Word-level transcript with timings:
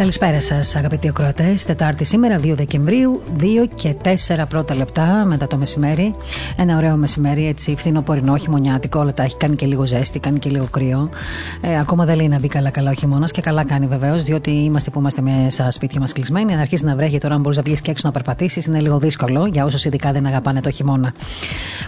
Καλησπέρα 0.00 0.40
σας, 0.40 0.76
αγαπητοί 0.76 1.08
ακροατές. 1.08 1.64
Τετάρτη 1.64 2.04
σήμερα, 2.04 2.38
2 2.38 2.54
Δεκεμβρίου, 2.54 3.22
2 3.38 3.66
και 3.74 3.94
4 4.02 4.46
πρώτα 4.48 4.74
λεπτά 4.74 5.24
μετά 5.26 5.46
το 5.46 5.56
μεσημέρι. 5.56 6.14
Ένα 6.56 6.76
ωραίο 6.76 6.96
μεσημέρι, 6.96 7.46
έτσι 7.46 7.74
φθινοπορεινό, 7.76 8.36
χειμωνιάτικο. 8.36 9.00
Όλα 9.00 9.12
τα 9.12 9.22
έχει 9.22 9.36
κάνει 9.36 9.56
και 9.56 9.66
λίγο 9.66 9.86
ζέστη, 9.86 10.18
κάνει 10.18 10.38
και 10.38 10.50
λίγο 10.50 10.66
κρύο. 10.70 11.10
Ε, 11.60 11.78
ακόμα 11.78 12.04
δεν 12.04 12.16
λέει 12.16 12.28
να 12.28 12.38
μπει 12.38 12.48
καλά-καλά 12.48 12.90
ο 12.90 12.92
χειμώνας 12.92 13.30
και 13.30 13.40
καλά 13.40 13.64
κάνει 13.64 13.86
βεβαίως, 13.86 14.22
διότι 14.22 14.50
είμαστε 14.50 14.90
που 14.90 14.98
είμαστε 14.98 15.22
μέσα 15.22 15.50
στα 15.50 15.70
σπίτια 15.70 16.00
μας 16.00 16.12
κλεισμένοι. 16.12 16.52
Αν 16.54 16.60
αρχίσει 16.60 16.84
να 16.84 16.94
βρέχει 16.94 17.18
τώρα, 17.18 17.34
αν 17.34 17.40
μπορείς 17.40 17.56
να 17.56 17.62
βγεις 17.62 17.80
και 17.80 17.90
έξω 17.90 18.02
να 18.06 18.12
περπατήσεις, 18.12 18.66
είναι 18.66 18.80
λίγο 18.80 18.98
δύσκολο 18.98 19.46
για 19.46 19.64
όσους 19.64 19.84
ειδικά 19.84 20.12
δεν 20.12 20.26
αγαπάνε 20.26 20.60
το 20.60 20.70
χειμώνα. 20.70 21.12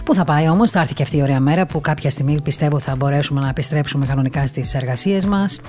Πού 0.03 0.13
θα 0.13 0.23
πάει 0.23 0.49
όμως, 0.49 0.71
θα 0.71 0.79
έρθει 0.79 0.93
και 0.93 1.03
αυτή 1.03 1.17
η 1.17 1.21
ωραία 1.21 1.39
μέρα 1.39 1.65
που 1.65 1.81
κάποια 1.81 2.09
στιγμή 2.09 2.41
πιστεύω 2.41 2.79
θα 2.79 2.95
μπορέσουμε 2.95 3.41
να 3.41 3.49
επιστρέψουμε 3.49 4.05
κανονικά 4.05 4.47
στις 4.47 4.73
εργασίες 4.73 5.25
μας. 5.25 5.59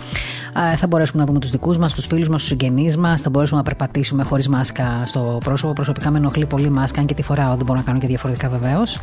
Ε, 0.73 0.77
θα 0.77 0.87
μπορέσουμε 0.87 1.21
να 1.21 1.27
δούμε 1.27 1.39
τους 1.39 1.51
δικούς 1.51 1.79
μας, 1.79 1.95
τους 1.95 2.07
φίλους 2.07 2.29
μα, 2.35 2.41
στου 2.41 2.49
συγγενείς 2.49 2.97
μας, 2.97 3.21
θα 3.21 3.31
μπορέσουμε 3.31 3.59
να 3.59 3.65
περπατήσουμε 3.65 4.25
χωρίς 4.25 4.49
μάσκα 4.49 5.03
στο 5.07 5.39
πρόσωπο. 5.45 5.73
Προσωπικά 5.73 6.11
με 6.11 6.19
ενοχλεί 6.19 6.47
πολύ 6.47 6.71
μάσκα, 6.71 7.01
αν 7.01 7.07
και 7.07 7.15
τη 7.15 7.23
φοράω, 7.23 7.57
δεν 7.57 7.67
μπορώ 7.67 7.79
να 7.79 7.85
κάνω 7.85 7.99
και 7.99 8.07
διαφορετικά 8.07 8.49
βεβαίως. 8.49 8.99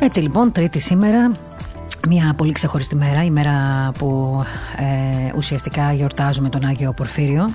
Έτσι 0.00 0.20
λοιπόν, 0.20 0.52
Τρίτη 0.52 0.78
σήμερα, 0.78 1.36
μια 2.08 2.34
πολύ 2.36 2.52
ξεχωριστή 2.52 2.96
μέρα, 2.96 3.24
η 3.24 3.30
μέρα 3.30 3.52
που 3.98 4.40
ε, 4.76 5.32
ουσιαστικά 5.36 5.92
γιορτάζουμε 5.92 6.48
τον 6.48 6.64
Άγιο 6.64 6.92
Πορφύριο. 6.92 7.50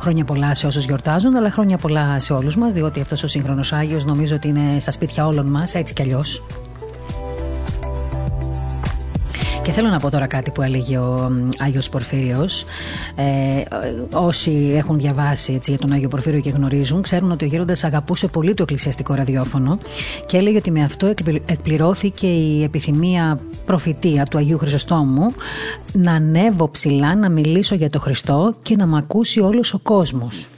Χρόνια 0.00 0.24
πολλά 0.24 0.54
σε 0.54 0.66
όσους 0.66 0.84
γιορτάζουν, 0.84 1.36
αλλά 1.36 1.50
χρόνια 1.50 1.76
πολλά 1.76 2.20
σε 2.20 2.32
όλους 2.32 2.56
μας, 2.56 2.72
διότι 2.72 3.00
αυτός 3.00 3.22
ο 3.22 3.26
σύγχρονος 3.26 3.72
Άγιος 3.72 4.04
νομίζω 4.04 4.34
ότι 4.34 4.48
είναι 4.48 4.80
στα 4.80 4.90
σπίτια 4.90 5.26
όλων 5.26 5.46
μας, 5.46 5.74
έτσι 5.74 5.94
κι 5.94 6.02
αλλιώς. 6.02 6.42
Και 9.70 9.76
θέλω 9.76 9.88
να 9.88 9.98
πω 9.98 10.10
τώρα 10.10 10.26
κάτι 10.26 10.50
που 10.50 10.62
έλεγε 10.62 10.98
ο 10.98 11.30
Άγιος 11.58 11.88
Πορφύριος. 11.88 12.64
Ε, 13.14 13.62
όσοι 14.12 14.72
έχουν 14.76 14.98
διαβάσει 14.98 15.52
έτσι, 15.52 15.70
για 15.70 15.80
τον 15.80 15.92
Άγιο 15.92 16.08
Πορφύριο 16.08 16.40
και 16.40 16.50
γνωρίζουν, 16.50 17.02
ξέρουν 17.02 17.30
ότι 17.30 17.44
ο 17.44 17.48
Γέροντας 17.48 17.84
αγαπούσε 17.84 18.26
πολύ 18.26 18.54
το 18.54 18.62
εκκλησιαστικό 18.62 19.14
ραδιόφωνο 19.14 19.78
και 20.26 20.36
έλεγε 20.36 20.56
ότι 20.56 20.70
με 20.70 20.82
αυτό 20.84 21.12
εκπληρώθηκε 21.46 22.26
η 22.26 22.62
επιθυμία 22.62 23.38
προφητεία 23.64 24.24
του 24.24 24.38
Αγίου 24.38 24.58
Χρυσοστόμου 24.58 25.26
να 25.92 26.12
ανέβω 26.12 26.70
ψηλά, 26.70 27.14
να 27.14 27.28
μιλήσω 27.28 27.74
για 27.74 27.90
το 27.90 28.00
Χριστό 28.00 28.54
και 28.62 28.76
να 28.76 28.86
μ' 28.86 28.96
ακούσει 28.96 29.40
όλος 29.40 29.74
ο 29.74 29.78
κόσμος. 29.78 30.48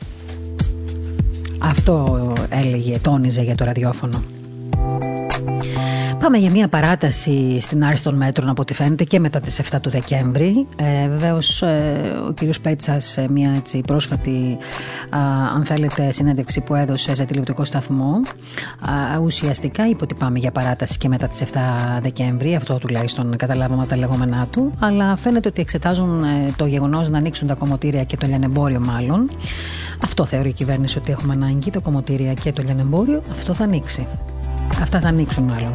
Αυτό 1.58 2.32
έλεγε, 2.48 2.98
τόνιζε 2.98 3.42
για 3.42 3.54
το 3.54 3.64
ραδιόφωνο. 3.64 4.22
Πάμε 6.22 6.38
για 6.38 6.50
μια 6.50 6.68
παράταση 6.68 7.60
στην 7.60 7.84
άρση 7.84 8.02
των 8.02 8.14
μέτρων 8.14 8.48
από 8.48 8.62
ό,τι 8.62 8.74
φαίνεται 8.74 9.04
και 9.04 9.20
μετά 9.20 9.40
τις 9.40 9.60
7 9.72 9.76
του 9.80 9.90
Δεκέμβρη. 9.90 10.66
Ε, 10.76 11.08
Βεβαίως 11.08 11.62
ε, 11.62 12.00
ο 12.28 12.32
κύριος 12.32 12.60
Πέτσας 12.60 13.04
σε 13.04 13.26
μια 13.30 13.52
έτσι, 13.56 13.80
πρόσφατη 13.80 14.58
αν 15.54 15.64
θέλετε 15.64 16.12
συνέντευξη 16.12 16.60
που 16.60 16.74
έδωσε 16.74 17.14
σε 17.14 17.24
τηλεοπτικό 17.24 17.64
σταθμό 17.64 18.20
α, 18.80 19.18
ουσιαστικά 19.24 19.88
είπε 19.88 19.98
ότι 20.02 20.14
πάμε 20.14 20.38
για 20.38 20.50
παράταση 20.50 20.98
και 20.98 21.08
μετά 21.08 21.28
τις 21.28 21.42
7 21.52 21.58
Δεκέμβρη. 22.02 22.54
Αυτό 22.54 22.78
τουλάχιστον 22.78 23.36
καταλάβαμε 23.36 23.86
τα 23.86 23.96
λεγόμενά 23.96 24.46
του. 24.50 24.72
Αλλά 24.78 25.16
φαίνεται 25.16 25.48
ότι 25.48 25.60
εξετάζουν 25.60 26.22
ε, 26.22 26.52
το 26.56 26.66
γεγονός 26.66 27.08
να 27.08 27.18
ανοίξουν 27.18 27.48
τα 27.48 27.54
κομμωτήρια 27.54 28.04
και 28.04 28.16
το 28.16 28.26
λιανεμπόριο 28.26 28.80
μάλλον. 28.80 29.30
Αυτό 30.02 30.24
θεωρεί 30.24 30.48
η 30.48 30.52
κυβέρνηση 30.52 30.98
ότι 30.98 31.12
έχουμε 31.12 31.32
ανάγκη, 31.32 31.70
τα 31.70 31.80
κομμωτήρια 31.80 32.34
και 32.34 32.52
το 32.52 32.62
λιανεμπόριο. 32.62 33.22
Αυτό 33.30 33.54
θα 33.54 33.64
ανοίξει. 33.64 34.06
Αυτά 34.80 35.00
θα 35.00 35.08
ανοίξουν 35.08 35.44
μάλλον. 35.44 35.72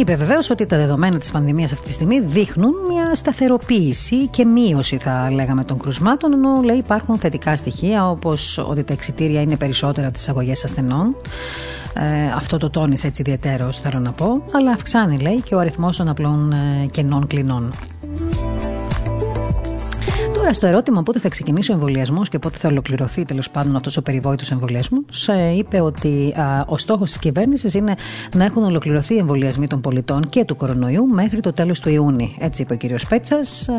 Είπε 0.00 0.16
βεβαίως 0.16 0.50
ότι 0.50 0.66
τα 0.66 0.76
δεδομένα 0.76 1.18
της 1.18 1.30
πανδημίας 1.30 1.72
αυτή 1.72 1.86
τη 1.86 1.92
στιγμή 1.92 2.20
δείχνουν 2.20 2.72
μια 2.88 3.14
σταθεροποίηση 3.14 4.26
και 4.26 4.44
μείωση, 4.44 4.96
θα 4.96 5.30
λέγαμε, 5.32 5.64
των 5.64 5.78
κρουσμάτων, 5.78 6.32
ενώ 6.32 6.60
λέει 6.62 6.76
υπάρχουν 6.76 7.16
θετικά 7.16 7.56
στοιχεία 7.56 8.10
όπως 8.10 8.58
ότι 8.58 8.84
τα 8.84 8.92
εξιτήρια 8.92 9.40
είναι 9.40 9.56
περισσότερα 9.56 10.06
από 10.06 10.16
τις 10.16 10.28
αγωγές 10.28 10.64
ασθενών. 10.64 11.16
Ε, 11.94 12.32
αυτό 12.34 12.56
το 12.56 12.70
τόνισε 12.70 13.06
έτσι 13.06 13.20
ιδιαίτερος, 13.20 13.78
θέλω 13.78 13.98
να 13.98 14.10
πω, 14.10 14.42
αλλά 14.52 14.70
αυξάνει, 14.70 15.18
λέει, 15.18 15.40
και 15.40 15.54
ο 15.54 15.58
αριθμός 15.58 15.96
των 15.96 16.08
απλών 16.08 16.52
ε, 16.52 16.86
κενών 16.86 17.26
κλινών. 17.26 17.72
Τώρα 20.50 20.62
στο 20.62 20.76
ερώτημα 20.78 21.02
πότε 21.02 21.18
θα 21.18 21.28
ξεκινήσει 21.28 21.70
ο 21.70 21.74
εμβολιασμός 21.74 22.28
και 22.28 22.38
πότε 22.38 22.58
θα 22.58 22.68
ολοκληρωθεί 22.68 23.24
τέλος 23.24 23.50
πάντων 23.50 23.76
αυτός 23.76 23.96
ο 23.96 24.02
περιβόητος 24.02 24.50
εμβολιασμός, 24.50 25.28
είπε 25.56 25.80
ότι 25.80 26.34
ο 26.66 26.78
στόχος 26.78 27.08
της 27.08 27.18
κυβέρνησης 27.18 27.74
είναι 27.74 27.94
να 28.34 28.44
έχουν 28.44 28.64
ολοκληρωθεί 28.64 29.14
οι 29.14 29.18
εμβολιασμοί 29.18 29.66
των 29.66 29.80
πολιτών 29.80 30.28
και 30.28 30.44
του 30.44 30.56
κορονοϊού 30.56 31.06
μέχρι 31.06 31.40
το 31.40 31.52
τέλος 31.52 31.80
του 31.80 31.88
Ιούνιου. 31.88 32.28
Έτσι 32.38 32.62
είπε 32.62 32.74
ο 32.74 32.76
κ. 32.76 33.08
Πέτσας. 33.08 33.68
Ε, 33.68 33.72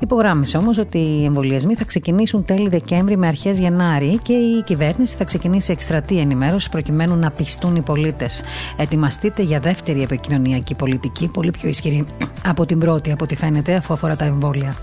υπογράμμισε 0.00 0.56
όμως 0.56 0.78
ότι 0.78 0.98
οι 0.98 1.24
εμβολιασμοί 1.24 1.74
θα 1.74 1.84
ξεκινήσουν 1.84 2.44
τέλη 2.44 2.68
Δεκέμβρη 2.68 3.16
με 3.16 3.26
αρχές 3.26 3.58
Γενάρη 3.58 4.18
και 4.22 4.32
η 4.32 4.62
κυβέρνηση 4.62 5.16
θα 5.16 5.24
ξεκινήσει 5.24 5.72
εκστρατεία 5.72 6.20
ενημέρωσης 6.20 6.68
προκειμένου 6.68 7.16
να 7.16 7.30
πιστούν 7.30 7.76
οι 7.76 7.80
πολίτες. 7.80 8.40
Ετοιμαστείτε 8.76 9.42
για 9.42 9.60
δεύτερη 9.60 10.02
επικοινωνιακή 10.02 10.74
πολιτική, 10.74 11.28
πολύ 11.28 11.50
πιο 11.50 11.68
ισχυρή 11.68 12.04
από 12.46 12.66
την 12.66 12.78
πρώτη, 12.78 13.12
από 13.12 13.24
ό,τι 13.24 13.36
φαίνεται, 13.36 13.74
αφού 13.74 13.92
αφορά 13.92 14.16
τα 14.16 14.24
εμβόλια. 14.24 14.74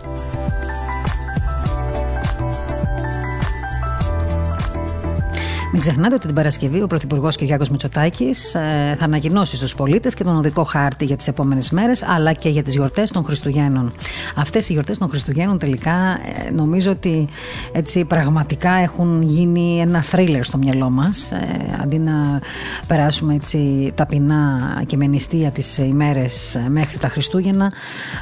Μην 5.81 5.87
ξεχνάτε 5.87 6.15
ότι 6.15 6.25
την 6.25 6.35
Παρασκευή 6.35 6.81
ο 6.81 6.87
Πρωθυπουργός 6.87 7.35
Κυριάκο 7.35 7.65
Μητσοτάκης 7.71 8.55
ε, 8.55 8.95
θα 8.97 9.05
ανακοινώσει 9.05 9.55
στους 9.55 9.75
πολίτες 9.75 10.13
και 10.13 10.23
τον 10.23 10.37
οδικό 10.37 10.63
χάρτη 10.63 11.05
για 11.05 11.15
τις 11.17 11.27
επόμενες 11.27 11.71
μέρες, 11.71 12.03
αλλά 12.03 12.33
και 12.33 12.49
για 12.49 12.63
τις 12.63 12.73
γιορτές 12.73 13.11
των 13.11 13.23
Χριστουγέννων. 13.23 13.93
Αυτές 14.35 14.69
οι 14.69 14.73
γιορτές 14.73 14.97
των 14.97 15.09
Χριστουγέννων 15.09 15.57
τελικά 15.57 16.19
ε, 16.47 16.51
νομίζω 16.51 16.91
ότι 16.91 17.27
έτσι 17.71 18.05
πραγματικά 18.05 18.71
έχουν 18.71 19.21
γίνει 19.21 19.79
ένα 19.79 20.01
θρίλερ 20.01 20.43
στο 20.43 20.57
μυαλό 20.57 20.89
μας. 20.89 21.31
Ε, 21.31 21.37
αντί 21.81 21.99
να 21.99 22.41
περάσουμε 22.87 23.33
έτσι 23.33 23.91
ταπεινά 23.95 24.59
και 24.85 24.97
με 24.97 25.07
νηστεία 25.07 25.51
τις 25.51 25.77
ημέρες 25.77 26.59
μέχρι 26.69 26.97
τα 26.97 27.07
Χριστούγεννα, 27.07 27.71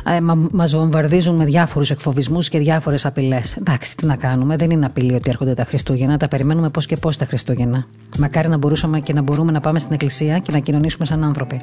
ε, 0.06 0.18
μας 0.52 0.76
βομβαρδίζουν 0.76 1.36
με 1.36 1.46
διάφορους 1.46 1.90
εκφοβισμούς 1.90 2.50
και 2.50 2.60
διάφορες 2.60 3.06
απειλές. 3.06 3.56
Εντάξει, 3.56 3.98
τι 3.98 4.06
να 4.06 4.16
κάνουμε, 4.16 4.56
δεν 4.56 4.70
είναι 4.70 4.86
απειλή 4.86 5.14
ότι 5.14 5.30
έρχονται 5.30 5.54
τα 5.54 5.64
Χριστούγεννα, 5.64 6.18
τα 6.18 6.28
περιμένουμε 6.28 6.70
πώς 6.70 6.86
και 6.86 6.96
πώς 6.96 7.18
τα 7.18 7.26
Χριστούγεννα 7.26 7.46
Χριστούγεννα. 7.48 7.86
Μακάρι 8.20 8.48
να 8.48 8.58
μπορούσαμε 8.58 9.00
και 9.00 9.14
να 9.14 9.22
μπορούμε 9.22 9.52
να 9.52 9.60
πάμε 9.60 9.80
στην 9.80 9.94
εκκλησία 9.94 10.40
και 10.40 10.52
να 10.52 10.60
κοινωνήσουμε 10.60 11.06
σαν 11.06 11.24
άνθρωποι. 11.24 11.62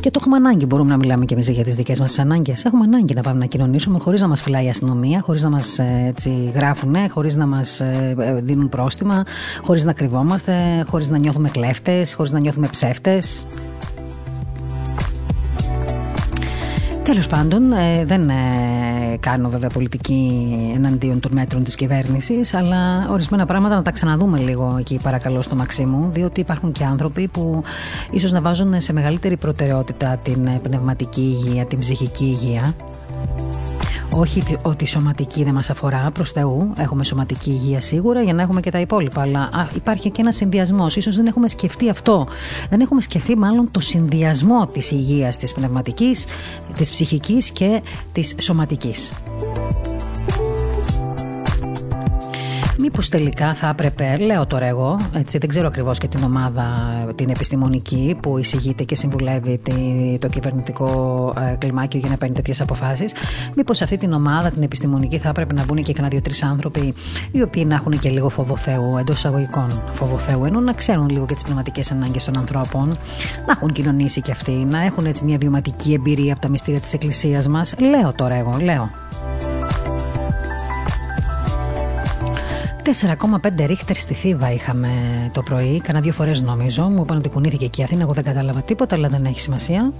Και 0.00 0.10
το 0.10 0.18
έχουμε 0.20 0.36
ανάγκη. 0.36 0.66
Μπορούμε 0.66 0.90
να 0.90 0.96
μιλάμε 0.96 1.24
και 1.24 1.34
εμείς 1.34 1.48
για 1.48 1.64
τις 1.64 1.76
δικές 1.76 2.00
μας 2.00 2.18
ανάγκες. 2.18 2.64
Έχουμε 2.64 2.84
ανάγκη 2.84 3.14
να 3.14 3.22
πάμε 3.22 3.38
να 3.38 3.46
κοινωνήσουμε 3.46 3.98
χωρίς 3.98 4.20
να 4.20 4.28
μας 4.28 4.42
φυλάει 4.42 4.64
η 4.64 4.68
αστυνομία, 4.68 5.20
χωρίς 5.20 5.42
να 5.42 5.50
μας 5.50 5.78
ε, 5.78 6.14
γράφουν, 6.54 6.94
χωρίς 7.10 7.36
να 7.36 7.46
μας 7.46 7.80
ε, 7.80 8.14
ε, 8.18 8.34
δίνουν 8.34 8.68
πρόστιμα, 8.68 9.24
χωρίς 9.62 9.84
να 9.84 9.92
κρυβόμαστε, 9.92 10.84
χωρίς 10.86 11.08
να 11.08 11.18
νιώθουμε 11.18 11.48
κλέφτες, 11.48 12.14
χωρίς 12.14 12.32
να 12.32 12.38
νιώθουμε 12.38 12.66
ψεύτες. 12.66 13.46
Τέλος 17.04 17.26
πάντων, 17.26 17.72
ε, 17.72 18.04
δεν 18.04 18.28
ε, 18.28 18.34
κάνω 19.20 19.48
βέβαια 19.48 19.68
πολιτική 19.68 20.54
εναντίον 20.74 21.20
των 21.20 21.32
μέτρων 21.32 21.64
της 21.64 21.74
κυβέρνησης, 21.74 22.54
αλλά 22.54 23.08
ορισμένα 23.10 23.46
πράγματα 23.46 23.74
να 23.74 23.82
τα 23.82 23.90
ξαναδούμε 23.90 24.38
λίγο 24.38 24.76
εκεί, 24.78 24.98
παρακαλώ, 25.02 25.42
στο 25.42 25.54
Μαξίμου, 25.54 26.10
διότι 26.12 26.40
υπάρχουν 26.40 26.72
και 26.72 26.84
άνθρωποι 26.84 27.28
που 27.28 27.62
ίσως 28.10 28.32
να 28.32 28.40
βάζουν 28.40 28.80
σε 28.80 28.92
μεγαλύτερη 28.92 29.36
προτεραιότητα 29.36 30.16
την 30.22 30.60
πνευματική 30.62 31.20
υγεία, 31.20 31.64
την 31.64 31.78
ψυχική 31.78 32.24
υγεία. 32.24 32.74
Όχι 34.16 34.42
ότι 34.62 34.84
η 34.84 34.86
σωματική 34.86 35.44
δεν 35.44 35.54
μας 35.54 35.70
αφορά, 35.70 36.10
προς 36.10 36.30
Θεού. 36.30 36.72
Έχουμε 36.78 37.04
σωματική 37.04 37.50
υγεία 37.50 37.80
σίγουρα 37.80 38.22
για 38.22 38.34
να 38.34 38.42
έχουμε 38.42 38.60
και 38.60 38.70
τα 38.70 38.80
υπόλοιπα. 38.80 39.20
Αλλά 39.20 39.40
α, 39.40 39.66
υπάρχει 39.74 40.10
και 40.10 40.20
ένας 40.20 40.36
συνδυασμός. 40.36 40.92
σω 40.92 41.10
δεν 41.12 41.26
έχουμε 41.26 41.48
σκεφτεί 41.48 41.88
αυτό. 41.88 42.26
Δεν 42.70 42.80
έχουμε 42.80 43.00
σκεφτεί 43.00 43.36
μάλλον 43.36 43.70
το 43.70 43.80
συνδυασμό 43.80 44.66
της 44.66 44.90
υγείας 44.90 45.36
της 45.36 45.52
πνευματικής, 45.52 46.26
της 46.76 46.90
ψυχικής 46.90 47.50
και 47.50 47.82
της 48.12 48.34
σωματικής. 48.40 49.12
Μήπως 52.78 53.08
τελικά 53.08 53.54
θα 53.54 53.68
έπρεπε, 53.68 54.16
λέω 54.20 54.46
τώρα 54.46 54.66
εγώ, 54.66 55.00
έτσι, 55.14 55.38
δεν 55.38 55.48
ξέρω 55.48 55.66
ακριβώς 55.66 55.98
και 55.98 56.08
την 56.08 56.22
ομάδα 56.22 56.64
την 57.14 57.28
επιστημονική 57.28 58.16
που 58.22 58.38
εισηγείται 58.38 58.84
και 58.84 58.94
συμβουλεύει 58.94 59.60
το 60.18 60.28
κυβερνητικό 60.28 60.88
ε, 61.52 61.54
κλιμάκιο 61.54 62.00
για 62.00 62.08
να 62.08 62.16
παίρνει 62.16 62.34
τέτοιες 62.34 62.60
αποφάσεις. 62.60 63.12
Μήπως 63.56 63.76
σε 63.76 63.84
αυτή 63.84 63.96
την 63.96 64.12
ομάδα, 64.12 64.50
την 64.50 64.62
επιστημονική, 64.62 65.18
θα 65.18 65.28
έπρεπε 65.28 65.54
να 65.54 65.64
μπουν 65.64 65.82
και 65.82 65.92
κανένα 65.92 66.12
δύο-τρεις 66.12 66.42
άνθρωποι 66.42 66.94
οι 67.32 67.42
οποίοι 67.42 67.64
να 67.66 67.74
έχουν 67.74 67.98
και 67.98 68.10
λίγο 68.10 68.28
φόβο 68.28 68.56
Θεού, 68.56 68.96
εντός 68.98 69.16
εισαγωγικών 69.16 69.82
φόβο 69.92 70.18
Θεού, 70.18 70.44
ενώ 70.44 70.60
να 70.60 70.72
ξέρουν 70.72 71.08
λίγο 71.08 71.26
και 71.26 71.34
τις 71.34 71.42
πνευματικές 71.42 71.90
ανάγκες 71.90 72.24
των 72.24 72.38
ανθρώπων, 72.38 72.88
να 73.46 73.52
έχουν 73.52 73.72
κοινωνήσει 73.72 74.20
κι 74.20 74.30
αυτοί, 74.30 74.52
να 74.52 74.84
έχουν 74.84 75.06
έτσι 75.06 75.24
μια 75.24 75.38
βιωματική 75.38 75.92
εμπειρία 75.92 76.32
από 76.32 76.42
τα 76.42 76.48
μυστήρια 76.48 76.80
της 76.80 76.92
Εκκλησίας 76.92 77.48
μας. 77.48 77.74
Λέω 77.78 78.12
τώρα 78.12 78.34
εγώ, 78.34 78.56
λέω. 78.62 78.90
4,5 82.84 83.66
ρίχτερ 83.66 83.96
στη 83.96 84.14
Θήβα 84.14 84.52
είχαμε 84.52 84.88
το 85.32 85.42
πρωί, 85.42 85.80
κάνα 85.80 86.00
δύο 86.00 86.12
φορές 86.12 86.40
νομίζω. 86.40 86.82
Μου 86.82 87.02
είπαν 87.02 87.16
ότι 87.16 87.28
κουνήθηκε 87.28 87.66
και 87.66 87.80
η 87.80 87.84
Αθήνα, 87.84 88.02
εγώ 88.02 88.12
δεν 88.12 88.24
κατάλαβα 88.24 88.62
τίποτα, 88.62 88.94
αλλά 88.94 89.08
δεν 89.08 89.24
έχει 89.24 89.40
σημασία. 89.40 89.92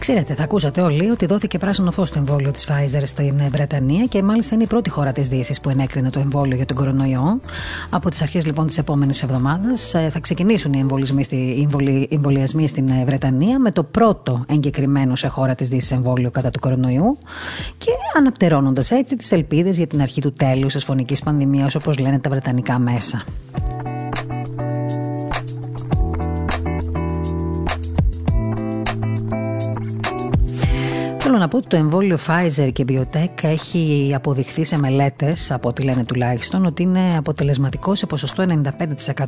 Ξέρετε, 0.00 0.34
θα 0.34 0.42
ακούσατε 0.42 0.80
όλοι 0.80 1.10
ότι 1.10 1.26
δόθηκε 1.26 1.58
πράσινο 1.58 1.90
φως 1.90 2.08
στο 2.08 2.18
εμβόλιο 2.18 2.50
της 2.50 2.68
Pfizer 2.68 3.02
στην 3.04 3.34
Βρετανία 3.50 4.04
και 4.04 4.22
μάλιστα 4.22 4.54
είναι 4.54 4.64
η 4.64 4.66
πρώτη 4.66 4.90
χώρα 4.90 5.12
της 5.12 5.28
Δύσης 5.28 5.60
που 5.60 5.70
ενέκρινε 5.70 6.10
το 6.10 6.20
εμβόλιο 6.20 6.56
για 6.56 6.66
τον 6.66 6.76
κορονοϊό. 6.76 7.40
Από 7.90 8.10
τις 8.10 8.22
αρχές 8.22 8.46
λοιπόν 8.46 8.66
της 8.66 8.78
επόμενης 8.78 9.22
εβδομάδας 9.22 9.94
ε, 9.94 10.08
θα 10.10 10.20
ξεκινήσουν 10.20 10.72
οι 10.72 10.86
εμβολιασμοί 12.10 12.68
στην 12.68 12.88
ε, 12.88 13.04
Βρετανία 13.04 13.58
με 13.58 13.70
το 13.70 13.82
πρώτο 13.82 14.44
εγκεκριμένο 14.48 15.16
σε 15.16 15.28
χώρα 15.28 15.54
της 15.54 15.68
Δύσης 15.68 15.90
εμβόλιο 15.90 16.30
κατά 16.30 16.50
του 16.50 16.60
κορονοϊού 16.60 17.18
και 17.78 17.90
αναπτερώνοντας 18.16 18.90
έτσι 18.90 19.16
τις 19.16 19.32
ελπίδες 19.32 19.76
για 19.76 19.86
την 19.86 20.00
αρχή 20.02 20.20
του 20.20 20.32
τέλους 20.32 20.72
της 20.72 20.84
φωνικής 20.84 21.22
πανδημίας 21.22 21.74
όπως 21.74 21.98
λένε 21.98 22.18
τα 22.18 22.30
βρετανικά 22.30 22.78
μέσα. 22.78 23.24
Θέλω 31.30 31.42
να 31.42 31.48
πω 31.48 31.56
ότι 31.56 31.68
το 31.68 31.76
εμβόλιο 31.76 32.18
Pfizer 32.26 32.70
και 32.72 32.84
Biotech 32.88 33.42
έχει 33.42 34.12
αποδειχθεί 34.14 34.64
σε 34.64 34.78
μελέτες, 34.78 35.50
από 35.50 35.68
ό,τι 35.68 35.82
λένε 35.82 36.04
τουλάχιστον, 36.04 36.66
ότι 36.66 36.82
είναι 36.82 37.16
αποτελεσματικό 37.16 37.94
σε 37.94 38.06
ποσοστό 38.06 38.44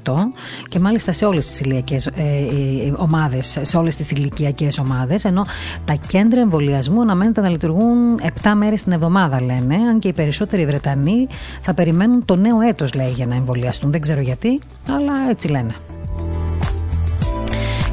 95% 0.02 0.12
και 0.68 0.78
μάλιστα 0.78 1.12
σε 1.12 1.24
όλες 1.24 1.46
τις 1.46 1.60
ηλιακές 1.60 2.06
ε, 2.06 2.12
ε, 2.16 2.92
ομάδες, 2.96 3.58
σε 3.62 3.76
όλες 3.76 3.96
τις 3.96 4.10
ηλικιακές 4.10 4.78
ομάδες, 4.78 5.24
ενώ 5.24 5.42
τα 5.84 5.94
κέντρα 6.06 6.40
εμβολιασμού 6.40 7.00
αναμένεται 7.00 7.40
να 7.40 7.48
λειτουργούν 7.48 8.20
7 8.42 8.52
μέρες 8.56 8.82
την 8.82 8.92
εβδομάδα, 8.92 9.40
λένε, 9.40 9.74
αν 9.74 9.98
και 9.98 10.08
οι 10.08 10.12
περισσότεροι 10.12 10.66
Βρετανοί 10.66 11.26
θα 11.60 11.74
περιμένουν 11.74 12.24
το 12.24 12.36
νέο 12.36 12.60
έτος, 12.60 12.94
λέει, 12.94 13.10
για 13.10 13.26
να 13.26 13.34
εμβολιαστούν. 13.34 13.90
Δεν 13.90 14.00
ξέρω 14.00 14.20
γιατί, 14.20 14.60
αλλά 14.88 15.12
έτσι 15.30 15.48
λένε. 15.48 15.74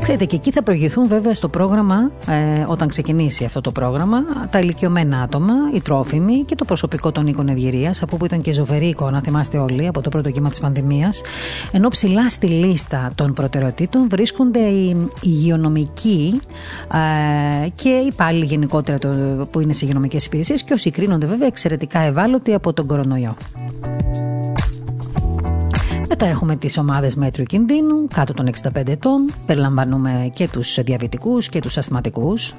Ξέρετε, 0.09 0.29
και 0.29 0.35
εκεί 0.35 0.51
θα 0.51 0.63
προηγηθούν 0.63 1.07
βέβαια 1.07 1.33
στο 1.33 1.49
πρόγραμμα, 1.49 2.11
ε, 2.27 2.65
όταν 2.67 2.87
ξεκινήσει 2.87 3.45
αυτό 3.45 3.61
το 3.61 3.71
πρόγραμμα, 3.71 4.23
τα 4.49 4.59
ηλικιωμένα 4.59 5.21
άτομα, 5.21 5.53
οι 5.73 5.81
τρόφιμοι 5.81 6.43
και 6.43 6.55
το 6.55 6.65
προσωπικό 6.65 7.11
των 7.11 7.27
οίκων 7.27 7.47
ευγυρίας, 7.47 8.01
από 8.01 8.15
όπου 8.15 8.25
ήταν 8.25 8.41
και 8.41 8.53
ζωφερή 8.53 8.87
εικόνα, 8.87 9.21
θυμάστε 9.21 9.57
όλοι, 9.57 9.87
από 9.87 10.01
το 10.01 10.09
πρώτο 10.09 10.31
κύμα 10.31 10.49
της 10.49 10.59
πανδημίας. 10.59 11.21
Ενώ 11.71 11.87
ψηλά 11.87 12.29
στη 12.29 12.47
λίστα 12.47 13.11
των 13.15 13.33
προτεραιοτήτων 13.33 14.07
βρίσκονται 14.09 14.59
οι 14.59 15.07
υγειονομικοί 15.21 16.41
ε, 17.63 17.67
και 17.75 17.89
οι 17.89 18.05
υπάλληλοι 18.05 18.45
γενικότερα 18.45 18.99
το, 18.99 19.09
που 19.51 19.59
είναι 19.59 19.73
σε 19.73 19.85
υγειονομικές 19.85 20.25
υπηρεσίες 20.25 20.63
και 20.63 20.73
όσοι 20.73 20.89
κρίνονται 20.89 21.25
βέβαια 21.25 21.47
εξαιρετικά 21.47 21.99
ευάλωτοι 21.99 22.53
από 22.53 22.73
τον 22.73 22.87
κορονοϊό. 22.87 23.35
Μετά 26.21 26.31
έχουμε 26.31 26.55
τις 26.55 26.77
ομάδες 26.77 27.15
μέτρου 27.15 27.43
κινδύνου, 27.43 28.07
κάτω 28.13 28.33
των 28.33 28.47
65 28.47 28.87
ετών. 28.87 29.31
Περιλαμβάνουμε 29.45 30.29
και 30.33 30.47
τους 30.47 30.79
διαβητικούς 30.81 31.49
και 31.49 31.59
τους 31.59 31.77
ασθηματικούς. 31.77 32.55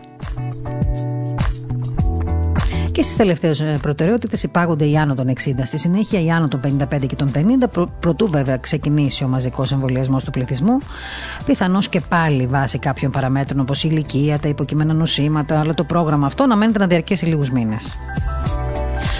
Και 2.92 3.02
στις 3.02 3.16
τελευταίες 3.16 3.64
προτεραιότητες 3.82 4.42
υπάγονται 4.42 4.84
οι 4.84 4.96
άνω 4.96 5.14
των 5.14 5.28
60, 5.28 5.64
στη 5.64 5.78
συνέχεια 5.78 6.20
οι 6.20 6.30
άνω 6.30 6.48
των 6.48 6.60
55 6.60 7.06
και 7.06 7.16
των 7.16 7.30
50, 7.34 7.68
προ, 7.72 7.92
προτού 8.00 8.30
βέβαια 8.30 8.56
ξεκινήσει 8.56 9.24
ο 9.24 9.28
μαζικός 9.28 9.72
εμβολιασμός 9.72 10.24
του 10.24 10.30
πληθυσμού. 10.30 10.78
Πιθανώς 11.46 11.88
και 11.88 12.00
πάλι 12.08 12.46
βάσει 12.46 12.78
κάποιων 12.78 13.10
παραμέτρων 13.10 13.60
όπως 13.60 13.84
η 13.84 13.88
ηλικία, 13.90 14.38
τα 14.38 14.48
υποκειμένα 14.48 14.92
νοσήματα, 14.92 15.60
αλλά 15.60 15.74
το 15.74 15.84
πρόγραμμα 15.84 16.26
αυτό 16.26 16.46
να 16.46 16.56
μένεται 16.56 16.78
να 16.78 16.86
διαρκέσει 16.86 17.26
λίγους 17.26 17.50
μήνες. 17.50 17.96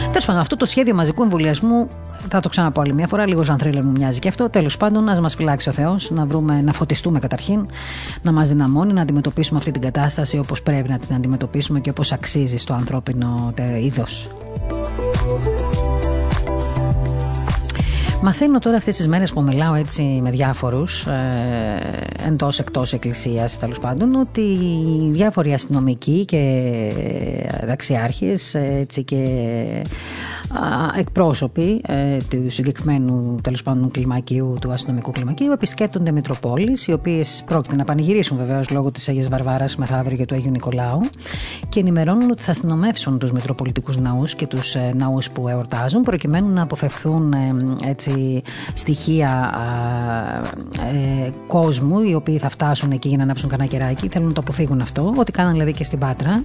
Τέλος 0.08 0.24
πάντων, 0.24 0.40
αυτό 0.40 0.56
το 0.56 0.66
σχέδιο 0.66 0.94
μαζικού 0.94 1.22
εμβολιασμού 1.22 1.88
θα 2.30 2.40
το 2.40 2.48
ξαναπώ 2.48 2.80
άλλη 2.80 2.94
μια 2.94 3.06
φορά. 3.06 3.26
Λίγος 3.26 3.46
σαν 3.46 3.58
θρύλερ 3.58 3.84
μου 3.84 3.90
μοιάζει 3.90 4.18
και 4.18 4.28
αυτό. 4.28 4.50
Τέλος 4.50 4.76
πάντων, 4.76 5.04
να 5.04 5.20
μας 5.20 5.34
φυλάξει 5.34 5.68
ο 5.68 5.72
Θεός, 5.72 6.10
να, 6.10 6.26
βρούμε, 6.26 6.62
να 6.62 6.72
φωτιστούμε 6.72 7.18
καταρχήν, 7.18 7.66
να 8.22 8.32
μας 8.32 8.48
δυναμώνει, 8.48 8.92
να 8.92 9.02
αντιμετωπίσουμε 9.02 9.58
αυτή 9.58 9.70
την 9.70 9.80
κατάσταση 9.80 10.38
όπως 10.38 10.62
πρέπει 10.62 10.88
να 10.88 10.98
την 10.98 11.14
αντιμετωπίσουμε 11.14 11.80
και 11.80 11.90
όπως 11.90 12.12
αξίζει 12.12 12.56
στο 12.56 12.74
ανθρώπινο 12.74 13.52
είδος. 13.82 14.28
Μαθαίνω 18.22 18.58
τώρα 18.58 18.76
αυτές 18.76 18.96
τις 18.96 19.08
μέρες 19.08 19.32
που 19.32 19.42
μιλάω 19.42 19.74
έτσι 19.74 20.02
με 20.02 20.30
διάφορους 20.30 21.06
ε, 21.06 22.26
εντός 22.26 22.58
εκτός 22.58 22.92
εκκλησίας 22.92 23.58
τέλος 23.58 23.80
πάντων 23.80 24.14
ότι 24.14 24.56
διάφοροι 25.10 25.52
αστυνομικοί 25.52 26.24
και 26.24 26.72
δαξιάρχες 27.66 28.54
έτσι 28.54 29.04
και 29.04 29.24
εκπρόσωποι 30.96 31.80
ε, 31.86 32.16
του 32.30 32.50
συγκεκριμένου 32.50 33.38
τέλος 33.42 33.62
πάντων 33.62 33.90
κλιμακίου, 33.90 34.56
του 34.60 34.72
αστυνομικού 34.72 35.10
κλιμακίου, 35.10 35.52
επισκέπτονται 35.52 36.12
Μητροπόλει, 36.12 36.76
οι 36.86 36.92
οποίες 36.92 37.44
πρόκειται 37.46 37.76
να 37.76 37.84
πανηγυρίσουν 37.84 38.36
βεβαίως 38.36 38.70
λόγω 38.70 38.90
της 38.90 39.08
Αγίας 39.08 39.28
Βαρβάρας 39.28 39.76
μεθαύριο 39.76 40.16
και 40.16 40.24
του 40.24 40.34
Αγίου 40.34 40.50
Νικολάου 40.50 41.00
και 41.68 41.80
ενημερώνουν 41.80 42.30
ότι 42.30 42.42
θα 42.42 42.50
αστυνομεύσουν 42.50 43.18
τους 43.18 43.32
Μητροπολιτικούς 43.32 43.96
ναούς 43.98 44.34
και 44.34 44.46
τους 44.46 44.74
ε, 44.74 44.92
ναούς 44.96 45.30
που 45.30 45.48
εορτάζουν, 45.48 46.02
προκειμένου 46.02 46.48
να 46.52 46.62
αποφευθούν 46.62 47.32
ε, 47.32 47.38
έτσι, 47.84 48.09
στοιχεία 48.74 49.54
ε, 50.92 51.30
κόσμου, 51.46 52.00
οι 52.02 52.14
οποίοι 52.14 52.38
θα 52.38 52.48
φτάσουν 52.48 52.90
εκεί 52.90 53.08
για 53.08 53.16
να 53.16 53.22
ανάψουν 53.22 53.48
κανένα 53.48 53.68
κεράκι. 53.68 54.08
Θέλουν 54.08 54.28
να 54.28 54.34
το 54.34 54.40
αποφύγουν 54.40 54.80
αυτό, 54.80 55.14
ό,τι 55.16 55.32
κάναν 55.32 55.52
δηλαδή 55.52 55.72
και 55.72 55.84
στην 55.84 55.98
Πάτρα. 55.98 56.44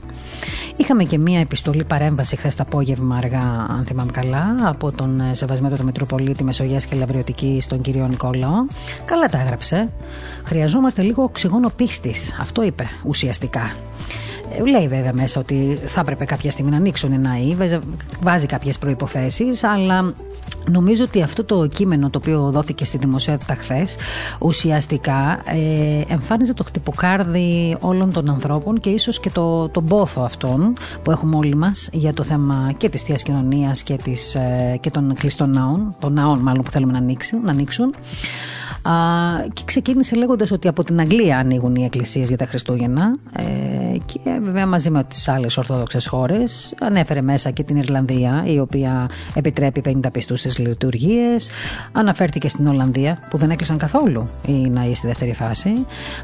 Είχαμε 0.76 1.04
και 1.04 1.18
μία 1.18 1.40
επιστολή 1.40 1.84
παρέμβαση 1.84 2.36
χθες 2.36 2.56
το 2.56 2.64
απόγευμα 2.64 3.16
αργά, 3.16 3.66
αν 3.70 3.84
θυμάμαι 3.86 4.12
καλά, 4.12 4.56
από 4.64 4.92
τον 4.92 5.20
ε, 5.20 5.36
Σεβασμένο 5.36 5.76
του 5.76 5.84
Μητροπολίτη 5.84 6.44
Μεσογείας 6.44 6.86
και 6.86 6.96
Λαβριωτική, 6.96 7.58
στον 7.62 7.82
κύριο 7.82 8.08
Νικόλαο. 8.08 8.66
Καλά 9.06 9.28
τα 9.28 9.40
έγραψε. 9.40 9.90
Χρειαζόμαστε 10.44 11.02
λίγο 11.02 11.24
οξυγόνο 11.24 11.70
πίστης. 11.76 12.38
Αυτό 12.40 12.64
είπε 12.64 12.84
ουσιαστικά. 13.04 13.72
Ε, 14.58 14.70
λέει 14.70 14.88
βέβαια 14.88 15.14
μέσα 15.14 15.40
ότι 15.40 15.78
θα 15.86 16.00
έπρεπε 16.00 16.26
κάποια 16.26 16.52
στιγμή 16.52 16.72
να 16.72 16.78
ανοίξουν 16.78 17.12
οι 17.12 17.18
ναοί, 17.18 17.58
βάζει 18.22 18.46
κάποιες 18.46 18.78
προποθέσει, 18.78 19.46
αλλά 19.62 20.14
Νομίζω 20.72 21.04
ότι 21.04 21.22
αυτό 21.22 21.44
το 21.44 21.68
κείμενο 21.68 22.10
το 22.10 22.18
οποίο 22.18 22.52
δόθηκε 22.52 22.86
στη 22.86 22.98
δημοσιότητα 22.98 23.56
χθες 23.56 23.96
ουσιαστικά 24.40 25.42
ε, 25.46 26.14
εμφάνιζε 26.14 26.54
το 26.54 26.64
χτυποκάρδι 26.64 27.78
όλων 27.80 28.14
των 28.14 28.30
ανθρώπων 28.30 28.80
και 28.80 28.90
ίσως 28.90 29.20
και 29.20 29.30
το, 29.30 29.70
τον 29.70 29.86
πόθο 29.86 30.24
αυτών 30.24 30.74
που 31.04 31.12
έχουμε 31.12 31.36
όλοι 31.36 31.56
μας 31.56 31.90
για 31.92 32.14
το 32.14 32.24
θέμα 32.24 32.74
και 32.78 32.90
της 32.90 33.04
θείας 33.04 33.24
κοινωνίας 33.24 33.84
και, 33.84 33.96
της, 33.96 34.36
ε, 34.36 34.78
και 34.82 34.90
των 34.90 35.14
κλειστών 35.14 35.50
ναών, 35.50 35.96
των 36.00 36.14
ναών 36.14 36.40
μάλλον 36.40 36.64
που 36.64 36.72
θέλουμε 36.72 36.92
να 36.92 36.98
ανοίξουν. 36.98 37.42
Να 37.44 37.52
ανοίξουν 37.52 37.96
και 39.54 39.62
ξεκίνησε 39.66 40.16
λέγοντας 40.16 40.52
ότι 40.52 40.68
από 40.68 40.84
την 40.84 41.00
Αγγλία 41.00 41.38
ανοίγουν 41.38 41.76
οι 41.76 41.84
εκκλησίες 41.84 42.28
για 42.28 42.38
τα 42.38 42.46
Χριστούγεννα. 42.46 43.16
Ε, 43.38 43.44
και 44.06 44.20
βέβαια 44.44 44.66
μαζί 44.66 44.90
με 44.90 45.04
τις 45.04 45.28
άλλες 45.28 45.58
ορθόδοξες 45.58 46.08
χώρες 46.08 46.74
ανέφερε 46.82 47.22
μέσα 47.22 47.52
και 47.52 47.64
την 47.64 47.76
Ιρλανδία 47.76 48.44
η 48.48 48.60
οποία 48.60 49.10
επιτρέπει 49.34 50.00
50 50.04 50.12
πιστούς 50.12 50.40
στις 50.40 50.58
λειτουργίες. 50.58 51.50
Αναφέρθηκε 51.92 52.50
στην 52.50 52.68
Ολλανδία 52.68 53.20
που 53.30 53.38
δεν 53.38 53.50
έκλεισαν 53.50 53.78
καθόλου 53.78 54.26
οι 54.48 54.70
ναοί 54.70 54.96
στη 54.96 55.08
δεύτερη 55.08 55.34
φάση. 55.34 55.74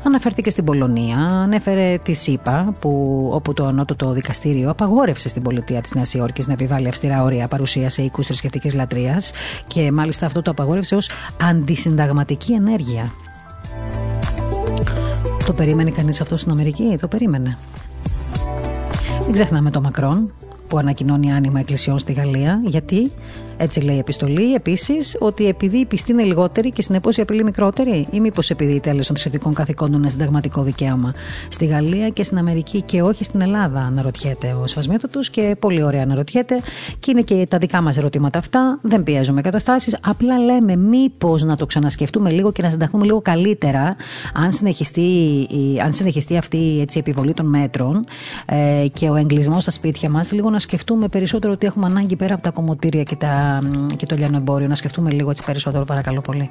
Αναφέρθηκε 0.04 0.50
στην 0.50 0.64
Πολωνία 0.64 1.18
ανέφερε 1.18 1.98
τη 2.04 2.14
ΣΥΠΑ 2.14 2.74
που, 2.80 3.30
όπου 3.34 3.54
το 3.54 3.66
ανώτοτο 3.66 4.12
δικαστήριο 4.12 4.70
απαγόρευσε 4.70 5.30
στην 5.30 5.42
πολιτεία 5.42 5.82
της 5.82 5.94
Νέας 5.94 6.14
Υόρκης 6.14 6.48
να 6.48 6.54
επιβάλλει 6.54 6.88
αυστηρά 6.88 7.24
όρια 7.24 7.48
παρουσία 7.48 7.90
σε 7.90 8.02
οίκους 8.02 8.26
θρησκευτικής 8.26 8.74
λατρείας. 8.74 9.32
Και 9.68 9.92
μάλιστα 9.92 10.26
αυτό 10.26 10.42
το 10.42 10.52
απαγόρευσε 10.52 10.96
ως 10.96 11.10
αντισυνταγματική 11.42 12.51
ενέργεια. 12.54 13.12
Το 15.46 15.54
περίμενε 15.54 15.90
κανείς 15.90 16.22
αυτό 16.22 16.38
στην 16.38 16.52
Αμερική, 16.52 16.98
το 17.02 17.08
περίμενε. 17.08 17.58
Μην 19.24 19.34
ξεχνάμε 19.34 19.72
το 19.72 19.82
Μακρόν 19.82 20.34
που 20.68 20.78
ανακοινώνει 20.78 21.34
άνοιγμα 21.34 21.60
εκκλησιών 21.60 22.00
στη 22.00 22.14
Γαλλία. 22.14 22.62
Γιατί; 22.64 23.12
Έτσι 23.64 23.80
λέει 23.82 23.96
η 23.96 24.00
επιστολή. 24.00 24.54
Επίσης, 24.54 25.18
ότι 25.20 25.48
επειδή 25.48 25.78
η 25.78 25.86
πιστή 25.86 26.12
είναι 26.12 26.24
λιγότερη 26.24 26.72
και 26.72 26.82
συνεπώς 26.82 27.18
η 27.18 27.22
απειλή 27.22 27.44
μικρότερη, 27.44 28.08
ή 28.12 28.20
μήπως 28.20 28.50
επειδή 28.50 28.74
η 28.74 28.80
τέλος 28.80 29.08
των 29.08 29.16
θρησκευτικών 29.16 29.54
καθηκόντων 29.54 30.00
είναι 30.00 30.10
συνταγματικό 30.10 30.62
δικαίωμα 30.62 31.14
στη 31.50 31.66
Γαλλία 31.66 32.10
και 32.10 32.24
στην 32.24 32.38
Αμερική 32.38 32.82
και 32.82 33.02
όχι 33.02 33.24
στην 33.24 33.42
Ελλάδα, 33.42 33.80
αναρωτιέται 33.80 34.58
ο 34.62 34.68
Σφασμίτο 34.68 35.08
και 35.32 35.56
πολύ 35.60 35.84
ωραία 35.84 36.04
αναρωτιέται. 36.04 36.60
Και 37.00 37.12
είναι 37.12 37.22
και 37.22 37.46
τα 37.50 37.58
δικά 37.58 37.82
μας 37.82 37.98
ερωτήματα 37.98 38.40
αυτά. 38.40 38.80
Δεν 38.82 39.04
πιέζουμε 39.04 39.42
καταστάσεις. 39.42 39.98
Απλά 40.02 40.38
λέμε 40.38 40.76
μήπως 40.76 41.44
να 41.44 41.56
το 41.56 41.66
ξανασκεφτούμε 41.66 42.30
λίγο 42.30 42.52
και 42.52 42.62
να 42.62 42.70
συνταχθούμε 42.70 43.06
λίγο 43.06 43.22
καλύτερα 43.22 43.96
αν 44.34 44.52
συνεχιστεί, 44.54 45.48
αν 45.84 45.94
συνεχιστεί 45.94 46.38
αυτή 46.38 46.80
έτσι, 46.82 46.98
η 46.98 47.00
επιβολή 47.00 47.34
των 47.34 47.46
μέτρων 47.46 48.06
ε, 48.46 48.88
και 48.94 49.10
ο 49.10 49.16
εγκλισμός 49.16 49.62
στα 49.62 49.72
σπίτια 49.72 50.10
μας, 50.10 50.32
λίγο 50.32 50.50
να 50.50 50.60
σκεφτούμε 50.60 51.08
περισσότερο 51.08 51.54
ότι 51.54 51.66
έχουμε 51.66 51.86
ανάγκη 51.86 52.16
πέρα 52.16 52.34
από 52.34 52.44
τα 52.44 52.52
κομμωτήρια 52.52 53.04
και, 53.04 53.16
τα, 53.16 53.51
και 53.98 54.06
το 54.06 54.16
λιανοεμπόριο. 54.16 54.68
Να 54.68 54.76
σκεφτούμε 54.76 55.12
λίγο 55.12 55.30
έτσι 55.30 55.44
περισσότερο, 55.44 55.86
παρακαλώ 55.86 56.22
πολύ. 56.22 56.50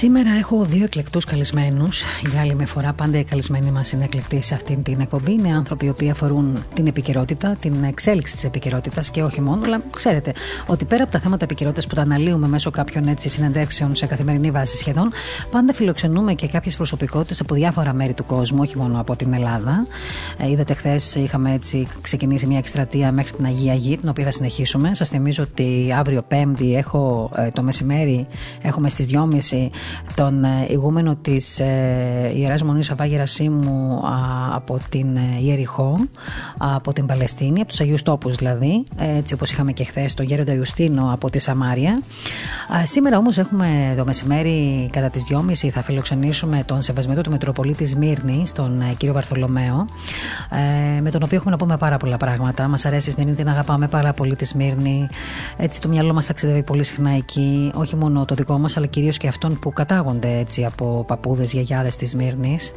Σήμερα 0.00 0.30
έχω 0.38 0.64
δύο 0.64 0.84
εκλεκτούς 0.84 1.24
καλεσμένους. 1.24 2.02
Για 2.30 2.40
άλλη 2.40 2.54
μια 2.54 2.66
φορά, 2.66 2.92
πάντα 2.92 3.18
οι 3.18 3.24
καλεσμένοι 3.24 3.70
μας 3.70 3.92
είναι 3.92 4.04
εκλεκτοί 4.04 4.42
σε 4.42 4.54
αυτήν 4.54 4.82
την 4.82 5.00
εκπομπή. 5.00 5.32
Είναι 5.32 5.50
άνθρωποι 5.56 5.86
οι 5.86 5.88
οποίοι 5.88 6.10
αφορούν 6.10 6.64
την 6.74 6.86
επικαιρότητα, 6.86 7.56
την 7.60 7.84
εξέλιξη 7.84 8.34
της 8.34 8.44
επικαιρότητας 8.44 9.10
και 9.10 9.22
όχι 9.22 9.40
μόνο. 9.40 9.64
Αλλά 9.64 9.80
ξέρετε 9.90 10.32
ότι 10.66 10.84
πέρα 10.84 11.02
από 11.02 11.12
τα 11.12 11.18
θέματα 11.18 11.44
επικαιρότητας 11.44 11.86
που 11.86 11.94
τα 11.94 12.02
αναλύουμε 12.02 12.48
μέσω 12.48 12.70
κάποιων 12.70 13.08
έτσι 13.08 13.28
συνεντεύξεων 13.28 13.94
σε 13.94 14.06
καθημερινή 14.06 14.50
βάση 14.50 14.76
σχεδόν, 14.76 15.10
πάντα 15.50 15.72
φιλοξενούμε 15.72 16.34
και 16.34 16.46
κάποιες 16.46 16.76
προσωπικότητες 16.76 17.40
από 17.40 17.54
διάφορα 17.54 17.92
μέρη 17.92 18.14
του 18.14 18.26
κόσμου, 18.26 18.58
όχι 18.60 18.76
μόνο 18.76 19.00
από 19.00 19.16
την 19.16 19.32
Ελλάδα. 19.32 19.86
Ε, 20.38 20.50
είδατε, 20.50 20.74
χθες 20.74 21.14
είχαμε 21.14 21.52
έτσι 21.54 21.86
ξεκινήσει 22.00 22.46
μια 22.46 22.58
εκστρατεία 22.58 23.12
μέχρι 23.12 23.32
την 23.32 23.44
Αγία 23.44 23.74
Γη, 23.74 23.96
την 23.96 24.08
οποία 24.08 24.24
θα 24.24 24.30
συνεχίσουμε. 24.30 24.94
Σας 24.94 25.08
θυμίζω 25.08 25.42
ότι 25.42 25.94
αύριο 25.98 26.22
Πέμπτη 26.22 26.74
έχω 26.74 27.30
ε, 27.36 27.48
το 27.48 27.62
μεσημέρι, 27.62 28.26
έχουμε 28.62 28.88
στις 28.88 29.06
2.30 29.12 29.68
τον 30.14 30.44
ε, 30.44 30.66
ηγούμενο 30.68 31.16
της 31.16 31.60
ε, 31.60 32.32
Ιεράς 32.34 32.62
Μονής 32.62 32.90
Αβά 32.90 33.04
Γερασίμου 33.04 34.02
από 34.54 34.78
την 34.88 35.16
ε, 35.16 35.20
Ιεριχώ, 35.42 35.96
από 36.58 36.92
την 36.92 37.06
Παλαιστίνη, 37.06 37.60
από 37.60 37.68
τους 37.68 37.80
Αγίους 37.80 38.02
Τόπους 38.02 38.36
δηλαδή, 38.36 38.84
έτσι 39.16 39.34
όπως 39.34 39.50
είχαμε 39.52 39.72
και 39.72 39.84
χθες 39.84 40.14
τον 40.14 40.26
Γέροντα 40.26 40.52
Ιουστίνο 40.52 41.10
από 41.12 41.30
τη 41.30 41.38
Σαμάρια. 41.38 42.02
Σήμερα 42.84 43.18
όμως 43.18 43.38
έχουμε 43.38 43.94
το 43.96 44.04
μεσημέρι 44.04 44.88
κατά 44.92 45.08
τις 45.08 45.24
2.30 45.30 45.68
θα 45.68 45.82
φιλοξενήσουμε 45.82 46.62
τον 46.66 46.82
Σεβασμένο 46.82 47.20
του 47.20 47.30
Μητροπολίτη 47.30 47.86
Σμύρνη, 47.86 48.42
τον 48.54 48.82
κύριο 48.96 49.14
Βαρθολομαίο, 49.14 49.86
με 51.02 51.10
τον 51.10 51.22
οποίο 51.22 51.36
έχουμε 51.36 51.50
να 51.50 51.56
πούμε 51.56 51.76
πάρα 51.76 51.96
πολλά 51.96 52.16
πράγματα. 52.16 52.68
Μας 52.68 52.84
αρέσει 52.84 53.08
η 53.08 53.12
Σμύρνη, 53.12 53.34
την 53.34 53.48
αγαπάμε 53.48 53.88
πάρα 53.88 54.12
πολύ 54.12 54.36
τη 54.36 54.44
Σμύρνη. 54.44 55.08
Έτσι 55.56 55.80
το 55.80 55.88
μυαλό 55.88 56.12
μας 56.12 56.26
ταξιδεύει 56.26 56.62
πολύ 56.62 56.84
συχνά 56.84 57.10
εκεί, 57.10 57.70
όχι 57.74 57.96
μόνο 57.96 58.24
το 58.24 58.34
δικό 58.34 58.58
μας, 58.58 58.76
αλλά 58.76 58.86
κυρίως 58.86 59.16
και 59.16 59.28
αυτόν 59.28 59.58
που 59.58 59.72
κατάγονται 59.84 60.38
έτσι 60.38 60.64
από 60.64 61.04
παππούδες, 61.06 61.52
γιαγιάδες 61.52 61.96
της 61.96 62.14
Μύρνης. 62.14 62.72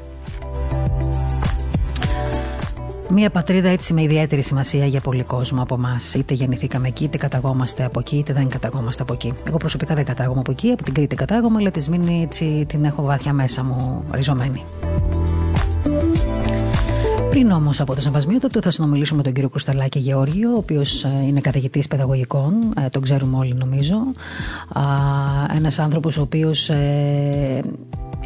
Μια 3.09 3.29
πατρίδα 3.29 3.69
έτσι 3.69 3.93
με 3.93 4.01
ιδιαίτερη 4.01 4.41
σημασία 4.41 4.85
για 4.85 5.01
πολύ 5.01 5.23
κόσμο 5.23 5.61
από 5.61 5.75
εμάς. 5.75 6.13
Είτε 6.13 6.33
γεννηθήκαμε 6.33 6.87
εκεί, 6.87 7.03
είτε 7.03 7.17
καταγόμαστε 7.17 7.83
από 7.83 7.99
εκεί, 7.99 8.17
είτε 8.17 8.33
δεν 8.33 8.49
καταγόμαστε 8.49 9.01
από 9.01 9.13
εκεί. 9.13 9.33
Εγώ 9.47 9.57
προσωπικά 9.57 9.95
δεν 9.95 10.05
κατάγομαι 10.05 10.39
από 10.39 10.51
εκεί, 10.51 10.71
από 10.71 10.83
την 10.83 10.93
Κρήτη 10.93 11.15
κατάγομαι, 11.15 11.57
αλλά 11.59 11.71
τη 11.71 11.79
Σμύρνη 11.79 12.21
έτσι 12.23 12.65
την 12.67 12.83
έχω 12.83 13.03
βάθια 13.03 13.33
μέσα 13.33 13.63
μου 13.63 14.03
ριζωμένη. 14.11 14.63
Πριν 17.33 17.51
όμως 17.51 17.79
από 17.79 17.95
το 17.95 18.01
Σαββασμίωτο, 18.01 18.61
θα 18.61 18.71
συνομιλήσουμε 18.71 19.17
με 19.17 19.23
τον 19.23 19.33
κύριο 19.33 19.49
Κουσταλάκη 19.49 19.99
Γεώργιο, 19.99 20.51
ο 20.51 20.57
οποίος 20.57 21.03
ε, 21.03 21.09
είναι 21.27 21.39
καθηγητής 21.39 21.87
παιδαγωγικών, 21.87 22.73
ε, 22.85 22.89
τον 22.89 23.01
ξέρουμε 23.01 23.37
όλοι 23.37 23.53
νομίζω. 23.53 23.95
Ένας 25.55 25.79
άνθρωπος 25.79 26.17
ο 26.17 26.21
οποίος 26.21 26.69
ε, 26.69 27.61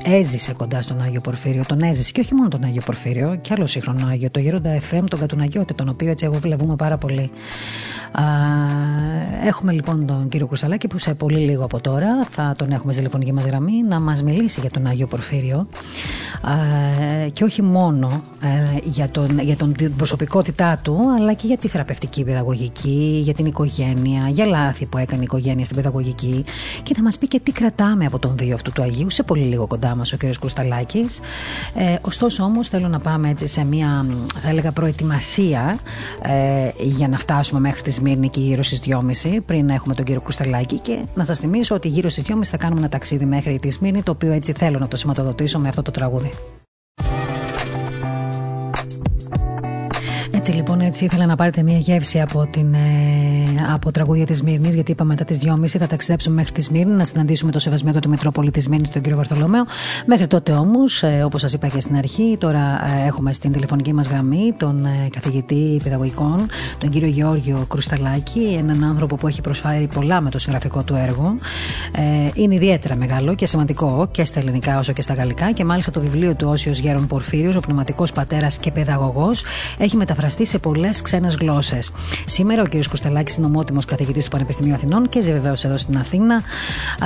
έζησε 0.04 0.54
κοντά 0.54 0.82
στον 0.82 1.02
Άγιο 1.02 1.22
Πορφύριο, 1.22 1.64
τον 1.68 1.82
έζησε 1.82 2.12
και 2.12 2.20
όχι 2.20 2.34
μόνο 2.34 2.48
τον 2.50 2.64
Άγιο 2.64 2.82
Πορφύριο, 2.86 3.38
και 3.42 3.54
άλλο 3.54 3.66
σύγχρονο 3.68 4.08
Άγιο, 4.08 4.32
το 4.32 4.40
γέροντα 4.40 4.70
Εφρέμ 4.70 5.06
τον 5.06 5.20
Κατουναγιώτη, 5.20 5.74
τον 5.74 5.90
οποίο 5.90 6.10
έτσι 6.10 6.26
εγώ 6.26 6.36
βλέπουμε 6.40 6.76
πάρα 6.76 6.98
πολύ. 6.98 7.32
Α, 8.12 8.24
έχουμε 9.46 9.72
λοιπόν 9.72 10.06
τον 10.06 10.28
κύριο 10.30 10.48
Κρουσταλάκη 10.48 10.88
που 10.88 11.00
σε 11.00 11.14
πολύ 11.14 11.40
λίγο 11.40 11.64
από 11.64 11.80
τώρα 11.80 12.24
θα 12.30 12.54
τον 12.58 12.72
έχουμε 12.72 12.92
στη 12.92 13.02
τηλεφωνική 13.02 13.34
μας 13.34 13.46
γραμμή 13.46 13.84
να 13.84 14.00
μας 14.00 14.24
μιλήσει 14.24 14.60
για 14.60 14.70
τον 14.70 14.88
Άγιο 14.88 15.08
Πορφύριο 15.08 15.68
α, 16.42 16.52
και 17.34 17.44
όχι 17.44 17.62
μόνο 17.62 18.22
ε, 18.42 18.90
για, 18.98 19.10
τον, 19.10 19.39
για 19.39 19.56
τον, 19.56 19.74
την 19.74 19.96
προσωπικότητά 19.96 20.80
του 20.84 20.98
αλλά 21.18 21.34
και 21.34 21.48
για 21.48 21.58
τη 21.58 21.68
θεραπευτική 21.68 22.24
παιδαγωγική, 22.24 23.20
για 23.24 23.34
την 23.34 23.46
οικογένεια, 23.46 24.30
για 24.30 24.46
λάθη 24.46 24.86
που 24.86 24.98
έκανε 24.98 25.22
η 25.22 25.24
οικογένεια 25.24 25.66
στην 25.66 25.77
παιδαγωγική 25.77 26.46
και 26.84 26.94
να 26.98 27.04
μας 27.04 27.18
πει 27.18 27.27
και 27.27 27.39
τι 27.39 27.51
κρατάμε 27.51 28.06
από 28.06 28.20
τον 28.20 28.36
βίο 28.38 28.54
αυτού 28.54 28.72
του 28.72 28.82
Αγίου 28.82 29.10
σε 29.10 29.24
πολύ 29.24 29.44
λίγο 29.44 29.68
κοντά 29.68 29.96
μας 29.96 30.13
ο 30.13 30.18
κύριος 30.18 30.39
Κρουσταλάκης. 30.39 31.20
Ε, 31.75 31.96
ωστόσο 32.01 32.44
όμως 32.44 32.68
θέλω 32.68 32.88
να 32.88 33.00
πάμε 33.00 33.30
έτσι 33.30 33.48
σε 33.48 33.66
μια 33.66 34.06
θα 34.42 34.50
έλεγα 34.50 34.72
προετοιμασία 34.72 35.80
ε, 36.22 36.72
για 36.80 37.08
να 37.08 37.18
φτάσουμε 37.18 37.60
μέχρι 37.60 37.82
τη 37.82 37.92
Σμύρνη 37.92 38.30
και 38.30 38.39
γύρω 38.39 38.63
στις 38.63 38.82
2.30 38.86 39.38
πριν 39.46 39.70
έχουμε 39.70 39.94
τον 39.94 40.06
κύριο 40.06 40.22
Κουσταλάκη 40.22 40.80
και 40.80 41.00
να 41.16 41.24
σας 41.24 41.39
θυμίσω 41.39 41.75
ότι 41.75 41.88
γύρω 41.88 42.10
στις 42.10 42.24
2.30 42.27 42.34
θα 42.44 42.58
κάνουμε 42.58 42.80
ένα 42.80 42.89
ταξίδι 42.89 43.25
μέχρι 43.25 43.60
τη 43.60 43.72
Σμύρνη 43.72 44.04
το 44.04 44.12
οποίο 44.12 44.32
έτσι 44.32 44.54
θέλω 44.54 44.80
να 44.80 44.88
το 44.88 44.98
σηματοδοτήσω 44.98 45.60
με 45.60 45.68
αυτό 45.68 45.82
το 45.82 45.92
τραγούδι. 45.92 46.32
Έτσι 50.48 50.60
λοιπόν 50.60 50.82
έτσι 50.82 51.06
ήθελα 51.06 51.25
να 51.25 51.36
πάρετε 51.36 51.63
μια 51.63 51.77
γεύση 51.77 52.20
από, 52.20 52.48
την, 52.51 52.74
ε, 52.74 52.77
από 53.74 53.92
τραγούδια 53.92 54.25
της 54.25 54.44
Μύρνη, 54.44 54.70
γιατί 54.70 54.92
είπα 54.92 55.04
μετά 55.04 55.25
τις 55.25 55.39
2.30 55.44 55.68
θα 55.68 55.88
ταξιδέψουμε 55.88 56.36
μέχρι 56.36 56.51
τη 56.51 56.62
Σμύρνη 56.62 56.92
να 56.92 57.06
συναντήσουμε 57.06 57.51
το 57.51 57.60
σεβασμένο 57.60 58.00
του 58.00 58.10
Μητρόπολη 58.10 58.51
της 58.51 58.68
Μύρνη, 58.68 58.88
τον 58.88 59.01
κύριο 59.01 59.18
Βαρθολομέο. 59.18 59.63
Μέχρι 60.06 60.27
τότε 60.27 60.51
όμως, 60.51 61.04
ε, 61.04 61.24
όπως 61.24 61.42
σας 61.42 61.54
είπα 61.54 61.68
και 61.68 61.80
στην 61.80 61.96
αρχή, 61.96 62.38
τώρα 62.39 62.60
ε, 62.60 63.08
έχουμε 63.08 63.34
στην 63.34 63.51
τηλεφωνική 63.51 63.94
μας 63.94 64.08
γραμμή 64.08 64.54
τον 64.58 64.86
ε, 64.86 65.10
καθηγητή 65.10 65.80
παιδαγωγικών, 65.84 66.46
τον 66.77 66.89
κύριο 66.89 67.08
Γεώργιο 67.08 67.66
Κρουσταλάκη, 67.70 68.58
έναν 68.60 68.84
άνθρωπο 68.84 69.16
που 69.16 69.27
έχει 69.27 69.42
προσφέρει 69.42 69.88
πολλά 69.96 70.22
με 70.22 70.30
το 70.30 70.39
συγγραφικό 70.39 70.84
του 70.84 70.96
έργο. 70.96 71.36
Ε, 71.92 72.30
είναι 72.34 72.56
ιδιαίτερα 72.56 72.96
μεγάλο 72.96 73.36
και 73.36 73.46
σημαντικό 73.46 74.08
και 74.12 74.25
στα 74.25 74.39
ελληνικά 74.39 74.80
όσο 74.80 74.94
και 74.94 75.01
στα 75.01 75.13
γαλλικά 75.13 75.51
και 75.51 75.66
μάλιστα 75.66 75.92
το 75.92 76.00
βιβλίο 76.00 76.36
του 76.36 76.48
Όσιος 76.50 76.80
Γέρον 76.80 77.08
Πορφύριος, 77.08 77.56
ο 77.56 77.60
πνευματικός 77.60 78.12
πατέρας 78.12 78.58
και 78.58 78.72
παιδαγωγός, 78.72 79.44
έχει 79.77 79.96
μεταφραστεί 79.96 80.37
σε 80.46 80.60
πολλές 80.60 81.01
ξένες 81.01 81.36
γλώσσες. 81.36 81.91
Σήμερα 82.25 82.62
ο 82.62 82.65
κ. 82.65 82.88
Κουστελάκη 82.89 83.36
είναι 83.38 83.46
ομότιμο 83.46 83.79
καθηγητής 83.88 84.24
του 84.24 84.29
Πανεπιστημίου 84.29 84.74
Αθηνών 84.74 85.10
και 85.10 85.22
ζει 85.22 85.32
βεβαίως 85.32 85.63
εδώ 85.63 85.77
στην 85.77 85.98
Αθήνα, 85.98 86.41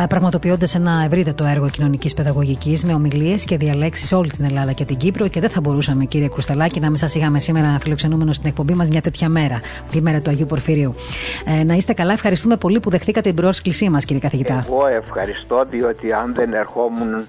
πραγματοποιώντας 0.09 0.75
ένα 0.75 1.03
ευρύτερο 1.05 1.49
έργο 1.49 1.69
κοινωνικής 1.69 2.13
παιδαγωγικής 2.13 2.85
με 2.85 2.93
ομιλίες 2.93 3.45
και 3.45 3.57
διαλέξεις 3.57 4.07
σε 4.07 4.15
όλη 4.15 4.29
την 4.29 4.45
Ελλάδα 4.45 4.71
και 4.71 4.85
την 4.85 4.97
Κύπρο. 4.97 5.27
Και 5.27 5.39
δεν 5.39 5.49
θα 5.49 5.61
μπορούσαμε, 5.61 6.05
κύριε 6.05 6.27
Κουστελάκη, 6.27 6.79
να 6.79 6.87
μην 6.87 6.97
σας 6.97 7.15
είχαμε 7.15 7.39
σήμερα 7.39 7.77
φιλοξενούμενος 7.79 8.35
στην 8.35 8.49
εκπομπή 8.49 8.73
μας 8.73 8.89
μια 8.89 9.01
τέτοια 9.01 9.29
μέρα, 9.29 9.59
τη 9.91 10.01
μέρα 10.01 10.19
του 10.19 10.29
Αγίου 10.29 10.45
Πορφυρίου. 10.45 10.95
Ε, 11.45 11.63
να 11.63 11.73
είστε 11.73 11.93
καλά, 11.93 12.13
ευχαριστούμε 12.13 12.55
πολύ 12.57 12.79
που 12.79 12.89
δεχτήκατε 12.89 13.27
την 13.27 13.35
πρόσκλησή 13.35 13.89
μας, 13.89 14.05
κύριε 14.05 14.21
καθηγητά. 14.21 14.63
Εγώ 14.67 14.87
ευχαριστώ, 14.87 15.65
διότι 15.69 16.13
αν 16.13 16.33
δεν 16.33 16.53
ερχόμουν 16.53 17.27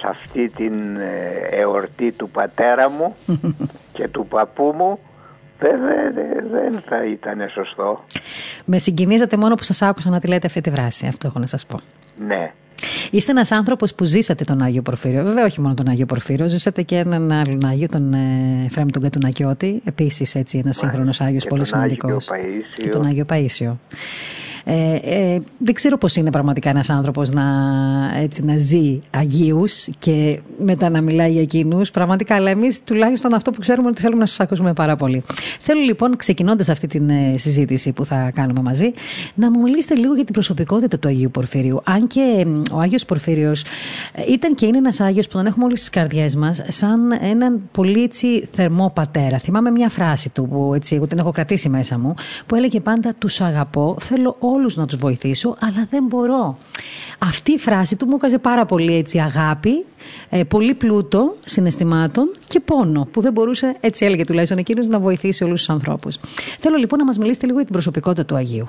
σε 0.00 0.06
αυτή 0.08 0.48
την 0.48 0.96
ε, 0.96 1.60
εορτή 1.60 2.12
του 2.12 2.30
πατέρα 2.30 2.90
μου 2.90 3.16
και 3.96 4.08
του 4.08 4.26
παππού 4.26 4.74
μου 4.76 4.98
δεν 6.50 6.82
θα 6.88 7.04
ήταν 7.04 7.48
σωστό. 7.54 8.04
Με 8.64 8.78
συγκινήσατε 8.78 9.36
μόνο 9.36 9.54
που 9.54 9.62
σας 9.62 9.82
άκουσα 9.82 10.10
να 10.10 10.20
τη 10.20 10.26
λέτε 10.28 10.46
αυτή 10.46 10.60
τη 10.60 10.70
βράση, 10.70 11.06
αυτό 11.06 11.26
έχω 11.26 11.38
να 11.38 11.46
σας 11.46 11.66
πω. 11.66 11.80
Ναι. 12.26 12.52
Είστε 13.10 13.30
ένας 13.30 13.52
άνθρωπος 13.52 13.94
που 13.94 14.04
ζήσατε 14.04 14.44
τον 14.44 14.62
Άγιο 14.62 14.82
Πορφύριο. 14.82 15.24
Βέβαια, 15.24 15.44
όχι 15.44 15.60
μόνο 15.60 15.74
τον 15.74 15.88
Άγιο 15.88 16.06
Πορφύριο, 16.06 16.48
ζήσατε 16.48 16.82
και 16.82 16.96
έναν 16.96 17.32
άλλον 17.32 17.64
Άγιο, 17.64 17.88
τον 17.88 18.12
ε, 18.12 18.68
Φρέμ 18.70 18.86
τον 18.86 19.02
Κατουνακιώτη. 19.02 19.82
Επίσης, 19.84 20.34
έτσι, 20.34 20.58
ένας 20.58 20.76
σύγχρονος 20.76 21.20
Άγιος 21.20 21.46
πολύ 21.46 21.66
σημαντικός. 21.66 22.28
Και 22.76 22.88
τον 22.88 23.06
Άγιο 23.06 23.24
Παίσιο. 23.24 23.78
Ε, 24.64 24.94
ε, 25.02 25.38
δεν 25.58 25.74
ξέρω 25.74 25.98
πώς 25.98 26.16
είναι 26.16 26.30
πραγματικά 26.30 26.70
ένας 26.70 26.90
άνθρωπος 26.90 27.30
να, 27.30 27.44
έτσι, 28.22 28.44
να 28.44 28.56
ζει 28.58 29.00
Αγίους 29.10 29.88
και 29.98 30.40
μετά 30.58 30.90
να 30.90 31.00
μιλάει 31.00 31.32
για 31.32 31.40
εκείνους. 31.40 31.90
Πραγματικά, 31.90 32.34
αλλά 32.34 32.50
εμείς 32.50 32.84
τουλάχιστον 32.84 33.34
αυτό 33.34 33.50
που 33.50 33.60
ξέρουμε 33.60 33.88
ότι 33.88 34.00
θέλουμε 34.00 34.20
να 34.20 34.26
σας 34.26 34.40
ακούσουμε 34.40 34.72
πάρα 34.72 34.96
πολύ. 34.96 35.22
Θέλω 35.60 35.80
λοιπόν, 35.80 36.16
ξεκινώντας 36.16 36.68
αυτή 36.68 36.86
τη 36.86 36.98
ε, 36.98 37.38
συζήτηση 37.38 37.92
που 37.92 38.04
θα 38.04 38.30
κάνουμε 38.34 38.60
μαζί, 38.62 38.92
να 39.34 39.50
μου 39.50 39.60
μιλήσετε 39.60 39.94
λίγο 39.94 40.14
για 40.14 40.24
την 40.24 40.32
προσωπικότητα 40.32 40.98
του 40.98 41.08
Αγίου 41.08 41.30
Πορφύριου. 41.30 41.80
Αν 41.84 42.06
και 42.06 42.46
ο 42.72 42.78
Άγιος 42.78 43.04
Πορφύριος 43.04 43.62
ε, 44.12 44.32
ήταν 44.32 44.54
και 44.54 44.66
είναι 44.66 44.78
ένας 44.78 45.00
Άγιος 45.00 45.26
που 45.26 45.36
τον 45.36 45.46
έχουμε 45.46 45.64
όλες 45.64 45.78
στις 45.78 45.90
καρδιές 45.90 46.36
μας 46.36 46.62
σαν 46.68 47.00
έναν 47.20 47.60
πολύ 47.72 48.02
έτσι, 48.02 48.48
θερμό 48.52 48.90
πατέρα. 48.94 49.38
Θυμάμαι 49.38 49.70
μια 49.70 49.88
φράση 49.88 50.28
του 50.28 50.48
που 50.48 50.72
έτσι, 50.74 50.94
εγώ 50.94 51.06
την 51.06 51.18
έχω 51.18 51.30
κρατήσει 51.30 51.68
μέσα 51.68 51.98
μου 51.98 52.14
που 52.46 52.54
έλεγε 52.54 52.80
πάντα 52.80 53.14
τους 53.18 53.40
αγαπώ, 53.40 53.96
θέλω 54.00 54.36
όλους 54.38 54.59
να 54.68 54.86
τους 54.86 54.96
βοηθήσω 54.96 55.56
αλλά 55.60 55.86
δεν 55.90 56.04
μπορώ. 56.04 56.58
Αυτή 57.18 57.52
η 57.52 57.58
φράση 57.58 57.96
του 57.96 58.06
μου 58.06 58.16
έκανε 58.16 58.38
πάρα 58.38 58.64
πολύ 58.66 58.96
έτσι, 58.96 59.18
αγάπη, 59.18 59.86
ε, 60.30 60.44
πολύ 60.44 60.74
πλούτο 60.74 61.36
συναισθημάτων 61.44 62.36
και 62.48 62.60
πόνο 62.60 63.08
που 63.12 63.20
δεν 63.20 63.32
μπορούσε, 63.32 63.76
έτσι 63.80 64.04
έλεγε 64.04 64.24
τουλάχιστον 64.24 64.58
εκείνος, 64.58 64.86
να 64.86 64.98
βοηθήσει 64.98 65.44
όλους 65.44 65.58
τους 65.58 65.70
ανθρώπους. 65.70 66.18
Θέλω 66.58 66.76
λοιπόν 66.76 66.98
να 66.98 67.04
μας 67.04 67.18
μιλήσετε 67.18 67.44
λίγο 67.46 67.56
για 67.56 67.64
την 67.66 67.74
προσωπικότητα 67.74 68.24
του 68.24 68.34
Αγίου. 68.34 68.66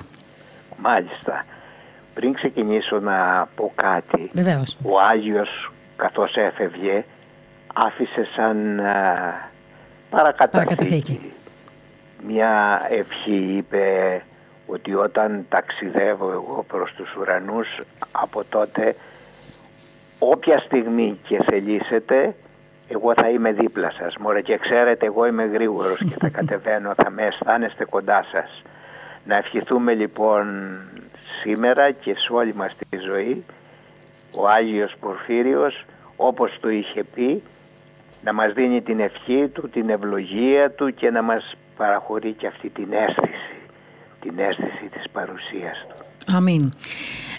Μάλιστα. 0.82 1.44
Πριν 2.14 2.32
ξεκινήσω 2.32 2.98
να 3.00 3.48
πω 3.54 3.72
κάτι, 3.74 4.30
Βεβαίως. 4.32 4.78
ο 4.82 5.00
Άγιος 5.12 5.72
καθώς 5.96 6.34
έφευγε 6.36 7.04
άφησε 7.74 8.28
σαν 8.36 8.80
α, 8.80 9.50
παρακαταθήκη. 10.10 11.20
Μια 12.26 12.82
ευχή 12.90 13.34
είπε 13.56 13.86
ότι 14.72 14.94
όταν 14.94 15.46
ταξιδεύω 15.48 16.30
εγώ 16.30 16.64
προς 16.68 16.92
τους 16.96 17.16
ουρανούς 17.16 17.68
από 18.12 18.44
τότε 18.44 18.94
όποια 20.18 20.58
στιγμή 20.58 21.18
και 21.28 21.42
θελήσετε 21.42 22.34
εγώ 22.88 23.12
θα 23.14 23.28
είμαι 23.28 23.52
δίπλα 23.52 23.90
σας. 23.90 24.16
Μωρέ 24.16 24.40
και 24.40 24.58
ξέρετε 24.58 25.06
εγώ 25.06 25.26
είμαι 25.26 25.44
γρήγορος 25.44 25.98
και 25.98 26.16
θα 26.20 26.28
κατεβαίνω, 26.38 26.94
θα 26.96 27.10
με 27.10 27.22
αισθάνεστε 27.22 27.84
κοντά 27.84 28.26
σας. 28.32 28.62
Να 29.24 29.36
ευχηθούμε 29.36 29.94
λοιπόν 29.94 30.46
σήμερα 31.42 31.90
και 31.90 32.14
σε 32.14 32.32
όλη 32.32 32.54
μας 32.54 32.76
τη 32.88 32.96
ζωή 32.96 33.44
ο 34.36 34.48
Άγιος 34.48 34.94
Πορφύριος 35.00 35.84
όπως 36.16 36.58
το 36.60 36.68
είχε 36.68 37.04
πει 37.04 37.42
να 38.24 38.32
μας 38.32 38.52
δίνει 38.52 38.82
την 38.82 39.00
ευχή 39.00 39.48
του, 39.48 39.68
την 39.68 39.90
ευλογία 39.90 40.70
του 40.70 40.94
και 40.94 41.10
να 41.10 41.22
μας 41.22 41.54
παραχωρεί 41.76 42.32
και 42.32 42.46
αυτή 42.46 42.68
την 42.68 42.92
αίσθηση, 42.92 43.61
την 44.22 44.38
αίσθηση 44.38 44.88
της 44.92 45.04
παρουσίας 45.12 45.76
του. 45.88 46.04
Αμήν. 46.36 46.72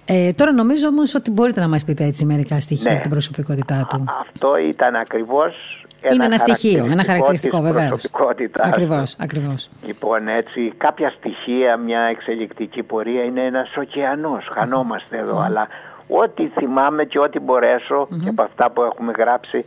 Ε, 0.05 0.31
τώρα 0.33 0.51
νομίζω 0.53 0.87
όμως 0.87 1.15
ότι 1.15 1.31
μπορείτε 1.31 1.59
να 1.59 1.67
μας 1.67 1.83
πείτε 1.85 2.03
έτσι 2.03 2.25
μερικά 2.25 2.59
στοιχεία 2.59 2.83
Ναι. 2.87 2.91
από 2.93 3.01
την 3.01 3.11
προσωπικότητά 3.11 3.87
του. 3.89 3.95
Α- 3.95 4.19
Αυτό 4.21 4.57
ήταν 4.57 4.95
ακριβώς 4.95 5.53
ένα 6.01 6.13
Είναι 6.13 6.25
ένα 6.25 6.37
στοιχείο, 6.37 6.85
ένα 6.91 7.03
χαρακτηριστικό 7.05 7.57
της 7.61 7.65
βεβαίως. 7.71 7.87
προσωπικότητάς 7.89 8.63
του. 8.63 8.69
Ακριβώς, 8.69 9.15
ακριβώς. 9.19 9.69
Λοιπόν 9.85 10.27
έτσι 10.27 10.73
κάποια 10.77 11.09
στοιχεία, 11.09 11.77
μια 11.77 11.99
εξελικτική 12.01 12.83
πορεία 12.83 13.23
είναι 13.23 13.41
ένας 13.45 13.75
ωκεανός, 13.77 14.47
χανόμαστε 14.51 15.17
εδώ, 15.17 15.39
αλλά 15.39 15.67
ό,τι 16.07 16.47
θυμάμαι 16.47 17.03
και 17.05 17.19
ό,τι 17.19 17.39
μπορέσω 17.39 18.07
και 18.23 18.29
από 18.29 18.41
αυτά 18.41 18.71
που 18.71 18.81
έχουμε 18.81 19.11
γράψει 19.17 19.65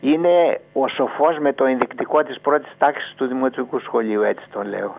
είναι 0.00 0.60
ο 0.72 0.88
σοφός 0.88 1.38
με 1.40 1.52
το 1.52 1.64
ενδεικτικό 1.64 2.22
της 2.22 2.40
πρώτης 2.40 2.72
τάξης 2.78 3.14
του 3.16 3.26
Δημοτικού 3.26 3.80
Σχολείου, 3.80 4.22
έτσι 4.22 4.44
τον 4.52 4.68
λέω. 4.68 4.96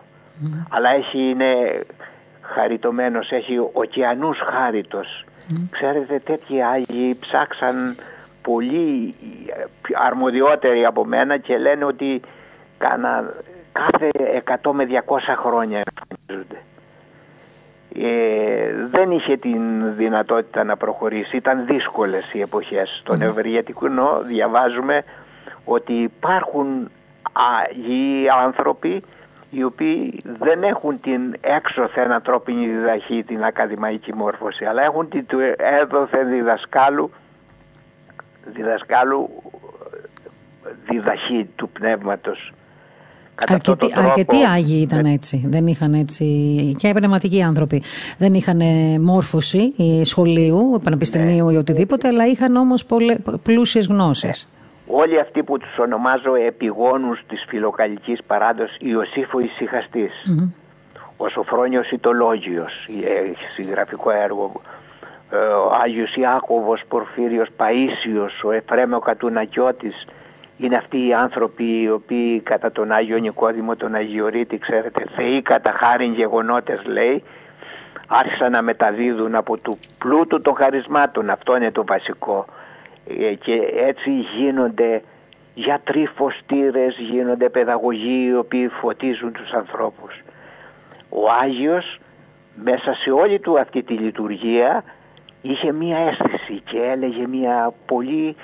Αλλά 0.68 0.94
έχει, 0.94 1.18
είναι 1.18 1.80
χαριτωμένος, 2.40 3.30
έχει 3.30 3.58
ωκεανούς 3.72 4.38
χάριτος. 4.38 5.24
Ξέρετε 5.70 6.18
τέτοιοι 6.18 6.62
Άγιοι 6.62 7.16
ψάξαν 7.20 7.96
πολύ 8.42 9.14
ε, 9.46 9.64
αρμοδιότεροι 10.06 10.84
από 10.84 11.04
μένα 11.04 11.38
και 11.38 11.58
λένε 11.58 11.84
ότι 11.84 12.20
κάνα, 12.78 13.34
κάθε 13.72 14.10
100 14.62 14.70
με 14.72 14.86
200 15.06 15.18
χρόνια 15.36 15.82
εμφανίζονται. 15.86 16.58
Ε, 17.96 18.74
δεν 18.90 19.10
είχε 19.10 19.36
την 19.36 19.94
δυνατότητα 19.96 20.64
να 20.64 20.76
προχωρήσει, 20.76 21.36
ήταν 21.36 21.66
δύσκολες 21.66 22.32
οι 22.32 22.40
εποχές. 22.40 22.98
Στον 23.00 23.22
Ευεργετικό 23.22 23.88
διαβάζουμε 24.26 25.04
ότι 25.64 25.92
υπάρχουν 25.92 26.90
Άγιοι 27.32 28.28
άνθρωποι 28.42 29.02
οι 29.56 29.62
οποίοι 29.64 30.20
δεν 30.38 30.62
έχουν 30.62 31.00
την 31.00 31.34
έξωθεν 31.40 32.12
ανθρώπινη 32.12 32.66
διδαχή, 32.66 33.22
την 33.26 33.44
ακαδημαϊκή 33.44 34.14
μόρφωση, 34.14 34.64
αλλά 34.64 34.82
έχουν 34.84 35.08
την 35.08 35.26
του 35.26 35.38
έδωθεν 35.80 36.28
διδασκάλου, 36.28 37.10
διδασκάλου 38.44 39.30
διδαχή 40.88 41.48
του 41.56 41.68
πνεύματος. 41.68 42.52
Κατά 43.34 43.54
αυτόν 43.54 43.72
Αρκετοί, 43.72 43.92
τον 43.92 44.02
τρόπο- 44.02 44.20
αρκετοί 44.20 44.44
Άγιοι 44.44 44.80
ήταν 44.82 45.04
έτσι. 45.04 45.44
Δεν 45.46 45.66
είχαν 45.66 45.94
έτσι. 45.94 46.24
και 46.78 46.92
πνευματικοί 46.94 47.42
άνθρωποι. 47.42 47.82
Δεν 48.18 48.34
είχαν 48.34 48.60
ε, 48.60 48.98
μόρφωση 48.98 49.74
ε, 49.78 50.04
σχολείου, 50.04 50.80
πανεπιστημίου 50.84 51.50
ή 51.50 51.56
οτιδήποτε, 51.56 52.08
αλλά 52.08 52.26
είχαν 52.26 52.56
όμως 52.56 52.86
πλούσιες 53.42 53.86
γνώσεις. 53.86 54.46
Όλοι 54.86 55.20
αυτοί 55.20 55.42
που 55.42 55.58
τους 55.58 55.78
ονομάζω 55.78 56.34
επιγόνους 56.34 57.20
της 57.28 57.44
φιλοκαλικής 57.48 58.22
παράδοσης 58.26 58.76
Ιωσήφο 58.80 59.40
Ησυχαστής, 59.40 60.12
ο 61.16 61.28
Σοφρόνιος 61.28 61.90
Ιτολόγιος, 61.90 62.88
ε, 63.04 63.32
συγγραφικό 63.54 64.10
έργο, 64.10 64.52
ε, 65.30 65.36
ο 65.36 65.72
Άγιος 65.82 66.16
Ιάκωβος 66.16 66.82
Πορφύριος 66.88 67.48
Παΐσιος, 67.56 68.44
ο 68.44 68.50
Εφρέμιο 68.50 68.98
Κατουνακιώτης, 68.98 70.06
είναι 70.58 70.76
αυτοί 70.76 71.06
οι 71.06 71.14
άνθρωποι 71.14 71.80
οι 71.82 71.90
οποίοι 71.90 72.40
κατά 72.40 72.72
τον 72.72 72.92
Άγιο 72.92 73.18
Νικόδημο 73.18 73.76
τον 73.76 73.94
Αγιορείτη, 73.94 74.58
ξέρετε, 74.58 75.04
θεοί 75.14 75.42
κατά 75.42 75.72
χάριν 75.80 76.12
γεγονότες 76.12 76.84
λέει, 76.84 77.22
άρχισαν 78.08 78.50
να 78.50 78.62
μεταδίδουν 78.62 79.34
από 79.34 79.56
του 79.56 79.78
πλούτου 79.98 80.40
των 80.40 80.54
χαρισμάτων, 80.54 81.30
αυτό 81.30 81.56
είναι 81.56 81.70
το 81.70 81.84
βασικό. 81.84 82.44
Ε, 83.08 83.34
και 83.34 83.72
έτσι 83.74 84.10
γίνονται 84.10 85.02
γιατροί 85.54 86.06
φωστήρες, 86.06 86.96
γίνονται 86.98 87.48
παιδαγωγοί 87.48 88.26
οι 88.26 88.36
οποίοι 88.36 88.68
φωτίζουν 88.68 89.32
τους 89.32 89.50
ανθρώπους. 89.52 90.22
Ο 91.08 91.26
Άγιος 91.42 91.98
μέσα 92.54 92.94
σε 92.94 93.10
όλη 93.10 93.38
του 93.38 93.58
αυτή 93.58 93.82
τη 93.82 93.92
λειτουργία 93.92 94.84
είχε 95.42 95.72
μία 95.72 95.98
αίσθηση 95.98 96.62
και 96.70 96.78
έλεγε 96.78 97.26
μία 97.26 97.72
πολύ 97.86 98.36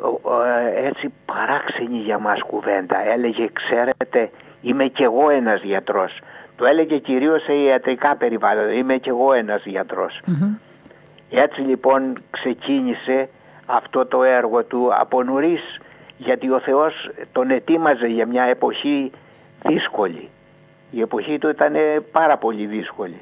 ο, 0.00 0.30
ο, 0.30 0.42
έτσι 0.84 1.12
παράξενη 1.24 1.98
για 1.98 2.18
μας 2.18 2.40
κουβέντα. 2.40 3.08
Έλεγε 3.08 3.48
ξέρετε 3.52 4.30
είμαι 4.62 4.86
κι 4.86 5.02
εγώ 5.02 5.30
ένας 5.30 5.62
γιατρός. 5.62 6.18
Το 6.56 6.64
έλεγε 6.64 6.98
κυρίως 6.98 7.42
σε 7.42 7.52
ιατρικά 7.54 8.16
περιβάλλοντα. 8.16 8.72
Είμαι 8.72 8.96
κι 8.96 9.08
εγώ 9.08 9.32
ένας 9.32 9.64
γιατρός. 9.64 10.20
Έτσι 11.30 11.60
λοιπόν 11.60 12.14
ξεκίνησε 12.30 13.28
αυτό 13.66 14.06
το 14.06 14.22
έργο 14.22 14.64
του 14.64 14.90
από 14.94 15.22
νωρίς 15.22 15.60
γιατί 16.18 16.50
ο 16.50 16.60
Θεός 16.60 17.10
τον 17.32 17.50
ετοίμαζε 17.50 18.06
για 18.06 18.26
μια 18.26 18.42
εποχή 18.44 19.10
δύσκολη. 19.62 20.28
Η 20.90 21.00
εποχή 21.00 21.38
του 21.38 21.48
ήταν 21.48 21.74
πάρα 22.12 22.36
πολύ 22.36 22.66
δύσκολη. 22.66 23.20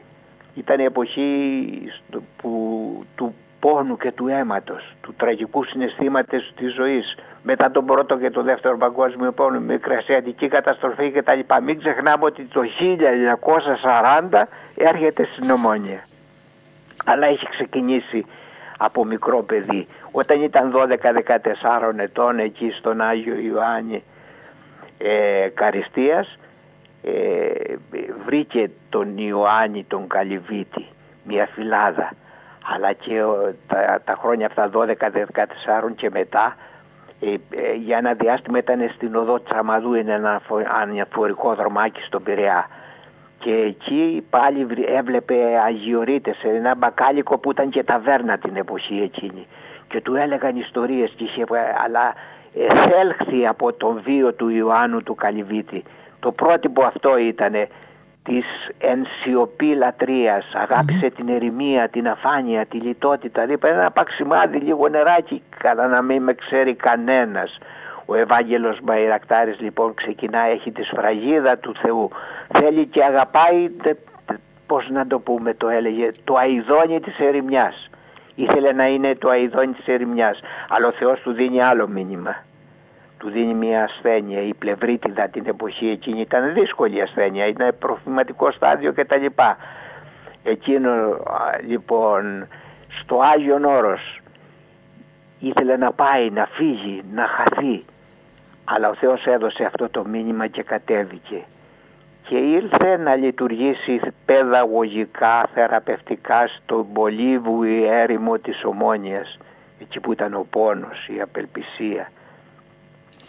Ήταν 0.54 0.78
η 0.80 0.84
εποχή 0.84 1.92
στο- 2.08 2.22
που, 2.36 3.04
του 3.16 3.34
πόνου 3.60 3.96
και 3.96 4.12
του 4.12 4.28
αίματος, 4.28 4.94
του 5.00 5.14
τραγικού 5.16 5.64
συναισθήματος 5.64 6.52
της 6.56 6.74
ζωής. 6.74 7.14
Μετά 7.42 7.70
τον 7.70 7.86
πρώτο 7.86 8.18
και 8.18 8.30
τον 8.30 8.44
δεύτερο 8.44 8.76
παγκόσμιο 8.76 9.32
πόλεμο, 9.32 9.64
μικρασιατική 9.66 10.48
καταστροφή 10.48 11.10
κτλ. 11.10 11.38
Μην 11.62 11.78
ξεχνάμε 11.78 12.24
ότι 12.24 12.44
το 12.44 12.62
1940 12.64 14.48
έρχεται 14.76 15.28
στην 15.32 15.50
Ομόνια. 15.50 16.04
Αλλά 17.04 17.26
έχει 17.26 17.48
ξεκινήσει 17.48 18.24
από 18.78 19.04
μικρό 19.04 19.42
παιδί. 19.42 19.86
Όταν 20.10 20.42
ήταν 20.42 20.74
12-14 20.76 21.92
ετών 21.96 22.38
εκεί 22.38 22.70
στον 22.78 23.00
Άγιο 23.00 23.34
Ιωάννη 23.38 24.02
ε, 24.98 25.48
Καριστίας 25.54 26.38
ε, 27.02 27.74
βρήκε 28.24 28.70
τον 28.88 29.18
Ιωάννη 29.18 29.84
τον 29.84 30.06
Καλυβίτη, 30.08 30.86
μια 31.24 31.46
φυλάδα. 31.54 32.12
Αλλά 32.74 32.92
και 32.92 33.22
ο- 33.22 33.54
τα, 33.66 34.00
τα 34.04 34.16
χρόνια 34.20 34.46
αυτά 34.46 34.70
12-14 34.74 35.92
και 35.96 36.10
μετά 36.10 36.56
ε, 37.20 37.30
ε, 37.30 37.72
για 37.74 37.96
ένα 37.98 38.12
διάστημα 38.12 38.58
ήταν 38.58 38.90
στην 38.94 39.16
οδό 39.16 39.40
Τσαμαδού, 39.42 39.94
είναι 39.94 40.12
ένα 40.12 40.40
φο- 40.46 40.66
αναφορικό 40.82 41.54
δρομάκι 41.54 42.00
στον 42.02 42.22
Πειραιά. 42.22 42.68
Και 43.44 43.54
εκεί 43.54 44.26
πάλι 44.30 44.64
βρε- 44.64 44.88
έβλεπε 44.90 45.34
αγιορείτες 45.66 46.36
σε 46.36 46.48
ένα 46.48 46.74
μπακάλικο 46.74 47.38
που 47.38 47.50
ήταν 47.50 47.70
και 47.70 47.82
ταβέρνα 47.84 48.38
την 48.38 48.56
εποχή 48.56 49.00
εκείνη. 49.02 49.46
Και 49.88 50.00
του 50.00 50.14
έλεγαν 50.14 50.56
ιστορίες 50.56 51.12
και 51.16 51.24
είχε, 51.24 51.44
αλλά 51.84 52.14
εθέλχθη 52.54 53.46
από 53.46 53.72
τον 53.72 54.00
βίο 54.04 54.32
του 54.32 54.48
Ιωάννου 54.48 55.02
του 55.02 55.14
Καλυβίτη. 55.14 55.82
Το 56.20 56.32
πρότυπο 56.32 56.84
αυτό 56.84 57.18
ήταν 57.18 57.52
της 58.22 58.44
ενσιωπή 58.78 59.74
λατρείας, 59.74 60.44
την 61.16 61.28
ερημία, 61.28 61.88
την 61.88 62.08
αφάνεια, 62.08 62.66
τη 62.66 62.78
λιτότητα, 62.78 63.42
δηλαδή 63.46 63.68
ένα 63.68 63.90
παξιμάδι 63.90 64.58
λίγο 64.58 64.88
νεράκι 64.88 65.42
καλά 65.58 65.86
να 65.86 66.02
μην 66.02 66.22
με 66.22 66.34
ξέρει 66.34 66.74
κανένας. 66.74 67.58
Ο 68.06 68.14
Ευάγγελος 68.14 68.78
Μπαϊρακτάρης 68.82 69.60
λοιπόν 69.60 69.94
ξεκινά, 69.94 70.44
έχει 70.44 70.70
τη 70.70 70.82
σφραγίδα 70.82 71.58
του 71.58 71.74
Θεού, 71.82 72.10
θέλει 72.48 72.86
και 72.86 73.04
αγαπάει, 73.04 73.70
πώς 74.66 74.88
να 74.90 75.06
το 75.06 75.18
πούμε 75.18 75.54
το 75.54 75.68
έλεγε, 75.68 76.10
το 76.24 76.34
αηδόνι 76.34 77.00
της 77.00 77.18
ερημιάς. 77.18 77.90
Ήθελε 78.34 78.72
να 78.72 78.86
είναι 78.86 79.14
το 79.14 79.28
αηδόνι 79.28 79.72
της 79.72 79.86
ερημιάς, 79.86 80.40
αλλά 80.68 80.86
ο 80.86 80.92
Θεός 80.92 81.20
του 81.20 81.32
δίνει 81.32 81.62
άλλο 81.62 81.88
μήνυμα. 81.88 82.36
Του 83.18 83.30
δίνει 83.30 83.54
μια 83.54 83.84
ασθένεια, 83.84 84.40
η 84.40 84.54
πλευρίτιδα 84.54 85.28
την 85.28 85.46
εποχή 85.46 85.88
εκείνη 85.88 86.20
ήταν 86.20 86.52
δύσκολη 86.54 87.02
ασθένεια, 87.02 87.46
ήταν 87.46 87.74
προβληματικό 87.78 88.50
στάδιο 88.50 88.92
κτλ. 88.92 89.26
Εκείνο 90.42 90.90
λοιπόν 91.66 92.48
στο 93.00 93.20
Άγιον 93.34 93.64
Όρος 93.64 94.20
ήθελε 95.38 95.76
να 95.76 95.92
πάει, 95.92 96.30
να 96.30 96.46
φύγει, 96.46 97.02
να 97.14 97.26
χαθεί 97.26 97.84
αλλά 98.64 98.88
ο 98.88 98.94
Θεός 98.94 99.24
έδωσε 99.26 99.64
αυτό 99.64 99.88
το 99.90 100.04
μήνυμα 100.04 100.46
και 100.46 100.62
κατέβηκε 100.62 101.44
και 102.28 102.36
ήρθε 102.36 102.96
να 102.96 103.16
λειτουργήσει 103.16 104.00
παιδαγωγικά, 104.24 105.48
θεραπευτικά 105.54 106.46
στον 106.46 106.86
πολύβου 106.92 107.62
έρημο 108.02 108.38
της 108.38 108.64
Ομόνιας 108.64 109.38
εκεί 109.80 110.00
που 110.00 110.12
ήταν 110.12 110.34
ο 110.34 110.46
πόνος, 110.50 111.08
η 111.16 111.20
απελπισία 111.20 112.10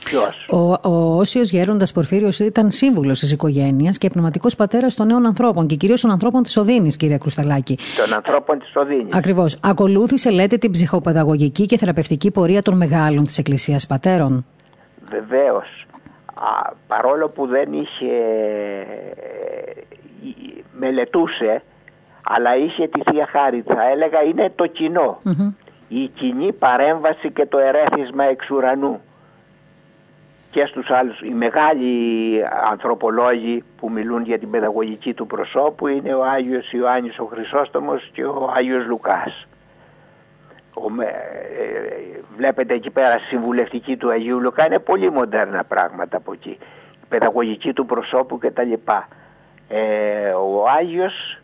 Ποιος; 0.06 0.46
Ο, 0.50 0.90
ο 0.90 1.18
Όσιος 1.18 1.50
Γέροντας 1.50 1.92
Πορφύριος 1.92 2.40
ήταν 2.40 2.72
σύμβουλος 2.72 3.20
της 3.20 3.32
οικογένειας 3.32 3.98
και 3.98 4.10
πνευματικός 4.10 4.56
πατέρας 4.56 4.96
των 4.96 5.08
νέων 5.08 5.26
ανθρώπων 5.26 5.68
και 5.68 5.76
κυρίως 5.76 6.02
των 6.02 6.12
ανθρώπων 6.12 6.44
της 6.44 6.58
Οδύνης, 6.58 6.98
κύριε 6.98 7.18
Κρουσταλάκη. 7.18 7.78
Των 7.98 8.14
ανθρώπων 8.14 8.60
της 8.60 8.72
Οδύνης. 8.76 9.14
Ακριβώς. 9.14 9.58
Ακολούθησε, 9.62 10.30
λέτε, 10.30 10.58
την 10.58 10.72
ψυχοπαιδαγωγική 10.72 11.66
και 11.66 11.78
θεραπευτική 11.78 12.32
πορεία 12.32 12.62
των 12.62 12.78
μεγάλων 12.78 13.24
της 13.24 13.38
Εκκλησίας 13.38 13.88
Πατέρων. 13.88 14.46
Βεβαίως. 15.10 15.86
Παρόλο 16.88 17.30
που 17.30 17.48
δεν 17.48 17.74
είχε. 17.74 18.14
μελετούσε, 20.80 21.62
αλλά 22.24 22.56
είχε 22.56 22.88
τη 22.88 23.02
θεία 23.10 23.28
χάρη, 23.32 23.62
θα 23.62 23.90
έλεγα 23.90 24.24
είναι 24.24 24.52
το 24.56 24.66
κοινο 24.66 25.20
Η 25.88 26.08
κοινή 26.08 26.54
παρέμβαση 26.54 27.32
και 27.32 27.46
το 27.46 27.58
ερέθισμα 27.58 28.24
εξ 28.24 28.50
ουρανού 28.50 29.02
και 30.52 30.66
στους 30.66 30.90
άλλους. 30.90 31.22
Οι 31.22 31.34
μεγάλοι 31.34 32.42
ανθρωπολόγοι 32.70 33.64
που 33.78 33.92
μιλούν 33.92 34.24
για 34.24 34.40
την 34.40 34.50
παιδαγωγική 34.50 35.14
του 35.14 35.28
προσώπου 35.28 35.88
είναι 35.88 36.14
ο 36.14 36.24
Άγιος 36.26 36.72
Ιωάννης 36.72 37.20
ο 37.20 37.26
Χρυσόστομος 37.26 38.10
και 38.14 38.26
ο 38.26 38.54
Άγιος 38.56 38.86
Λουκάς. 38.86 39.48
Ο, 40.76 41.02
ε, 41.02 42.20
βλέπετε 42.38 42.74
εκεί 42.74 42.90
πέρα 42.90 43.20
συμβουλευτική 43.30 43.98
του 43.98 44.10
Αγίου 44.10 44.42
Λουκά 44.42 44.66
είναι 44.66 44.80
πολύ 44.80 45.12
μοντέρνα 45.12 45.64
πράγματα 45.64 46.18
από 46.18 46.34
εκεί. 46.34 46.58
Η 46.94 47.06
παιδαγωγική 47.10 47.74
του 47.74 47.86
προσώπου 47.86 48.40
και 48.40 48.52
τα 48.52 48.64
λοιπά. 48.64 49.08
Ε, 49.68 50.30
ο 50.30 50.66
Άγιος 50.80 51.40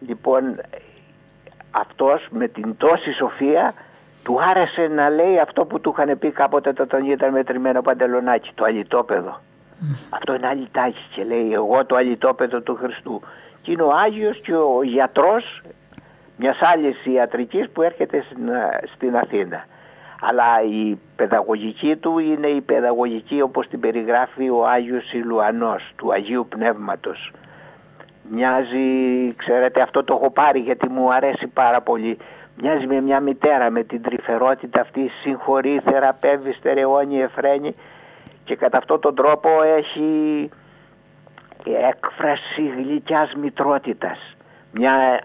λοιπόν 0.00 0.60
αυτός 1.70 2.26
με 2.30 2.48
την 2.48 2.76
τόση 2.76 3.12
σοφία 3.12 3.74
του 4.22 4.38
άρεσε 4.50 4.86
να 4.86 5.08
λέει 5.08 5.38
αυτό 5.38 5.64
που 5.64 5.80
του 5.80 5.94
είχαν 5.96 6.18
πει 6.18 6.30
κάποτε 6.30 6.72
όταν 6.78 7.10
ήταν 7.10 7.32
μετρημένο 7.32 7.82
παντελονάκι, 7.82 8.50
το 8.54 8.64
αλυτόπεδο. 8.64 9.40
Αυτό 10.10 10.34
είναι 10.34 10.46
αλυτάκι 10.46 11.06
και 11.14 11.24
λέει 11.24 11.52
εγώ 11.52 11.84
το 11.84 11.96
αλυτόπεδο 11.96 12.60
του 12.60 12.74
Χριστού. 12.74 13.20
Και 13.62 13.72
είναι 13.72 13.82
ο 13.82 13.92
Άγιος 13.92 14.40
και 14.40 14.54
ο 14.54 14.82
γιατρός 14.82 15.62
μιας 16.36 16.58
άλλης 16.60 17.06
ιατρικής 17.06 17.70
που 17.70 17.82
έρχεται 17.82 18.24
στην, 18.94 19.16
Αθήνα. 19.16 19.64
Αλλά 20.20 20.62
η 20.70 20.98
παιδαγωγική 21.16 21.96
του 21.96 22.18
είναι 22.18 22.46
η 22.46 22.60
παιδαγωγική 22.60 23.40
όπως 23.40 23.68
την 23.68 23.80
περιγράφει 23.80 24.50
ο 24.50 24.66
Άγιος 24.66 25.12
Ιλουανός 25.12 25.92
του 25.96 26.12
Αγίου 26.12 26.46
Πνεύματος. 26.48 27.32
Μοιάζει, 28.30 29.34
ξέρετε 29.36 29.82
αυτό 29.82 30.04
το 30.04 30.14
έχω 30.14 30.30
πάρει 30.30 30.58
γιατί 30.58 30.88
μου 30.88 31.12
αρέσει 31.12 31.46
πάρα 31.46 31.80
πολύ 31.80 32.18
Μοιάζει 32.60 32.86
με 32.86 33.00
μια 33.00 33.20
μητέρα 33.20 33.70
με 33.70 33.82
την 33.82 34.02
τρυφερότητα 34.02 34.80
αυτή, 34.80 35.10
συγχωρεί, 35.22 35.80
θεραπεύει, 35.84 36.52
στερεώνει, 36.52 37.20
εφραίνει 37.20 37.74
και 38.44 38.56
κατά 38.56 38.78
αυτόν 38.78 39.00
τον 39.00 39.14
τρόπο 39.14 39.48
έχει 39.62 40.50
έκφραση 41.64 42.62
γλυκιάς 42.76 43.34
μητρότητας. 43.34 44.36
Μια... 44.72 45.20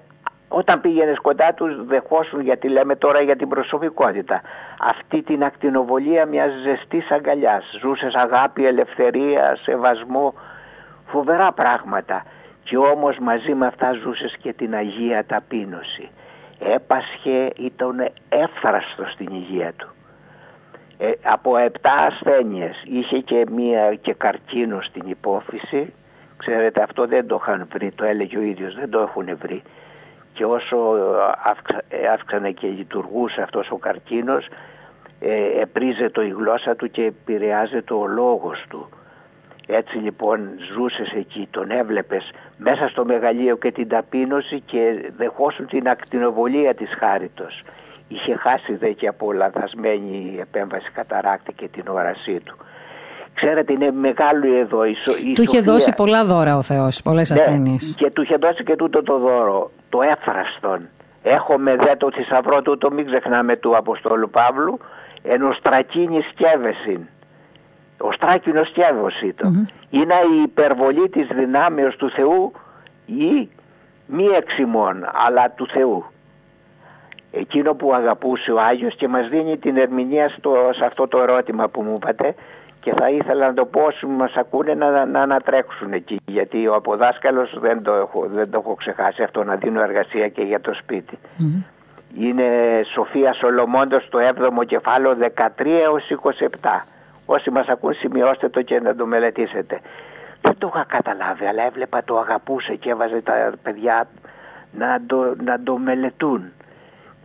Όταν 0.54 0.82
πήγαινες 0.82 1.20
κοντά 1.20 1.54
τους 1.54 1.86
δεχόσουν 1.86 2.42
γιατί 2.42 2.68
λέμε 2.68 2.96
τώρα 2.96 3.22
για 3.22 3.36
την 3.36 3.48
προσωπικότητα. 3.48 4.42
Αυτή 4.80 5.22
την 5.22 5.44
ακτινοβολία 5.44 6.26
μιας 6.26 6.52
ζεστής 6.64 7.12
αγκαλιάς. 7.12 7.64
Ζούσες 7.82 8.14
αγάπη, 8.14 8.66
ελευθερία, 8.66 9.58
σεβασμό, 9.62 10.34
φοβερά 11.08 11.52
πράγματα. 11.52 12.24
Και 12.64 12.78
όμως 12.78 13.18
μαζί 13.18 13.54
με 13.54 13.66
αυτά 13.66 13.92
ζούσες 13.92 14.38
και 14.42 14.54
την 14.54 14.74
Αγία 14.74 15.26
Ταπείνωση 15.26 16.10
έπασχε, 16.62 17.50
ήταν 17.58 18.10
εύθραστο 18.30 19.06
στην 19.14 19.28
υγεία 19.32 19.74
του. 19.78 19.88
Ε, 20.98 21.12
από 21.24 21.58
επτά 21.58 21.94
ασθένειες 21.94 22.84
είχε 22.86 23.20
και 23.20 23.46
μία 23.52 23.96
και 23.96 24.14
καρκίνο 24.14 24.82
στην 24.82 25.04
υπόφυση. 25.06 25.94
Ξέρετε 26.38 26.84
αυτό 26.84 27.08
δεν 27.08 27.28
το 27.28 27.40
είχαν 27.42 27.68
βρει, 27.74 27.92
το 27.92 28.06
έλεγε 28.06 28.38
ο 28.38 28.42
ίδιος, 28.42 28.76
δεν 28.76 28.90
το 28.90 29.00
έχουν 29.00 29.38
βρει. 29.42 29.62
Και 30.34 30.46
όσο 30.46 30.78
αύξανε 32.14 32.52
και 32.52 32.68
λειτουργούσε 32.68 33.42
αυτός 33.42 33.70
ο 33.72 33.78
καρκίνος, 33.78 34.48
ε, 35.20 35.62
επρίζεται 35.62 36.26
η 36.26 36.30
γλώσσα 36.30 36.76
του 36.76 36.92
και 36.92 37.04
επηρεάζεται 37.04 37.94
ο 37.94 38.08
λόγος 38.08 38.66
του. 38.70 38.90
Έτσι 39.68 39.98
λοιπόν 39.98 40.50
ζούσες 40.74 41.12
εκεί, 41.12 41.48
τον 41.52 41.72
έβλεπες 41.72 42.32
μέσα 42.58 42.88
στο 42.88 43.06
μεγαλείο 43.06 43.58
και 43.58 43.72
την 43.72 43.88
ταπείνωση 43.88 44.60
και 44.60 45.12
δεχόσουν 45.18 45.68
την 45.68 45.90
ακτινοβολία 45.90 46.74
της 46.74 46.90
χάριτος. 47.00 47.64
Είχε 48.08 48.36
χάσει 48.36 48.76
δε 48.76 48.92
και 48.92 49.08
από 49.08 49.32
λανθασμένη 49.32 50.38
επέμβαση 50.40 50.92
καταράκτη 50.92 51.54
και 51.54 51.68
την 51.68 51.88
όρασή 51.88 52.40
του. 52.40 52.58
Ξέρετε 53.34 53.74
είναι 53.74 53.92
μεγάλο 53.92 54.58
εδώ 54.60 54.86
η, 54.86 54.96
η 55.26 55.34
Του 55.34 55.42
είχε 55.42 55.62
δώσει 55.62 55.94
πολλά 55.94 56.26
δώρα 56.26 56.58
ο 56.58 56.62
Θεός, 56.62 57.02
πολλές 57.02 57.30
ναι, 57.30 57.36
ασθένειες. 57.36 57.96
Και 57.98 58.12
του 58.12 58.22
είχε 58.22 58.36
δώσει 58.36 58.64
και 58.64 58.76
τούτο 58.76 59.04
το 59.04 59.18
δώρο, 59.18 59.72
το 59.90 60.02
έφραστον. 60.02 60.90
Έχουμε 61.24 61.76
δε 61.76 61.96
το 61.96 62.12
θησαυρό 62.12 62.62
του, 62.62 62.78
το 62.78 62.92
μην 62.92 63.06
ξεχνάμε 63.06 63.56
του 63.56 63.78
Αποστόλου 63.78 64.30
Παύλου, 64.30 64.80
ενώ 65.24 65.52
στρακίνης 65.52 66.26
σκεύεσιν 66.34 67.08
ο 68.02 68.12
στράκινος 68.12 68.68
σκεύος 68.68 69.22
ήταν. 69.22 69.70
Είναι 69.90 70.14
η 70.38 70.42
υπερβολή 70.42 71.10
της 71.10 71.28
δυνάμεως 71.28 71.96
του 71.96 72.10
Θεού 72.12 72.52
ή 73.06 73.50
μη 74.06 74.26
εξημών 74.26 75.10
αλλά 75.14 75.52
του 75.52 75.68
Θεού. 75.68 76.06
Εκείνο 77.32 77.74
που 77.74 77.94
αγαπούσε 77.94 78.52
ο 78.52 78.60
Άγιος 78.60 78.96
και 78.96 79.08
μας 79.08 79.30
δίνει 79.30 79.58
την 79.58 79.78
ερμηνεία 79.78 80.30
στο, 80.30 80.54
σε 80.78 80.86
αυτό 80.86 81.08
το 81.08 81.22
ερώτημα 81.22 81.68
που 81.68 81.82
μου 81.82 81.94
είπατε 81.96 82.36
και 82.82 82.94
θα 82.98 83.10
ήθελα 83.10 83.48
να 83.48 83.54
το 83.54 83.66
πω 83.66 83.82
όσοι 83.82 84.06
μας 84.06 84.34
ακούνε 84.36 84.74
να, 84.74 85.06
να 85.06 85.22
ανατρέξουν 85.22 85.94
εκεί 85.94 86.20
γιατί 86.26 86.68
ο 86.68 86.76
αποδάσκαλος 86.76 87.60
δεν 87.60 87.84
το, 87.84 87.94
έχω, 87.94 88.28
δεν 88.32 88.50
το 88.50 88.62
έχω 88.64 88.76
ξεχάσει 88.76 89.24
αυτό 89.24 89.44
να 89.44 89.56
δίνω 89.56 89.82
εργασία 89.82 90.28
και 90.28 90.42
για 90.42 90.62
το 90.62 90.74
σπιτι 90.74 91.20
Είναι 92.18 92.46
Σοφία 92.94 93.34
Σολομώντος 93.34 94.10
το 94.10 94.20
7ο 94.20 94.66
κεφάλαιο 94.66 95.18
13 95.36 95.66
έως 95.66 96.04
27. 96.60 96.84
Όσοι 97.26 97.50
μας 97.50 97.68
ακούν 97.68 97.94
σημειώστε 97.94 98.50
το 98.50 98.62
και 98.62 98.80
να 98.80 98.96
το 98.96 99.06
μελετήσετε. 99.06 99.80
Δεν 100.42 100.56
το 100.58 100.72
είχα 100.74 100.86
καταλάβει 100.88 101.46
αλλά 101.46 101.64
έβλεπα 101.64 102.04
το 102.04 102.18
αγαπούσε 102.18 102.76
και 102.76 102.90
έβαζε 102.90 103.22
τα 103.22 103.52
παιδιά 103.64 104.08
να 104.72 105.02
το, 105.06 105.36
να 105.44 105.60
το 105.64 105.78
μελετούν. 105.78 106.52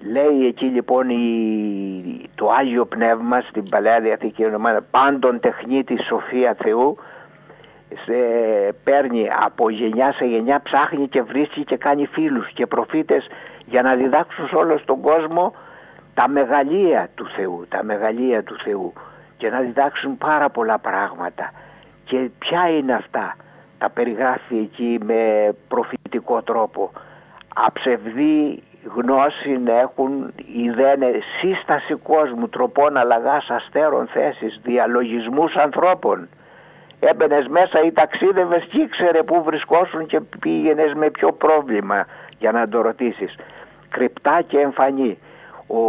Λέει 0.00 0.46
εκεί 0.46 0.64
λοιπόν 0.64 1.08
η, 1.08 2.30
το 2.34 2.50
Άγιο 2.50 2.84
Πνεύμα 2.86 3.40
στην 3.40 3.62
Παλαιά 3.70 4.00
Διαθήκη 4.00 4.44
ονομάδα 4.44 4.82
πάντων 4.90 5.40
τεχνίτη 5.40 5.96
Σοφία 6.02 6.56
Θεού 6.62 6.98
σε, 8.04 8.14
παίρνει 8.84 9.28
από 9.44 9.70
γενιά 9.70 10.12
σε 10.12 10.24
γενιά 10.24 10.62
ψάχνει 10.62 11.08
και 11.08 11.22
βρίσκει 11.22 11.64
και 11.64 11.76
κάνει 11.76 12.06
φίλους 12.06 12.52
και 12.52 12.66
προφήτες 12.66 13.26
για 13.66 13.82
να 13.82 13.94
διδάξουν 13.94 14.48
σε 14.48 14.56
όλο 14.56 14.80
τον 14.84 15.00
κόσμο 15.00 15.54
τα 16.14 16.28
μεγαλεία 16.28 17.08
του 17.14 17.26
Θεού, 17.36 17.66
τα 17.68 17.84
μεγαλεία 17.84 18.42
του 18.42 18.56
Θεού 18.64 18.92
και 19.36 19.50
να 19.50 19.60
διδάξουν 19.60 20.18
πάρα 20.18 20.50
πολλά 20.50 20.78
πράγματα. 20.78 21.52
Και 22.04 22.30
ποια 22.38 22.68
είναι 22.68 22.94
αυτά, 22.94 23.36
τα 23.78 23.90
περιγράφει 23.90 24.56
εκεί 24.56 24.98
με 25.04 25.52
προφητικό 25.68 26.42
τρόπο. 26.42 26.92
Αψευδή 27.54 28.62
γνώση 28.94 29.58
να 29.64 29.78
έχουν 29.80 30.32
ιδένε 30.64 31.10
σύσταση 31.40 31.94
κόσμου, 31.94 32.48
τροπών 32.48 32.96
αλλαγάς 32.96 33.50
αστέρων 33.50 34.06
θέσης, 34.06 34.60
διαλογισμούς 34.62 35.54
ανθρώπων. 35.54 36.28
Έμπαινες 37.00 37.46
μέσα 37.46 37.82
ή 37.84 37.92
ταξίδευες 37.92 38.64
και 38.64 38.80
ήξερε 38.80 39.22
πού 39.22 39.42
βρισκόσουν 39.42 40.06
και 40.06 40.20
πήγαινες 40.40 40.94
με 40.94 41.10
ποιο 41.10 41.32
πρόβλημα 41.32 42.06
για 42.38 42.52
να 42.52 42.68
το 42.68 42.80
ρωτήσεις. 42.80 43.34
Κρυπτά 43.88 44.42
και 44.46 44.58
εμφανή. 44.58 45.18
Ο 45.68 45.80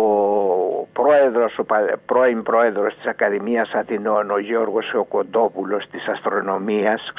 πρόεδρος, 0.93 1.57
ο 1.59 1.65
πρώην 2.05 2.43
πρόεδρος 2.43 2.95
της 2.95 3.05
Ακαδημίας 3.05 3.71
Αθηνών, 3.73 4.31
ο 4.31 4.37
Γιώργος 4.39 4.93
Οκοντόπουλος 4.93 5.85
της 5.91 6.07
αστρονομίας, 6.07 7.11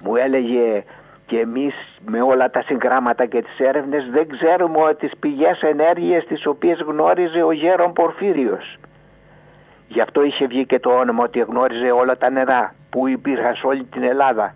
μου 0.00 0.16
έλεγε 0.16 0.84
και 1.26 1.38
εμείς 1.38 1.74
με 2.06 2.20
όλα 2.20 2.50
τα 2.50 2.62
συγγράμματα 2.62 3.26
και 3.26 3.42
τις 3.42 3.58
έρευνες 3.58 4.08
δεν 4.10 4.28
ξέρουμε 4.28 4.82
ότι 4.82 4.94
τις 4.94 5.18
πηγές 5.18 5.62
ενέργειας 5.62 6.24
τις 6.24 6.46
οποίες 6.46 6.80
γνώριζε 6.80 7.42
ο 7.42 7.52
Γέρον 7.52 7.92
Πορφύριος. 7.92 8.78
Γι' 9.88 10.00
αυτό 10.00 10.24
είχε 10.24 10.46
βγει 10.46 10.66
και 10.66 10.78
το 10.78 10.90
όνομα 10.90 11.24
ότι 11.24 11.38
γνώριζε 11.38 11.90
όλα 11.90 12.16
τα 12.16 12.30
νερά 12.30 12.74
που 12.90 13.08
υπήρχαν 13.08 13.54
σε 13.54 13.66
όλη 13.66 13.84
την 13.84 14.02
Ελλάδα. 14.02 14.54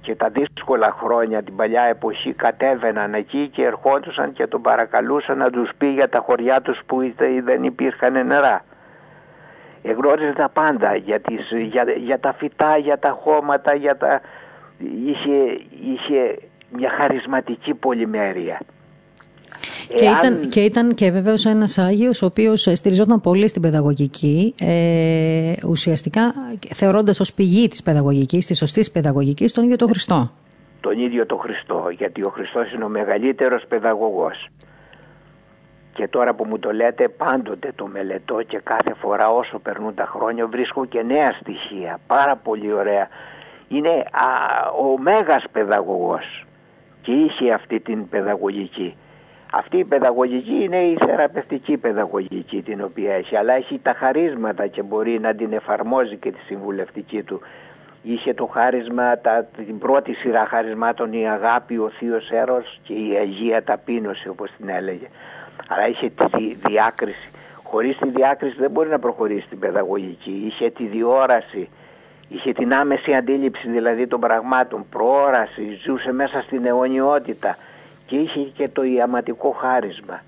Και 0.00 0.14
τα 0.14 0.28
δύσκολα 0.28 0.96
χρόνια 1.02 1.42
την 1.42 1.56
παλιά 1.56 1.82
εποχή 1.82 2.32
κατέβαιναν 2.32 3.14
εκεί 3.14 3.48
και 3.52 3.64
ερχόντουσαν 3.64 4.32
και 4.32 4.46
τον 4.46 4.62
παρακαλούσαν 4.62 5.38
να 5.38 5.50
τους 5.50 5.70
πει 5.78 5.86
για 5.86 6.08
τα 6.08 6.18
χωριά 6.18 6.60
τους 6.60 6.80
που 6.86 7.12
δεν 7.44 7.64
υπήρχαν 7.64 8.26
νερά. 8.26 8.64
Εγνώριζε 9.82 10.32
τα 10.32 10.48
πάντα 10.48 10.94
για, 10.94 11.20
τις, 11.20 11.50
για, 11.50 11.84
για 11.96 12.18
τα 12.18 12.32
φυτά, 12.32 12.76
για 12.76 12.98
τα 12.98 13.10
χώματα, 13.10 13.74
για 13.74 13.96
τα... 13.96 14.20
Είχε, 14.78 15.64
είχε 15.92 16.38
μια 16.70 16.90
χαρισματική 16.90 17.74
πολυμέρεια. 17.74 18.60
Και, 19.94 20.04
ήταν, 20.04 20.48
και 20.48 20.60
ήταν 20.60 20.94
και 20.94 21.10
βέβαιω 21.10 21.34
ένας 21.46 21.78
Άγιος 21.78 22.22
ο 22.22 22.26
οποίος 22.26 22.68
στηριζόταν 22.72 23.20
πολύ 23.20 23.48
στην 23.48 23.62
παιδαγωγική, 23.62 24.54
ε, 24.60 25.52
ουσιαστικά 25.66 26.34
θεωρώντας 26.74 27.20
ως 27.20 27.34
πηγή 27.34 27.68
της 27.68 27.82
παιδαγωγικής, 27.82 28.46
της 28.46 28.58
σωστής 28.58 28.90
παιδαγωγικής, 28.90 29.52
τον 29.52 29.64
ίδιο 29.64 29.76
τον 29.76 29.88
Χριστό. 29.88 30.30
Τον 30.80 30.98
ίδιο 30.98 31.26
τον 31.26 31.38
Χριστό, 31.38 31.88
γιατί 31.96 32.22
ο 32.22 32.28
Χριστός 32.28 32.72
είναι 32.72 32.84
ο 32.84 32.88
μεγαλύτερος 32.88 33.64
παιδαγωγός. 33.68 34.48
Και 35.94 36.08
τώρα 36.08 36.34
που 36.34 36.44
μου 36.44 36.58
το 36.58 36.72
λέτε 36.72 37.08
πάντοτε 37.08 37.72
το 37.74 37.86
μελετώ 37.86 38.42
και 38.42 38.60
κάθε 38.62 38.94
φορά 38.94 39.30
όσο 39.30 39.58
περνούν 39.58 39.94
τα 39.94 40.06
χρόνια 40.06 40.46
βρίσκω 40.46 40.84
και 40.84 41.02
νέα 41.02 41.36
στοιχεία. 41.40 41.98
Πάρα 42.06 42.36
πολύ 42.36 42.72
ωραία. 42.72 43.08
Είναι 43.68 43.90
α, 43.90 44.26
ο 44.78 44.98
μέγας 44.98 45.44
παιδαγωγός 45.52 46.46
και 47.02 47.12
είχε 47.12 47.52
αυτή 47.52 47.80
την 47.80 48.08
παιδαγωγική. 48.08 48.96
Αυτή 49.52 49.78
η 49.78 49.84
παιδαγωγική 49.84 50.62
είναι 50.62 50.76
η 50.76 50.96
θεραπευτική 51.06 51.76
παιδαγωγική 51.76 52.62
την 52.62 52.82
οποία 52.84 53.12
έχει, 53.14 53.36
αλλά 53.36 53.52
έχει 53.52 53.80
τα 53.82 53.92
χαρίσματα 53.92 54.66
και 54.66 54.82
μπορεί 54.82 55.20
να 55.20 55.34
την 55.34 55.52
εφαρμόζει 55.52 56.16
και 56.16 56.30
τη 56.30 56.38
συμβουλευτική 56.46 57.22
του. 57.22 57.40
Είχε 58.02 58.34
το 58.34 58.46
χάρισμα, 58.46 59.18
τα, 59.18 59.46
την 59.56 59.78
πρώτη 59.78 60.14
σειρά 60.14 60.46
χαρισμάτων 60.46 61.12
η 61.12 61.28
αγάπη, 61.28 61.76
ο 61.78 61.90
θείος 61.98 62.30
έρος 62.30 62.80
και 62.82 62.92
η 62.92 63.16
αγία 63.20 63.64
ταπείνωση 63.64 64.28
όπως 64.28 64.50
την 64.56 64.68
έλεγε. 64.68 65.06
Αλλά 65.68 65.88
είχε 65.88 66.10
τη 66.10 66.54
διάκριση. 66.54 67.30
Χωρίς 67.62 67.96
τη 67.96 68.08
διάκριση 68.08 68.56
δεν 68.58 68.70
μπορεί 68.70 68.88
να 68.88 68.98
προχωρήσει 68.98 69.48
την 69.48 69.58
παιδαγωγική. 69.58 70.42
Είχε 70.46 70.70
τη 70.70 70.86
διόραση, 70.86 71.68
είχε 72.28 72.52
την 72.52 72.74
άμεση 72.74 73.14
αντίληψη 73.14 73.68
δηλαδή 73.68 74.06
των 74.06 74.20
πραγμάτων, 74.20 74.86
προόραση, 74.90 75.80
ζούσε 75.84 76.12
μέσα 76.12 76.40
στην 76.40 76.66
αιωνιότητα 76.66 77.56
και 78.06 78.16
είχε 78.16 78.40
και 78.40 78.68
το 78.68 78.82
ιαματικό 78.82 79.50
χάρισμα. 79.50 80.22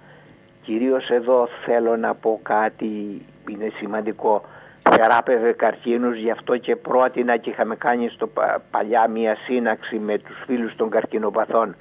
Κυρίως 0.62 1.10
εδώ 1.10 1.48
θέλω 1.64 1.96
να 1.96 2.14
πω 2.14 2.40
κάτι 2.42 3.20
είναι 3.50 3.72
σημαντικό. 3.76 4.44
Θεράπευε 4.90 5.52
καρκίνους, 5.52 6.16
γι' 6.16 6.30
αυτό 6.30 6.56
και 6.56 6.76
πρότεινα 6.76 7.36
και 7.36 7.50
είχαμε 7.50 7.76
κάνει 7.76 8.08
στο 8.08 8.30
παλιά 8.70 9.08
μία 9.08 9.36
σύναξη 9.46 9.98
με 9.98 10.18
τους 10.18 10.42
φίλους 10.46 10.76
των 10.76 10.90
καρκινοπαθών. 10.90 11.76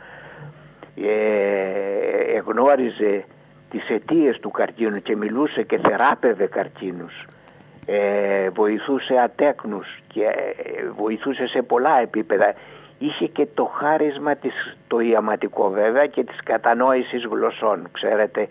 Ε, 0.95 2.37
εγνώριζε 2.37 3.25
τις 3.69 3.89
αιτίες 3.89 4.39
του 4.39 4.51
καρκίνου 4.51 4.99
και 4.99 5.15
μιλούσε 5.15 5.63
και 5.63 5.77
θεράπευε 5.77 6.45
καρκίνους. 6.45 7.25
Ε, 7.85 8.49
βοηθούσε 8.49 9.17
ατέκνους 9.23 9.87
και 10.07 10.23
ε, 10.23 10.89
βοηθούσε 10.97 11.47
σε 11.47 11.61
πολλά 11.61 11.99
επίπεδα 12.01 12.53
είχε 12.99 13.25
και 13.25 13.47
το 13.53 13.65
χάρισμα 13.65 14.35
της, 14.35 14.77
το 14.87 14.99
ιαματικό 14.99 15.69
βέβαια 15.69 16.05
και 16.05 16.23
της 16.23 16.43
κατανόησης 16.43 17.25
γλωσσών. 17.25 17.87
Ξέρετε, 17.91 18.47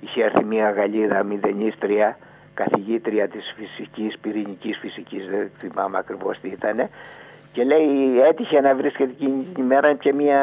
είχε 0.00 0.24
έρθει 0.24 0.44
μια 0.44 0.70
Γαλλίδα 0.70 1.22
μηδενίστρια, 1.22 2.18
καθηγήτρια 2.54 3.28
της 3.28 3.54
φυσικής, 3.56 4.18
πυρηνικής 4.18 4.78
φυσικής, 4.78 5.26
δεν 5.30 5.50
θυμάμαι 5.58 5.98
ακριβώς 5.98 6.38
τι 6.40 6.48
ήταν, 6.48 6.88
και 7.52 7.64
λέει 7.64 8.20
έτυχε 8.28 8.60
να 8.60 8.74
βρίσκεται 8.74 9.10
εκείνη 9.10 9.46
την 9.54 9.62
ημέρα 9.62 9.94
και 9.94 10.12
μια 10.12 10.40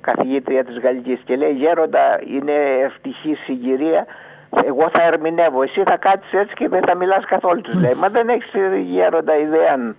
καθηγήτρια 0.00 0.64
της 0.64 0.78
Γαλλικής 0.78 1.20
και 1.24 1.36
λέει 1.36 1.52
γέροντα 1.52 2.20
είναι 2.26 2.52
ευτυχής 2.82 3.38
συγκυρία 3.38 4.06
εγώ 4.64 4.88
θα 4.92 5.02
ερμηνεύω 5.02 5.62
εσύ 5.62 5.82
θα 5.86 5.96
κάτσεις 5.96 6.32
έτσι 6.32 6.54
και 6.54 6.68
δεν 6.68 6.82
θα 6.86 6.96
μιλάς 6.96 7.24
καθόλου 7.24 7.60
τους 7.60 7.74
λέει 7.74 7.94
μα 7.94 8.08
δεν 8.08 8.28
έχεις 8.28 8.50
γέροντα 8.90 9.36
ιδέα 9.38 9.94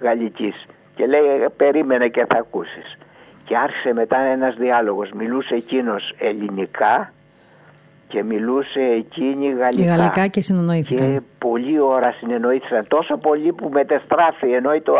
γαλλικής 0.00 0.66
και 0.96 1.06
λέει 1.06 1.46
περίμενε 1.56 2.08
και 2.08 2.26
θα 2.28 2.38
ακούσεις. 2.38 2.98
Και 3.44 3.56
άρχισε 3.56 3.92
μετά 3.92 4.18
ένας 4.18 4.54
διάλογος. 4.54 5.10
Μιλούσε 5.10 5.54
εκείνος 5.54 6.14
ελληνικά 6.18 7.12
και 8.08 8.22
μιλούσε 8.22 8.80
εκείνη 8.80 9.46
γαλλικά. 9.46 9.82
Και 9.82 9.88
γαλλικά 9.88 10.26
και 10.26 10.40
συνεννοήθηκαν. 10.40 11.12
Και 11.12 11.20
πολλή 11.38 11.80
ώρα 11.80 12.12
συνεννοήθηκαν. 12.12 12.86
Τόσο 12.88 13.16
πολύ 13.16 13.52
που 13.52 13.68
μετεστράφει 13.68 14.50
ενώ 14.52 14.80
το 14.80 14.94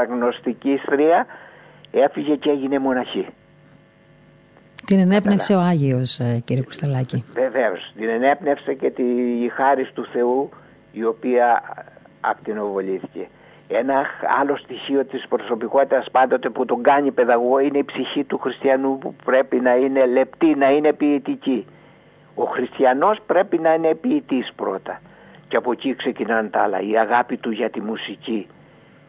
αγνωστική 0.00 0.80
στρία 0.82 1.26
έφυγε 1.90 2.34
και 2.34 2.50
έγινε 2.50 2.78
μοναχή. 2.78 3.26
Την 4.90 4.98
ενέπνευσε 4.98 5.54
ο 5.54 5.60
Άγιος 5.60 6.18
ε, 6.18 6.42
κύριε 6.44 6.62
Κουσταλάκη. 6.62 7.24
Βεβαίως. 7.34 7.92
Την 7.96 8.08
ενέπνευσε 8.08 8.74
και 8.74 8.90
τη 8.90 9.04
χάρη 9.54 9.88
του 9.94 10.06
Θεού 10.12 10.48
η 10.92 11.04
οποία 11.04 11.62
ακτινοβολήθηκε. 12.20 13.28
Ένα 13.68 14.06
άλλο 14.40 14.56
στοιχείο 14.56 15.04
της 15.04 15.26
προσωπικότητας 15.28 16.06
πάντοτε 16.10 16.50
που 16.50 16.64
τον 16.64 16.82
κάνει 16.82 17.10
παιδαγωγό 17.10 17.58
είναι 17.58 17.78
η 17.78 17.84
ψυχή 17.84 18.24
του 18.24 18.38
χριστιανού 18.38 18.98
που 18.98 19.14
πρέπει 19.24 19.60
να 19.60 19.76
είναι 19.76 20.06
λεπτή, 20.06 20.54
να 20.54 20.70
είναι 20.70 20.92
ποιητική. 20.92 21.66
Ο 22.34 22.44
χριστιανός 22.44 23.18
πρέπει 23.26 23.58
να 23.58 23.74
είναι 23.74 23.94
ποιητής 23.94 24.52
πρώτα 24.56 25.00
και 25.48 25.56
από 25.56 25.72
εκεί 25.72 25.94
ξεκινάνε 25.94 26.48
τα 26.48 26.62
άλλα. 26.62 26.80
Η 26.80 26.98
αγάπη 26.98 27.36
του 27.36 27.50
για 27.50 27.70
τη 27.70 27.80
μουσική. 27.80 28.46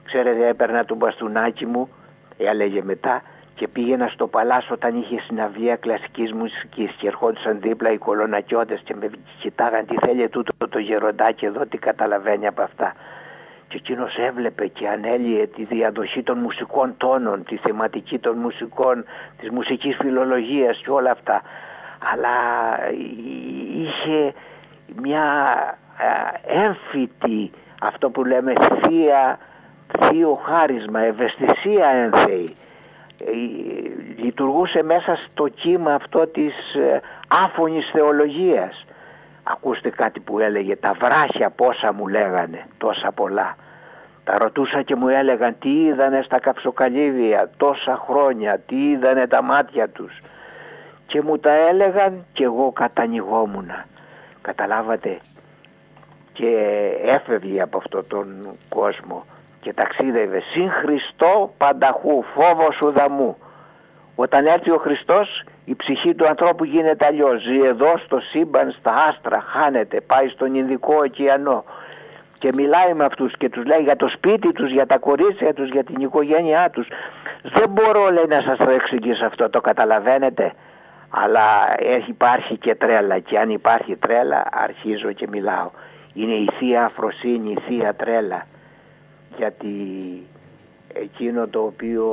Ξέρετε 0.06 0.48
έπαιρνα 0.48 0.86
τον 0.86 0.98
μπαστούνάκι 0.98 1.65
μου, 1.65 1.89
έλεγε 2.38 2.84
μετά, 2.84 3.22
και 3.62 3.67
πήγαινα 3.67 4.08
στο 4.08 4.28
παλάσο 4.28 4.74
όταν 4.74 4.97
είχε 4.97 5.21
συναυλία 5.21 5.76
κλασικής 5.76 6.34
μουσικής 6.34 6.91
και 6.91 7.08
ερχόντουσαν 7.08 7.60
δίπλα 7.62 7.91
οι 7.91 7.97
κολονακιώτες 7.97 8.82
και 8.84 8.95
με 8.95 9.10
κοιτάγαν 9.39 9.86
τι 9.86 9.95
θέλει 10.06 10.30
τούτο 10.30 10.67
το 10.69 10.80
γεροντάκι 10.80 11.45
εδώ, 11.45 11.65
τι 11.65 11.78
καταλαβαίνει 11.78 12.47
από 12.47 12.62
αυτά 12.62 12.93
και 13.67 13.78
εκείνος 13.78 14.17
έβλεπε 14.17 14.67
και 14.67 14.88
ανέλυε 14.88 15.47
τη 15.47 15.63
διαδοχή 15.63 16.24
των 16.24 16.38
μουσικών 16.38 16.93
τόνων, 16.97 17.43
τη 17.43 17.58
θεματική 17.58 18.19
των 18.19 18.38
μουσικών, 18.38 19.06
της 19.39 19.50
μουσικής 19.50 19.95
φιλολογίας 19.95 20.82
και 20.84 20.91
όλα 20.91 21.12
αυτά. 21.12 21.41
Αλλά 22.13 22.38
είχε 23.82 24.34
μια 25.02 25.26
έμφυτη, 26.65 27.52
αυτό 27.82 28.10
που 28.10 28.26
λέμε 28.26 28.54
θεία, 28.82 29.39
θείο 30.00 30.39
χάρισμα, 30.45 31.00
ευαισθησία 31.00 31.88
ένθεη. 31.93 32.56
Ε, 33.28 33.34
λειτουργούσε 34.24 34.84
μέσα 34.84 35.16
στο 35.16 35.48
κύμα 35.48 35.94
αυτό 35.94 36.28
της 36.28 36.74
ε, 36.76 37.02
άφωνης 37.28 37.90
θεολογίας 37.92 38.86
Ακούστε 39.44 39.90
κάτι 39.90 40.20
που 40.20 40.40
έλεγε 40.40 40.76
τα 40.76 40.94
βράχια 40.94 41.50
πόσα 41.50 41.94
μου 41.94 42.08
λέγανε 42.08 42.66
τόσα 42.78 43.12
πολλά. 43.12 43.56
Τα 44.24 44.38
ρωτούσα 44.38 44.82
και 44.82 44.96
μου 44.96 45.08
έλεγαν 45.08 45.56
τι 45.60 45.84
είδανε 45.84 46.22
στα 46.22 46.40
καψοκαλύβια 46.40 47.50
τόσα 47.58 47.96
χρόνια, 48.08 48.60
τι 48.60 48.90
είδανε 48.90 49.28
τα 49.28 49.42
μάτια 49.42 49.90
τους. 49.90 50.22
Και 51.06 51.22
μου 51.22 51.38
τα 51.38 51.52
έλεγαν 51.52 52.26
και 52.34 52.44
εγώ 52.44 52.72
κατανοιγόμουν. 52.72 53.72
Καταλάβατε 54.42 55.20
και 56.34 56.58
έφευγε 57.06 57.62
από 57.62 57.78
αυτόν 57.78 58.08
τον 58.08 58.58
κόσμο 58.70 59.26
και 59.62 59.74
ταξίδευε 59.74 60.41
συν 60.52 60.71
Χριστό 60.71 61.54
πανταχού 61.58 62.24
φόβος 62.36 62.80
ουδαμού. 62.86 63.38
Όταν 64.15 64.45
έρθει 64.45 64.71
ο 64.71 64.78
Χριστός 64.78 65.43
η 65.65 65.76
ψυχή 65.76 66.15
του 66.15 66.28
ανθρώπου 66.28 66.63
γίνεται 66.63 67.06
αλλιώς. 67.06 67.41
Ζει 67.41 67.60
εδώ 67.60 67.93
στο 68.06 68.19
σύμπαν, 68.19 68.76
στα 68.80 68.93
άστρα, 68.93 69.41
χάνεται, 69.41 70.02
πάει 70.02 70.28
στον 70.28 70.56
Ινδικό 70.56 70.95
ωκεανό 70.95 71.63
και 72.41 72.52
μιλάει 72.56 72.93
με 72.93 73.06
αυτούς 73.06 73.38
και 73.38 73.50
τους 73.50 73.65
λέει 73.65 73.82
για 73.84 73.95
το 73.95 74.08
σπίτι 74.08 74.52
τους, 74.52 74.71
για 74.71 74.86
τα 74.86 74.97
κορίτσια 74.97 75.54
τους, 75.54 75.69
για 75.69 75.84
την 75.84 76.02
οικογένειά 76.02 76.69
τους. 76.69 76.88
Δεν 77.41 77.69
μπορώ 77.69 78.10
λέει 78.12 78.26
να 78.28 78.41
σας 78.41 78.58
το 78.58 78.69
εξηγήσω 78.69 79.26
αυτό, 79.26 79.50
το 79.50 79.62
καταλαβαίνετε. 79.62 80.54
Αλλά 81.10 81.45
υπάρχει 82.08 82.58
και 82.58 82.76
τρέλα 82.76 83.19
και 83.19 83.39
αν 83.39 83.50
υπάρχει 83.50 83.95
τρέλα 83.95 84.43
αρχίζω 84.52 85.12
και 85.12 85.28
μιλάω. 85.32 85.69
Είναι 86.13 86.34
η 86.34 86.50
Θεία 86.58 86.84
Αφροσύνη, 86.84 87.52
η 87.52 87.62
Θεία 87.67 87.93
Τρέλα. 87.93 88.45
Γιατί 89.38 89.74
εκείνο 90.94 91.48
το 91.48 91.60
οποίο 91.60 92.06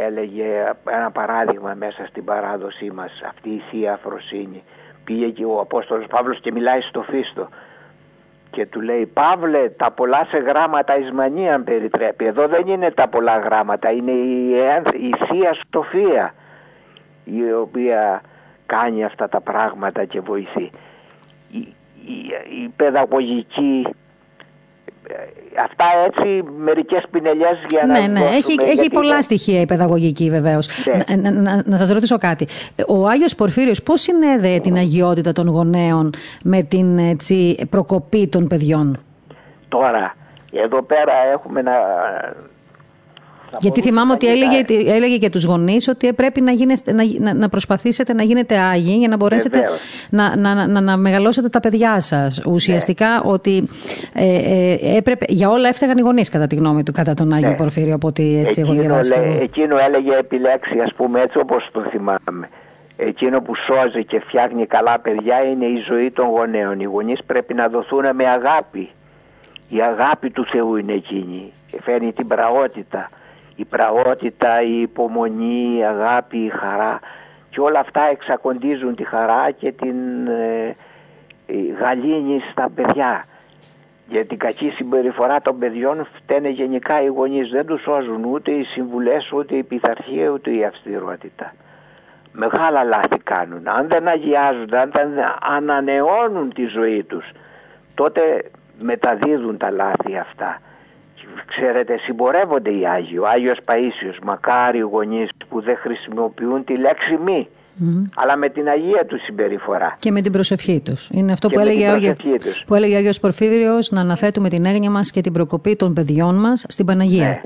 έλεγε 0.00 0.74
ένα 0.90 1.10
παράδειγμα 1.10 1.74
μέσα 1.74 2.06
στην 2.06 2.24
παράδοσή 2.24 2.90
μας 2.90 3.20
αυτή 3.28 3.48
η 3.48 3.62
Θεία 3.70 3.92
Αφροσύνη 3.92 4.62
πήγε 5.04 5.28
και 5.28 5.44
ο 5.44 5.60
Απόστολος 5.60 6.06
Παύλος 6.06 6.40
και 6.40 6.52
μιλάει 6.52 6.80
στο 6.80 7.02
Φίστο 7.02 7.48
και 8.50 8.66
του 8.66 8.80
λέει 8.80 9.06
Παύλε 9.06 9.68
τα 9.68 9.90
πολλά 9.90 10.26
σε 10.30 10.38
γράμματα 10.38 10.98
εις 10.98 11.10
μανίαν 11.10 11.64
περιτρέπει. 11.64 12.24
Εδώ 12.24 12.46
δεν 12.46 12.66
είναι 12.66 12.90
τα 12.90 13.08
πολλά 13.08 13.38
γράμματα 13.38 13.90
είναι 13.90 14.10
η, 14.10 14.50
η 14.92 15.14
Θεία 15.26 15.56
Σοφία 15.72 16.34
η 17.24 17.52
οποία 17.52 18.20
κάνει 18.66 19.04
αυτά 19.04 19.28
τα 19.28 19.40
πράγματα 19.40 20.04
και 20.04 20.20
βοηθεί. 20.20 20.70
Η, 21.50 21.58
η, 22.06 22.16
η 22.64 22.68
παιδαγωγική 22.76 23.86
αυτά 25.64 25.84
έτσι 26.06 26.42
μερικές 26.58 27.02
πινελιές 27.10 27.64
για 27.68 27.86
να 27.86 28.00
ναι, 28.00 28.06
ναι. 28.06 28.20
Έχει, 28.20 28.54
έχει 28.78 28.90
πολλά 28.90 29.22
στοιχεία 29.22 29.60
η 29.60 29.66
παιδαγωγική 29.66 30.30
βεβαίως. 30.30 30.68
Ναι. 31.08 31.16
Να, 31.16 31.30
να, 31.30 31.62
να, 31.64 31.76
σας 31.76 31.88
ρωτήσω 31.88 32.18
κάτι. 32.18 32.46
Ο 32.86 33.08
Άγιος 33.08 33.34
Πορφύριος 33.34 33.82
πώς 33.82 34.00
συνέδεε 34.00 34.60
την 34.60 34.76
αγιότητα 34.76 35.32
των 35.32 35.48
γονέων 35.48 36.14
με 36.44 36.62
την 36.62 36.98
έτσι, 36.98 37.66
προκοπή 37.70 38.28
των 38.28 38.46
παιδιών; 38.46 38.98
Τώρα, 39.68 40.14
εδώ 40.52 40.82
πέρα 40.82 41.12
έχουμε 41.32 41.62
να 41.62 41.72
γιατί 43.60 43.80
θυμάμαι 43.80 44.12
ότι 44.12 44.26
έλεγε, 44.26 44.90
έλεγε 44.92 45.18
και 45.18 45.30
τους 45.30 45.44
γονείς 45.44 45.88
ότι 45.88 46.12
πρέπει 46.12 46.40
να, 46.40 46.52
γίνεστε, 46.52 46.92
να, 46.92 47.34
να 47.34 47.48
προσπαθήσετε 47.48 48.12
να 48.12 48.22
γίνετε 48.22 48.58
άγιοι 48.58 48.96
για 48.98 49.08
να 49.08 49.16
μπορέσετε 49.16 49.64
να, 50.10 50.36
να, 50.36 50.66
να, 50.66 50.80
να, 50.80 50.96
μεγαλώσετε 50.96 51.48
τα 51.48 51.60
παιδιά 51.60 52.00
σας. 52.00 52.42
Ουσιαστικά 52.46 53.08
ναι. 53.08 53.20
ότι 53.24 53.68
ε, 54.14 54.24
ε, 54.24 54.96
έπρεπε, 54.96 55.24
για 55.28 55.48
όλα 55.48 55.68
έφταγαν 55.68 55.98
οι 55.98 56.00
γονείς 56.00 56.28
κατά 56.28 56.46
τη 56.46 56.56
γνώμη 56.56 56.82
του 56.82 56.92
κατά 56.92 57.14
τον 57.14 57.32
Άγιο 57.32 57.48
ναι. 57.48 57.54
Πορφύριο 57.54 57.94
από 57.94 58.06
ό,τι 58.06 58.38
έτσι 58.38 58.60
εκείνο, 58.60 58.72
εγώ 58.72 58.80
διαβάσα. 58.82 59.14
Εκείνο 59.40 59.76
έλεγε 59.88 60.16
επιλέξει 60.16 60.78
ας 60.84 60.94
πούμε 60.96 61.20
έτσι 61.20 61.38
όπως 61.38 61.68
το 61.72 61.80
θυμάμαι. 61.90 62.48
Εκείνο 62.96 63.40
που 63.40 63.52
σώζει 63.54 64.04
και 64.04 64.20
φτιάχνει 64.26 64.66
καλά 64.66 65.00
παιδιά 65.00 65.44
είναι 65.44 65.64
η 65.64 65.84
ζωή 65.88 66.10
των 66.10 66.26
γονέων. 66.26 66.80
Οι 66.80 66.84
γονείς 66.84 67.18
πρέπει 67.26 67.54
να 67.54 67.68
δοθούν 67.68 68.04
με 68.14 68.24
αγάπη. 68.24 68.88
Η 69.68 69.80
αγάπη 69.80 70.30
του 70.30 70.46
Θεού 70.52 70.76
είναι 70.76 70.92
εκείνη. 70.92 71.52
Φέρνει 71.82 72.12
την 72.12 72.26
πραγότητα 72.26 73.10
η 73.56 73.64
πραγότητα, 73.64 74.62
η 74.62 74.80
υπομονή, 74.80 75.76
η 75.78 75.84
αγάπη, 75.84 76.38
η 76.38 76.48
χαρά 76.48 77.00
και 77.50 77.60
όλα 77.60 77.78
αυτά 77.78 78.02
εξακοντίζουν 78.10 78.94
τη 78.94 79.04
χαρά 79.04 79.50
και 79.50 79.72
την 79.72 80.26
ε, 80.26 80.76
γαλήνη 81.80 82.40
στα 82.50 82.70
παιδιά. 82.74 83.24
Για 84.08 84.26
την 84.26 84.38
κακή 84.38 84.70
συμπεριφορά 84.70 85.40
των 85.40 85.58
παιδιών 85.58 86.06
φταίνε 86.14 86.48
γενικά 86.48 87.02
οι 87.02 87.06
γονείς. 87.06 87.50
Δεν 87.50 87.66
τους 87.66 87.82
σώζουν 87.82 88.24
ούτε 88.24 88.50
οι 88.50 88.62
συμβουλές, 88.64 89.32
ούτε 89.32 89.54
η 89.54 89.62
πειθαρχία, 89.62 90.28
ούτε 90.28 90.50
η 90.50 90.64
αυστηρότητα. 90.64 91.52
Μεγάλα 92.32 92.84
λάθη 92.84 93.18
κάνουν. 93.24 93.68
Αν 93.68 93.88
δεν 93.88 94.08
αγιάζονται, 94.08 94.78
αν 94.78 94.90
δεν 94.92 95.08
ανανεώνουν 95.40 96.52
τη 96.52 96.64
ζωή 96.64 97.02
τους, 97.02 97.30
τότε 97.94 98.50
μεταδίδουν 98.78 99.56
τα 99.56 99.70
λάθη 99.70 100.18
αυτά 100.18 100.60
ξέρετε 101.46 101.98
συμπορεύονται 102.04 102.70
οι 102.70 102.86
Άγιοι. 102.86 103.18
Ο 103.20 103.26
Άγιος 103.26 103.58
Παΐσιος, 103.64 104.18
μακάρι 104.24 104.78
οι 104.78 104.80
γονείς 104.80 105.28
που 105.48 105.60
δεν 105.60 105.76
χρησιμοποιούν 105.76 106.64
τη 106.64 106.76
λέξη 106.76 107.18
μη. 107.24 107.48
Αλλά 108.14 108.36
με 108.36 108.48
την 108.48 108.68
Αγία 108.68 109.04
τους 109.06 109.22
συμπεριφορά. 109.22 109.96
Και 109.98 110.10
με 110.10 110.20
την 110.20 110.32
προσευχή 110.32 110.80
τους. 110.84 111.08
Είναι 111.12 111.32
αυτό 111.32 111.48
που 111.48 111.58
έλεγε, 111.58 111.88
Άγιο, 111.88 112.14
που 112.66 112.74
έλεγε 112.74 112.94
ο 112.94 112.98
Άγιος 112.98 113.20
Πορφύδριος 113.20 113.90
να 113.90 114.00
αναθέτουμε 114.00 114.48
την 114.48 114.64
έγνοια 114.64 114.90
μας 114.90 115.10
και 115.10 115.20
την 115.20 115.32
προκοπή 115.32 115.76
των 115.76 115.94
παιδιών 115.94 116.34
μας 116.34 116.64
στην 116.68 116.86
Παναγία. 116.86 117.26
Ναι. 117.26 117.40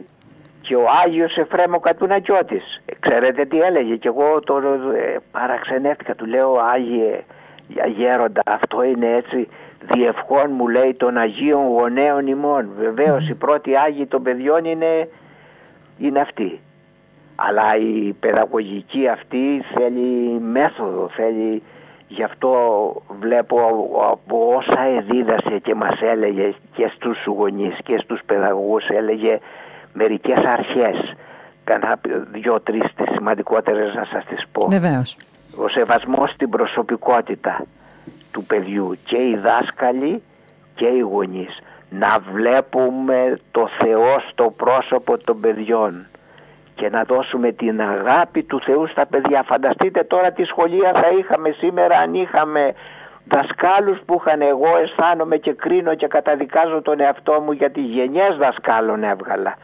Και 0.60 0.74
ο 0.74 0.84
Άγιος 1.04 1.36
Εφρέμο 1.36 1.80
Κατουνακιώτης. 1.80 2.82
Ξέρετε 3.00 3.44
τι 3.44 3.58
έλεγε; 3.58 3.96
Και 3.96 4.08
εγώ 4.08 4.40
το 4.40 4.56
ε, 4.56 5.16
παραξενεύτηκα. 5.30 6.14
Του 6.14 6.26
λέω 6.26 6.58
Άγιε 6.74 7.24
Γέροντα 7.96 8.42
αυτό 8.46 8.82
είναι 8.82 9.06
έτσι 9.16 9.48
διευχών 9.80 10.50
μου 10.50 10.68
λέει 10.68 10.94
των 10.94 11.16
Αγίων 11.16 11.66
Γονέων 11.66 12.26
ημών. 12.26 12.68
Βεβαίως 12.78 13.28
οι 13.28 13.34
πρώτοι 13.34 13.76
Άγιοι 13.76 14.06
των 14.06 14.22
παιδιών 14.22 14.64
είναι, 14.64 15.08
είναι 15.98 16.20
αυτοί. 16.20 16.60
Αλλά 17.34 17.76
η 17.76 18.12
παιδαγωγική 18.12 19.08
αυτή 19.08 19.62
θέλει 19.74 20.40
μέθοδο, 20.40 21.08
θέλει 21.08 21.62
γι' 22.08 22.22
αυτό 22.22 22.52
βλέπω 23.20 23.58
από 24.10 24.54
όσα 24.56 24.82
εδίδασε 24.82 25.58
και 25.62 25.74
μας 25.74 26.00
έλεγε 26.00 26.54
και 26.72 26.92
στους 26.94 27.24
γονείς 27.26 27.76
και 27.84 27.98
στους 27.98 28.20
παιδαγωγούς 28.26 28.88
έλεγε 28.88 29.38
μερικές 29.92 30.38
αρχές. 30.38 31.14
Κάνα 31.64 32.00
δυο-τρεις 32.32 32.94
τις 32.96 33.06
σημαντικότερες 33.12 33.94
να 33.94 34.04
σας 34.04 34.24
τις 34.24 34.46
πω. 34.52 34.66
Βεβαίως. 34.68 35.16
Ο 35.56 35.68
σεβασμός 35.68 36.30
στην 36.30 36.50
προσωπικότητα 36.50 37.64
του 38.32 38.44
παιδιού 38.44 38.96
και 39.04 39.16
οι 39.16 39.36
δάσκαλοι 39.36 40.22
και 40.74 40.86
οι 40.86 40.98
γονείς 40.98 41.58
να 41.90 42.18
βλέπουμε 42.32 43.38
το 43.50 43.68
Θεό 43.78 44.16
στο 44.30 44.54
πρόσωπο 44.56 45.18
των 45.18 45.40
παιδιών 45.40 46.06
και 46.74 46.88
να 46.88 47.02
δώσουμε 47.02 47.52
την 47.52 47.80
αγάπη 47.80 48.42
του 48.42 48.60
Θεού 48.60 48.86
στα 48.86 49.06
παιδιά. 49.06 49.42
Φανταστείτε 49.42 50.04
τώρα 50.04 50.32
τι 50.32 50.44
σχολεία 50.44 50.92
θα 50.94 51.08
είχαμε 51.18 51.50
σήμερα 51.50 51.98
αν 51.98 52.14
είχαμε 52.14 52.72
δασκάλους 53.28 53.98
που 54.06 54.22
είχαν 54.24 54.40
εγώ 54.42 54.76
αισθάνομαι 54.82 55.36
και 55.36 55.52
κρίνω 55.52 55.94
και 55.94 56.06
καταδικάζω 56.06 56.82
τον 56.82 57.00
εαυτό 57.00 57.40
μου 57.40 57.52
γιατί 57.52 57.80
γενιές 57.80 58.36
δασκάλων 58.36 59.02
έβγαλα. 59.02 59.56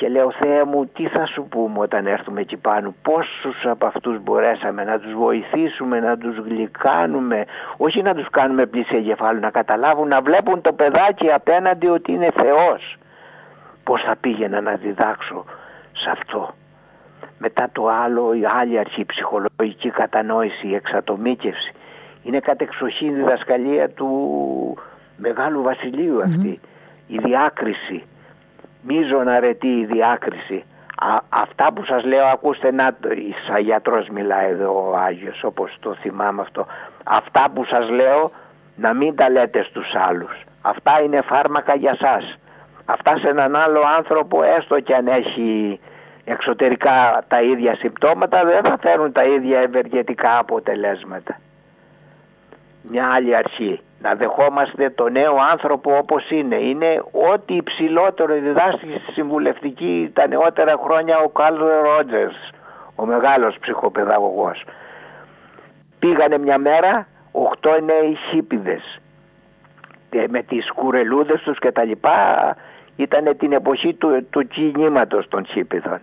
Και 0.00 0.08
λέω 0.08 0.30
Θεέ 0.30 0.64
μου 0.64 0.86
τι 0.86 1.08
θα 1.08 1.26
σου 1.26 1.46
πούμε 1.50 1.78
όταν 1.78 2.06
έρθουμε 2.06 2.40
εκεί 2.40 2.56
πάνω; 2.56 2.94
Πόσους 3.02 3.64
από 3.64 3.86
αυτούς 3.86 4.22
μπορέσαμε 4.22 4.84
να 4.84 4.98
τους 4.98 5.12
βοηθήσουμε 5.12 6.00
Να 6.00 6.18
τους 6.18 6.36
γλυκάνουμε 6.36 7.44
Όχι 7.76 8.02
να 8.02 8.14
τους 8.14 8.26
κάνουμε 8.30 8.66
πλήση 8.66 8.96
εγκεφάλου 8.96 9.40
Να 9.40 9.50
καταλάβουν 9.50 10.08
να 10.08 10.20
βλέπουν 10.20 10.60
το 10.60 10.72
παιδάκι 10.72 11.30
απέναντι 11.32 11.88
ότι 11.88 12.12
είναι 12.12 12.30
Θεός. 12.36 12.96
Πώς 13.84 14.02
θα 14.02 14.16
πήγαινα 14.20 14.60
να 14.60 14.74
διδάξω 14.74 15.44
σε 15.92 16.10
αυτό 16.10 16.54
Μετά 17.38 17.68
το 17.72 17.88
άλλο 17.88 18.34
η 18.34 18.46
άλλη 18.60 18.78
αρχή 18.78 19.04
ψυχολογική 19.04 19.90
κατανόηση 19.90 20.66
Η 20.66 20.74
εξατομίκευση. 20.74 21.72
Είναι 22.22 22.40
κατεξοχήν 22.40 23.14
διδασκαλία 23.14 23.88
του 23.90 24.08
Μεγάλου 25.16 25.62
Βασιλείου 25.62 26.20
Η 27.06 27.18
διάκριση 27.18 28.04
μίζων 28.82 29.28
αρετή 29.28 29.68
η 29.68 29.84
διάκριση. 29.84 30.64
αυτά 31.28 31.72
που 31.72 31.84
σας 31.84 32.04
λέω 32.04 32.24
ακούστε 32.24 32.72
να 32.72 32.96
σαν 33.48 33.62
γιατρός 33.62 34.08
μιλάει 34.08 34.50
εδώ 34.50 34.90
ο 34.90 34.96
Άγιος 34.96 35.44
όπως 35.44 35.76
το 35.80 35.94
θυμάμαι 35.94 36.40
αυτό. 36.40 36.66
Αυτά 37.04 37.44
που 37.54 37.64
σας 37.64 37.90
λέω 37.90 38.30
να 38.76 38.94
μην 38.94 39.16
τα 39.16 39.30
λέτε 39.30 39.62
στους 39.62 39.94
άλλους. 39.94 40.42
Αυτά 40.62 41.02
είναι 41.02 41.20
φάρμακα 41.22 41.74
για 41.74 41.96
σας. 42.00 42.38
Αυτά 42.84 43.18
σε 43.18 43.28
έναν 43.28 43.56
άλλο 43.56 43.80
άνθρωπο 43.98 44.42
έστω 44.42 44.80
και 44.80 44.94
αν 44.94 45.06
έχει 45.06 45.80
εξωτερικά 46.24 47.24
τα 47.28 47.40
ίδια 47.40 47.74
συμπτώματα 47.74 48.44
δεν 48.44 48.64
θα 48.64 48.78
φέρουν 48.80 49.12
τα 49.12 49.24
ίδια 49.24 49.60
ευεργετικά 49.60 50.38
αποτελέσματα. 50.38 51.40
Μια 52.82 53.10
άλλη 53.14 53.36
αρχή 53.36 53.80
να 54.02 54.14
δεχόμαστε 54.14 54.90
το 54.90 55.08
νέο 55.08 55.36
άνθρωπο 55.52 55.96
όπως 55.96 56.30
είναι. 56.30 56.56
Είναι 56.56 57.02
ό,τι 57.32 57.54
υψηλότερο 57.54 58.34
διδάσκει 58.34 59.00
στη 59.02 59.12
συμβουλευτική 59.12 60.10
τα 60.12 60.28
νεότερα 60.28 60.74
χρόνια 60.84 61.18
ο 61.18 61.28
Κάλ 61.28 61.56
Ρότζερς, 61.58 62.50
ο 62.94 63.06
μεγάλος 63.06 63.56
ψυχοπαιδαγωγός. 63.60 64.64
Πήγανε 65.98 66.38
μια 66.38 66.58
μέρα 66.58 67.06
οχτώ 67.32 67.70
νέοι 67.80 68.16
χίπιδες 68.30 69.00
με 70.28 70.42
τις 70.42 70.72
κουρελούδες 70.72 71.40
τους 71.40 71.58
και 71.58 71.72
τα 71.72 71.84
λοιπά 71.84 72.56
ήταν 72.96 73.36
την 73.36 73.52
εποχή 73.52 73.94
του, 73.94 74.26
του 74.30 74.48
κινήματος 74.48 75.28
των 75.28 75.46
χίπιδων. 75.46 76.00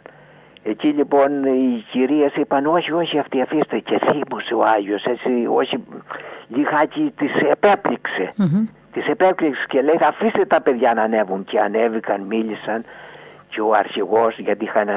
Εκεί 0.70 0.88
λοιπόν 0.88 1.44
οι 1.44 1.86
κυρίες 1.92 2.36
είπαν 2.36 2.66
όχι 2.66 2.92
όχι 2.92 3.20
αυτή 3.20 3.42
αφήστε 3.42 3.80
και 3.80 4.00
θύμωσε 4.00 4.54
ο 4.54 4.64
Άγιος 4.64 5.04
έτσι 5.06 5.48
όχι 5.50 5.84
λιγάκι 6.48 7.14
τις 7.18 7.32
επέπληξε. 7.52 8.30
Mm-hmm. 8.38 8.70
Τις 8.92 9.08
επέπληξε 9.08 9.66
και 9.68 9.82
λέει 9.82 10.00
αφήστε 10.02 10.46
τα 10.46 10.62
παιδιά 10.62 10.94
να 10.94 11.02
ανέβουν 11.02 11.44
και 11.44 11.60
ανέβηκαν 11.60 12.22
μίλησαν 12.22 12.84
και 13.50 13.62
ο 13.62 13.72
αρχηγός 13.74 14.40
γιατί 14.40 14.64
είχαν 14.64 14.88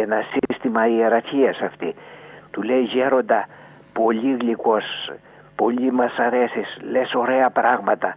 ένα 0.00 0.22
σύστημα 0.32 0.86
ιεραρχίας 0.86 1.60
αυτή 1.60 1.94
του 2.50 2.62
λέει 2.62 2.82
γέροντα 2.82 3.46
πολύ 3.92 4.36
γλυκός 4.40 5.12
πολύ 5.56 5.92
μας 5.92 6.16
αρέσεις 6.18 6.78
λες 6.90 7.14
ωραία 7.14 7.50
πράγματα 7.50 8.14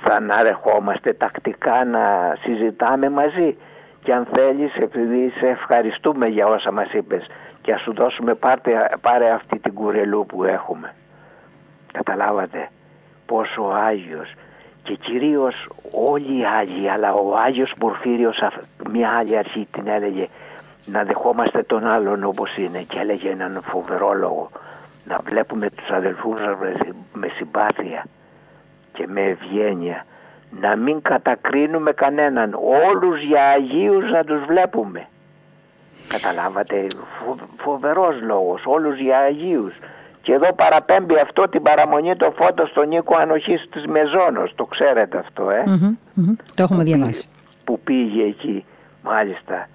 θα 0.00 0.14
αναρεχόμαστε 0.14 1.12
τακτικά 1.12 1.84
να 1.84 2.36
συζητάμε 2.42 3.10
μαζί 3.10 3.56
και 4.04 4.14
αν 4.14 4.26
θέλεις 4.32 4.74
επειδή 4.74 5.32
σε 5.38 5.46
ευχαριστούμε 5.46 6.26
για 6.26 6.46
όσα 6.46 6.72
μας 6.72 6.92
είπες 6.92 7.26
και 7.62 7.72
ας 7.72 7.80
σου 7.80 7.94
δώσουμε 7.94 8.34
πάρτε, 8.34 8.90
πάρε 9.00 9.30
αυτή 9.30 9.58
την 9.58 9.74
κουρελού 9.74 10.26
που 10.26 10.44
έχουμε. 10.44 10.94
Καταλάβατε 11.92 12.68
πόσο 13.26 13.62
Άγιος 13.62 14.34
και 14.82 14.94
κυρίως 14.94 15.68
όλοι 15.90 16.38
οι 16.38 16.44
Άγιοι 16.44 16.88
αλλά 16.88 17.12
ο 17.12 17.36
Άγιος 17.36 17.72
Πορφύριος 17.80 18.42
μια 18.90 19.10
άλλη 19.10 19.36
αρχή 19.36 19.68
την 19.70 19.86
έλεγε 19.88 20.26
να 20.84 21.04
δεχόμαστε 21.04 21.62
τον 21.62 21.86
άλλον 21.86 22.24
όπως 22.24 22.56
είναι 22.56 22.78
και 22.78 22.98
έλεγε 22.98 23.30
έναν 23.30 23.60
φοβερό 23.64 24.12
λόγο 24.12 24.50
να 25.04 25.18
βλέπουμε 25.24 25.70
τους 25.70 25.88
αδελφούς 25.88 26.40
με 27.12 27.28
συμπάθεια 27.28 28.06
και 28.92 29.06
με 29.06 29.20
ευγένεια 29.20 30.04
να 30.60 30.76
μην 30.76 31.02
κατακρίνουμε 31.02 31.92
κανέναν. 31.92 32.58
Όλους 32.92 33.22
για 33.22 33.44
Αγίους 33.48 34.10
να 34.10 34.24
τους 34.24 34.44
βλέπουμε. 34.44 35.06
Καταλάβατε 36.08 36.86
φο, 37.16 37.34
φοβερός 37.56 38.20
λόγος. 38.22 38.62
Όλους 38.66 38.98
για 38.98 39.18
Αγίους. 39.18 39.74
Και 40.22 40.32
εδώ 40.32 40.52
παραπέμπει 40.54 41.14
αυτό 41.18 41.48
την 41.48 41.62
παραμονή 41.62 42.16
το 42.16 42.32
φώτο 42.38 42.66
στον 42.66 42.88
Νίκο 42.88 43.16
Ανοχής 43.20 43.68
της 43.70 43.86
Μεζόνος. 43.86 44.52
Το 44.54 44.64
ξέρετε 44.64 45.18
αυτό 45.18 45.50
ε; 45.50 45.64
Το 46.54 46.62
έχουμε 46.62 46.82
διαβάσει. 46.84 47.28
που 47.64 47.80
πήγε 47.80 48.22
εκεί 48.22 48.64
μάλιστα 49.02 49.68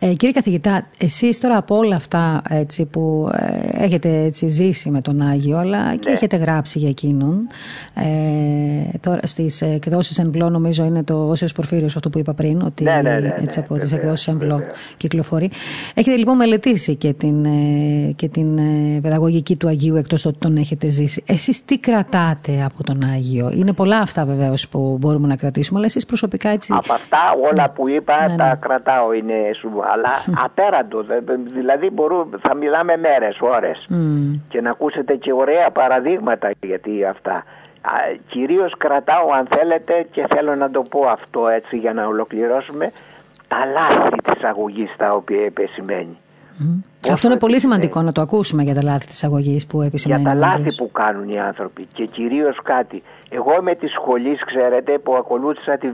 ε, 0.00 0.06
κύριε 0.06 0.32
καθηγητά, 0.32 0.86
εσείς 0.98 1.40
τώρα 1.40 1.56
από 1.56 1.76
όλα 1.76 1.96
αυτά 1.96 2.42
έτσι, 2.48 2.84
που 2.84 3.30
ε, 3.34 3.84
έχετε 3.84 4.22
έτσι, 4.24 4.48
ζήσει 4.48 4.90
με 4.90 5.00
τον 5.00 5.20
Άγιο 5.20 5.58
αλλά 5.58 5.94
και 5.94 6.08
ναι. 6.08 6.14
έχετε 6.14 6.36
γράψει 6.36 6.78
για 6.78 6.88
εκείνον 6.88 7.46
ε, 7.94 8.98
τώρα 9.00 9.20
στις 9.24 9.62
εκδόσεις 9.62 10.18
εν 10.18 10.30
πλώ 10.30 10.50
νομίζω 10.50 10.84
είναι 10.84 11.02
το 11.02 11.28
Όσιος 11.28 11.52
Πορφύριος 11.52 11.96
αυτό 11.96 12.10
που 12.10 12.18
είπα 12.18 12.32
πριν 12.32 12.62
ότι 12.62 12.82
ναι, 12.82 13.00
ναι, 13.02 13.18
ναι 13.18 13.34
έτσι, 13.42 13.58
ναι, 13.58 13.64
από 13.68 13.78
τις 13.78 13.92
εκδόσεις 13.92 14.28
εν 14.28 14.36
πλώ 14.38 14.60
κυκλοφορεί. 14.96 15.50
Έχετε 15.94 16.16
λοιπόν 16.16 16.36
μελετήσει 16.36 16.94
και 16.96 17.12
την, 17.12 17.44
ε, 17.44 18.12
και 18.16 18.28
την 18.28 18.58
ε, 18.58 19.00
παιδαγωγική 19.00 19.56
του 19.56 19.68
Αγίου 19.68 19.96
εκτός 19.96 20.24
ότι 20.24 20.38
τον 20.38 20.56
έχετε 20.56 20.90
ζήσει. 20.90 21.22
Εσείς 21.26 21.64
τι 21.64 21.78
κρατάτε 21.78 22.62
από 22.64 22.84
τον 22.84 23.02
Άγιο; 23.02 23.50
Είναι 23.54 23.72
πολλά 23.72 23.98
αυτά 23.98 24.24
βεβαίως 24.24 24.68
που 24.68 24.96
μπορούμε 25.00 25.26
να 25.26 25.36
κρατήσουμε 25.36 25.78
αλλά 25.78 25.86
εσείς 25.86 26.06
προσωπικά 26.06 26.48
έτσι... 26.48 26.72
Από 26.76 26.92
αυτά 26.92 27.18
όλα 27.52 27.62
ναι. 27.62 27.68
που 27.68 27.88
είπα 27.88 28.34
τα 28.36 28.58
κρατάω 28.60 29.12
είναι 29.12 29.34
σου 29.60 29.70
αλλά 29.92 30.42
απέραντο. 30.44 31.04
Δηλαδή 31.52 31.90
μπορούμε, 31.90 32.38
θα 32.42 32.54
μιλάμε 32.54 32.96
μέρες, 32.96 33.38
ώρες 33.40 33.86
και 34.48 34.60
να 34.60 34.70
ακούσετε 34.70 35.14
και 35.14 35.32
ωραία 35.32 35.70
παραδείγματα 35.70 36.50
γιατί 36.60 37.04
αυτά. 37.04 37.44
Κυρίως 38.28 38.72
κρατάω 38.78 39.30
αν 39.38 39.46
θέλετε 39.50 40.06
και 40.10 40.26
θέλω 40.34 40.54
να 40.54 40.70
το 40.70 40.82
πω 40.82 41.06
αυτό 41.06 41.48
έτσι 41.48 41.76
για 41.76 41.92
να 41.92 42.06
ολοκληρώσουμε 42.06 42.90
τα 43.48 43.66
λάθη 43.66 44.16
της 44.24 44.42
αγωγής 44.42 44.94
τα 44.96 45.12
οποία 45.12 45.44
επεσημαίνει. 45.44 46.18
Αυτό 47.10 47.26
είναι 47.26 47.36
πολύ 47.36 47.60
σημαντικό 47.60 48.02
να 48.02 48.12
το 48.12 48.20
ακούσουμε 48.20 48.62
για 48.62 48.74
τα 48.74 48.82
λάθη 48.82 49.06
της 49.06 49.24
αγωγής 49.24 49.66
που 49.66 49.82
επισημαίνει. 49.82 50.20
Για 50.20 50.30
τα 50.30 50.36
λάθη 50.36 50.74
που 50.74 50.90
κάνουν 50.92 51.28
οι 51.28 51.40
άνθρωποι 51.40 51.88
και 51.92 52.06
κυρίως 52.06 52.58
κάτι. 52.62 53.02
Εγώ 53.28 53.62
με 53.62 53.74
της 53.74 53.92
σχολής, 53.92 54.44
ξέρετε, 54.44 54.98
που 54.98 55.14
ακολούθησα 55.14 55.78
τη 55.78 55.88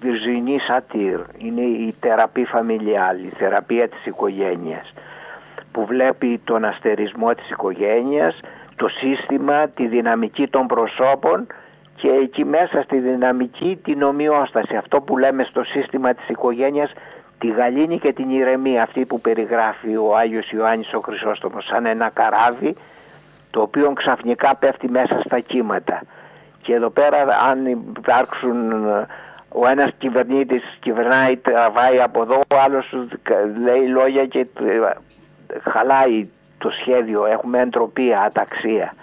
Βιρζινή 0.00 0.58
Σατήρ. 0.58 1.20
Είναι 1.38 1.60
η 1.60 1.94
θεραπεία 2.00 2.46
φαμιλιάλ, 2.46 3.18
η 3.18 3.32
θεραπεία 3.36 3.88
της 3.88 4.06
οικογένειας 4.06 4.92
που 5.72 5.86
βλέπει 5.86 6.40
τον 6.44 6.64
αστερισμό 6.64 7.34
της 7.34 7.50
οικογένειας, 7.50 8.40
το 8.76 8.88
σύστημα, 8.88 9.68
τη 9.68 9.86
δυναμική 9.86 10.48
των 10.48 10.66
προσώπων 10.66 11.46
και 11.96 12.08
εκεί 12.08 12.44
μέσα 12.44 12.82
στη 12.82 12.98
δυναμική 12.98 13.78
την 13.84 14.02
ομοιόσταση. 14.02 14.76
Αυτό 14.76 15.00
που 15.00 15.18
λέμε 15.18 15.44
στο 15.44 15.64
σύστημα 15.64 16.14
της 16.14 16.28
οικογένειας 16.28 16.92
τη 17.40 17.48
γαλήνη 17.48 17.98
και 17.98 18.12
την 18.12 18.30
ηρεμία 18.30 18.82
αυτή 18.82 19.04
που 19.04 19.20
περιγράφει 19.20 19.96
ο 19.96 20.16
Άγιος 20.16 20.50
Ιωάννης 20.50 20.92
ο 20.92 21.00
Χρυσόστομος 21.00 21.64
σαν 21.64 21.86
ένα 21.86 22.08
καράβι 22.08 22.76
το 23.50 23.60
οποίο 23.60 23.92
ξαφνικά 23.92 24.56
πέφτει 24.56 24.88
μέσα 24.88 25.20
στα 25.24 25.40
κύματα. 25.40 26.02
Και 26.62 26.74
εδώ 26.74 26.90
πέρα 26.90 27.18
αν 27.50 27.66
υπάρξουν 27.66 28.72
ο 29.48 29.66
ένας 29.68 29.90
κυβερνήτης 29.98 30.62
κυβερνάει 30.80 31.36
τραβάει 31.36 32.00
από 32.00 32.22
εδώ 32.22 32.34
ο 32.34 32.56
άλλος 32.64 32.94
λέει 33.64 33.86
λόγια 33.86 34.26
και 34.26 34.46
χαλάει 35.70 36.28
το 36.58 36.70
σχέδιο. 36.70 37.26
Έχουμε 37.26 37.60
εντροπία, 37.60 38.20
αταξία. 38.20 38.94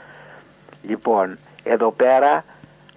Λοιπόν 0.88 1.38
εδώ 1.64 1.92
πέρα 1.92 2.44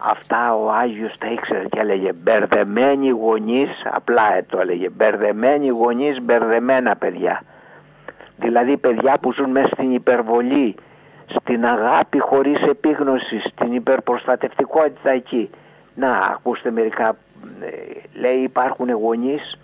Αυτά 0.02 0.54
ο 0.54 0.70
Άγιος 0.70 1.18
τα 1.18 1.26
ήξερε 1.26 1.64
και 1.64 1.80
έλεγε 1.80 2.12
μπερδεμένοι 2.12 3.08
γονείς, 3.08 3.68
απλά 3.84 4.44
το 4.46 4.58
έλεγε, 4.60 4.88
μπερδεμένοι 4.88 5.68
γονείς, 5.68 6.20
μπερδεμένα 6.22 6.96
παιδιά. 6.96 7.42
Δηλαδή 8.36 8.76
παιδιά 8.76 9.18
που 9.20 9.32
ζουν 9.32 9.50
μέσα 9.50 9.68
στην 9.72 9.94
υπερβολή, 9.94 10.74
στην 11.40 11.66
αγάπη 11.66 12.18
χωρίς 12.18 12.62
επίγνωση, 12.62 13.40
στην 13.40 13.72
υπερπροστατευτικότητα 13.72 15.10
εκεί. 15.10 15.50
Να, 15.94 16.10
ακούστε 16.10 16.70
μερικά, 16.70 17.16
ε, 17.60 18.18
λέει 18.20 18.38
υπάρχουν 18.38 18.90
γονείς 18.90 19.58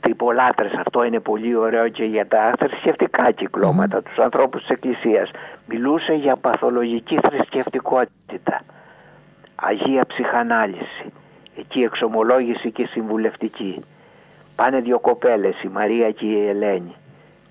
τυπολάτρες, 0.00 0.72
αυτό 0.72 1.04
είναι 1.04 1.20
πολύ 1.20 1.54
ωραίο 1.56 1.88
και 1.88 2.04
για 2.04 2.26
τα 2.26 2.52
θρησκευτικά 2.58 3.30
κυκλώματα, 3.30 3.98
mm. 3.98 4.02
τους 4.02 4.18
ανθρώπους 4.18 4.60
της 4.60 4.70
Εκκλησίας. 4.70 5.30
Μιλούσε 5.66 6.12
για 6.12 6.36
παθολογική 6.36 7.18
θρησκευτικότητα. 7.22 8.60
Αγία 9.60 10.04
Ψυχανάλυση, 10.06 11.12
εκεί 11.56 11.80
εξομολόγηση 11.80 12.70
και 12.70 12.86
συμβουλευτική. 12.86 13.84
Πάνε 14.56 14.80
δύο 14.80 14.98
κοπέλες, 14.98 15.62
η 15.62 15.68
Μαρία 15.68 16.10
και 16.10 16.26
η 16.26 16.48
Ελένη 16.48 16.94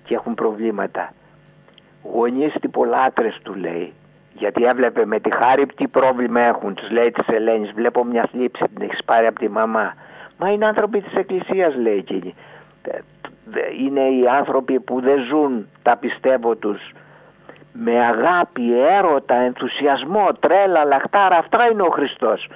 και 0.04 0.14
έχουν 0.14 0.34
προβλήματα. 0.34 1.12
Γονείς 2.02 2.54
τυπολάτρες 2.60 3.38
του 3.42 3.54
λέει, 3.54 3.92
γιατί 4.32 4.64
έβλεπε 4.64 5.06
με 5.06 5.20
τη 5.20 5.36
χάρη 5.36 5.66
τι 5.66 5.88
πρόβλημα 5.88 6.42
έχουν, 6.42 6.74
τους 6.74 6.90
λέει 6.90 7.10
της 7.10 7.26
Ελένης, 7.28 7.72
βλέπω 7.72 8.04
μια 8.04 8.28
θλίψη, 8.30 8.64
την 8.74 8.82
έχεις 8.82 9.04
πάρει 9.04 9.26
από 9.26 9.38
τη 9.38 9.48
μαμά. 9.48 9.94
Μα 10.38 10.50
είναι 10.50 10.66
άνθρωποι 10.66 11.00
της 11.00 11.12
Εκκλησίας 11.12 11.76
λέει 11.76 11.96
εκείνη. 11.96 12.34
Ε, 12.82 12.98
είναι 13.84 14.00
οι 14.00 14.26
άνθρωποι 14.38 14.80
που 14.80 15.00
δεν 15.00 15.24
ζουν 15.24 15.68
τα 15.82 15.96
πιστεύω 15.96 16.56
τους 16.56 16.92
με 17.72 18.04
αγάπη, 18.04 18.80
έρωτα, 18.98 19.34
ενθουσιασμό, 19.34 20.28
τρέλα, 20.40 20.84
λαχτάρα, 20.84 21.36
αυτά 21.36 21.68
είναι 21.70 21.82
ο 21.82 21.90
Χριστός. 21.90 22.48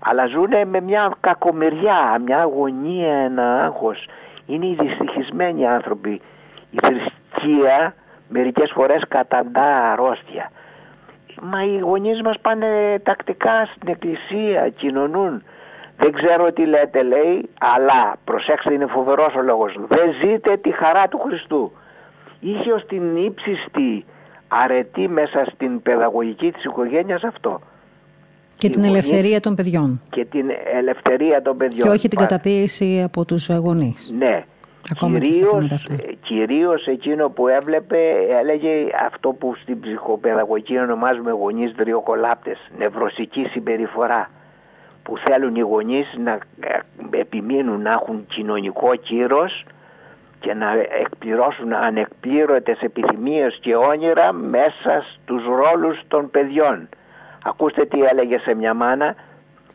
Αλλά 0.00 0.26
ζουνε 0.26 0.64
με 0.64 0.80
μια 0.80 1.12
κακομεριά, 1.20 2.18
μια 2.24 2.38
αγωνία, 2.38 3.14
ένα 3.14 3.64
άγχος. 3.64 4.06
Είναι 4.46 4.66
οι 4.66 4.76
δυστυχισμένοι 4.80 5.66
άνθρωποι. 5.66 6.20
Η 6.70 6.78
θρησκεία 6.82 7.94
μερικές 8.28 8.70
φορές 8.74 9.04
καταντά 9.08 9.92
αρρώστια. 9.92 10.50
Μα 11.42 11.64
οι 11.64 11.78
γονείς 11.78 12.22
μας 12.22 12.36
πάνε 12.40 13.00
τακτικά 13.02 13.68
στην 13.74 13.88
εκκλησία, 13.88 14.68
κοινωνούν. 14.68 15.42
Δεν 15.96 16.12
ξέρω 16.12 16.52
τι 16.52 16.66
λέτε 16.66 17.02
λέει, 17.02 17.50
αλλά 17.60 18.16
προσέξτε 18.24 18.72
είναι 18.72 18.86
φοβερός 18.86 19.34
ο 19.36 19.42
λόγος. 19.42 19.74
Δεν 19.88 20.14
ζείτε 20.22 20.56
τη 20.56 20.70
χαρά 20.72 21.08
του 21.08 21.18
Χριστού. 21.18 21.72
Είχε 22.40 22.72
ως 22.72 22.86
την 22.86 23.16
ύψιστη 23.16 24.04
αρετή 24.48 25.08
μέσα 25.08 25.44
στην 25.54 25.82
παιδαγωγική 25.82 26.52
της 26.52 26.64
οικογένειας 26.64 27.22
αυτό. 27.22 27.60
Και 28.56 28.70
την 28.70 28.84
ελευθερία 28.84 29.40
των 29.40 29.54
παιδιών. 29.54 30.00
Και 30.10 30.24
την 30.24 30.50
ελευθερία 30.74 31.42
των 31.42 31.56
παιδιών. 31.56 31.88
Και 31.88 31.94
όχι 31.94 32.08
την 32.08 32.18
καταπίεση 32.18 33.02
από 33.04 33.24
τους 33.24 33.48
γονείς. 33.48 34.12
Ναι. 34.18 34.44
Ακόμα 34.90 35.18
κυρίως, 35.18 35.86
κυρίως 36.20 36.86
εκείνο 36.86 37.28
που 37.28 37.48
έβλεπε 37.48 37.98
έλεγε 38.40 38.70
αυτό 39.06 39.28
που 39.32 39.54
στην 39.62 39.80
ψυχοπαιδαγωγική 39.80 40.78
ονομάζουμε 40.78 41.30
γονείς 41.30 41.72
δριοκολάπτες, 41.72 42.58
νευρωσική 42.78 43.44
συμπεριφορά 43.44 44.30
που 45.02 45.18
θέλουν 45.18 45.54
οι 45.56 45.60
γονείς 45.60 46.06
να 46.24 46.32
ε, 46.32 46.78
επιμείνουν 47.10 47.82
να 47.82 47.92
έχουν 47.92 48.26
κοινωνικό 48.26 48.96
κύρος 48.96 49.64
και 50.44 50.54
να 50.54 50.72
εκπληρώσουν 51.00 51.72
ανεκπλήρωτες 51.72 52.80
επιθυμίες 52.80 53.58
και 53.60 53.76
όνειρα 53.76 54.32
μέσα 54.32 55.04
στους 55.12 55.44
ρόλους 55.44 56.00
των 56.08 56.30
παιδιών. 56.30 56.88
Ακούστε 57.44 57.84
τι 57.84 58.00
έλεγε 58.00 58.38
σε 58.38 58.54
μια 58.54 58.74
μάνα, 58.74 59.14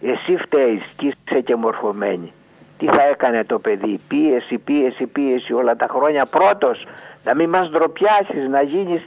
εσύ 0.02 0.38
φταίεις 0.38 0.84
και 0.98 1.08
είσαι 1.08 1.42
και 1.42 1.56
μορφωμένη. 1.56 2.34
Τι 2.78 2.86
θα 2.86 3.04
έκανε 3.04 3.44
το 3.44 3.60
παιδί, 3.60 4.00
πίεση, 4.08 4.58
πίεση, 4.58 5.06
πίεση 5.06 5.54
όλα 5.54 5.76
τα 5.76 5.88
χρόνια 5.90 6.26
πρώτος, 6.26 6.86
να 7.24 7.36
μην 7.36 7.50
μας 7.50 7.70
ντροπιάσεις, 7.70 8.48
να 8.50 8.62
γίνεις 8.62 9.02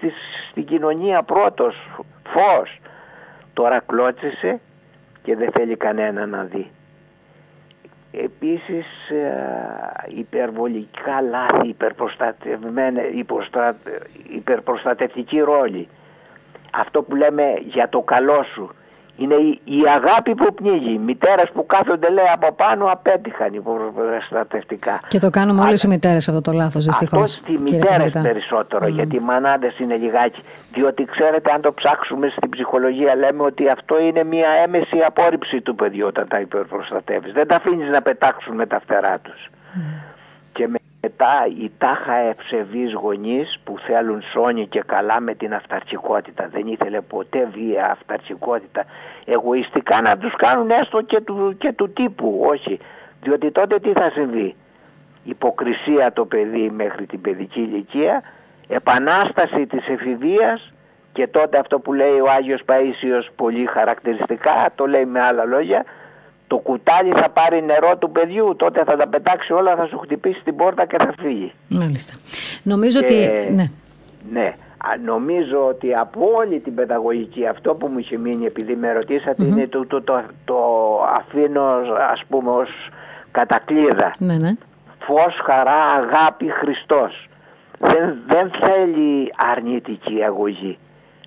στην 0.51 0.65
κοινωνία 0.65 1.23
πρώτος, 1.23 1.77
φως. 2.29 2.81
Τώρα 3.53 3.83
κλώτσισε 3.87 4.61
και 5.23 5.37
δεν 5.37 5.51
θέλει 5.53 5.77
κανένα 5.77 6.27
να 6.27 6.43
δει. 6.43 6.71
Επίσης 8.13 9.11
ε, 9.11 9.35
υπερβολικά 10.09 11.21
λάθη, 11.21 11.77
υπερπροστατευτική 14.29 15.39
ρόλη. 15.41 15.89
Αυτό 16.73 17.03
που 17.03 17.17
λέμε 17.17 17.55
για 17.61 17.89
το 17.89 18.01
καλό 18.01 18.45
σου 18.55 18.75
Είναι 19.17 19.35
η, 19.35 19.61
η 19.65 19.83
αγάπη 19.97 20.35
που 20.35 20.55
πνίγει. 20.55 20.93
Οι 20.93 20.99
μητέρες 20.99 21.51
που 21.55 21.67
κάθονται 21.67 22.11
λέει 22.11 22.25
από 22.33 22.53
πάνω 22.53 22.85
απέτυχαν 22.87 23.55
υποπροστατευτικά. 23.55 25.01
Και 25.09 25.19
το 25.19 25.31
κάνουμε 25.31 25.63
όλε 25.63 25.77
οι 25.85 25.89
μητέρες 25.89 26.29
αυτό 26.29 26.41
το 26.41 26.53
λάθος, 26.53 26.85
δυστυχώς. 26.85 27.23
Αυτό 27.23 27.37
στη 27.45 27.59
μητέρε 27.59 28.09
περισσότερο, 28.23 28.87
γιατί 28.87 29.17
οι 29.17 29.21
μανάδε 29.21 29.73
είναι 29.79 29.97
λιγάκι. 29.97 30.43
Διότι 30.73 31.05
ξέρετε, 31.05 31.53
αν 31.53 31.61
το 31.61 31.73
ψάξουμε 31.73 32.29
στην 32.37 32.51
ψυχολογία, 32.51 33.17
λέμε 33.17 33.43
ότι 33.43 33.69
αυτό 33.69 34.01
είναι 34.01 34.25
μια 34.25 34.49
έμεση 34.65 34.99
απόρριψη 35.07 35.61
του 35.61 35.75
παιδιού 35.75 36.07
όταν 36.07 36.29
τα 36.29 36.41
υπερπροστατεύεις. 36.41 37.33
Δεν 37.33 37.47
τα 37.49 37.57
αφήνεις 37.57 37.91
να 37.91 38.03
πετάξουν 38.03 38.55
με 38.55 38.67
τα 38.67 38.81
φτερά 38.81 39.19
τους. 39.19 39.51
Και 39.73 40.12
μετά 41.03 41.47
οι 41.59 41.71
τάχα 41.79 42.15
ευσεβείς 42.15 42.93
γονείς 42.93 43.59
που 43.65 43.79
θέλουν 43.79 44.23
σώνη 44.33 44.67
και 44.67 44.83
καλά 44.87 45.21
με 45.21 45.35
την 45.35 45.55
αυταρχικότητα. 45.55 46.49
Δεν 46.53 46.67
ήθελε 46.67 47.01
ποτέ 47.01 47.49
βία 47.53 47.91
αυταρχικότητα. 47.91 48.85
Εγωιστικά 49.25 50.01
να 50.01 50.19
τους 50.19 50.35
κάνουν 50.37 50.71
έστω 50.71 51.03
και 51.03 51.21
του, 51.21 51.57
και 51.59 51.73
του 51.73 51.93
τύπου. 51.93 52.45
Όχι. 52.49 52.79
Διότι 53.23 53.51
τότε 53.51 53.79
τι 53.79 53.93
θα 53.93 54.11
συμβεί; 54.11 54.55
Υποκρισία 55.25 56.13
το 56.13 56.25
παιδί 56.25 56.71
μέχρι 56.71 57.07
την 57.07 57.21
παιδική 57.21 57.61
ηλικία. 57.61 58.23
Επανάσταση 58.69 59.67
της 59.67 59.89
εφηβείας 59.89 60.73
και 61.13 61.27
τότε 61.27 61.59
αυτό 61.59 61.79
που 61.81 61.93
λέει 61.93 62.19
ο 62.19 62.27
Άγιος 62.37 62.63
Παΐσιος 62.67 63.27
πολύ 63.37 63.67
χαρακτηριστικά, 63.67 64.73
το 64.75 64.87
λέει 64.87 65.05
με 65.05 65.21
άλλα 65.23 65.45
λόγια, 65.45 65.85
το 66.53 66.59
κουτάλι 66.59 67.13
θα 67.15 67.29
πάρει 67.29 67.63
νερό 67.63 67.97
του 67.97 68.11
παιδιού, 68.11 68.57
τότε 68.57 68.85
θα 68.85 68.97
τα 68.97 69.09
πετάξει 69.09 69.53
όλα, 69.53 69.77
θα 69.77 69.87
σου 69.87 69.99
χτυπήσει 69.99 70.41
την 70.45 70.57
πόρτα 70.57 70.87
και 70.87 70.97
θα 70.99 71.15
φύγει. 71.21 71.53
Μάλιστα. 71.69 72.13
Νομίζω 72.63 72.99
ότι... 73.03 73.15
Ναι. 73.55 73.71
ναι. 74.33 74.55
Νομίζω 75.05 75.67
ότι 75.67 75.95
από 75.95 76.21
όλη 76.37 76.61
την 76.61 76.75
παιδαγωγική 76.75 77.47
αυτό 77.47 77.75
που 77.75 77.87
μου 77.87 77.99
είχε 77.99 78.19
μείνει 78.19 78.45
επειδή 78.47 78.75
με 78.77 78.93
ρωτησατε 78.93 79.45
είναι 79.45 79.67
το, 79.67 79.87
το, 79.87 80.03
το, 80.03 80.23
το, 80.45 80.57
αφήνω 81.17 81.63
ας 82.11 82.23
πούμε 82.29 82.51
ως 82.51 82.71
κατακλείδα. 83.31 84.15
Ναι, 84.19 84.35
ναι. 84.35 84.53
Φως, 84.99 85.35
χαρά, 85.45 85.79
αγάπη, 85.79 86.51
Χριστός. 86.51 87.29
Δεν, 87.79 88.17
δεν 88.27 88.51
θέλει 88.61 89.33
αρνητική 89.53 90.23
αγωγή. 90.25 90.79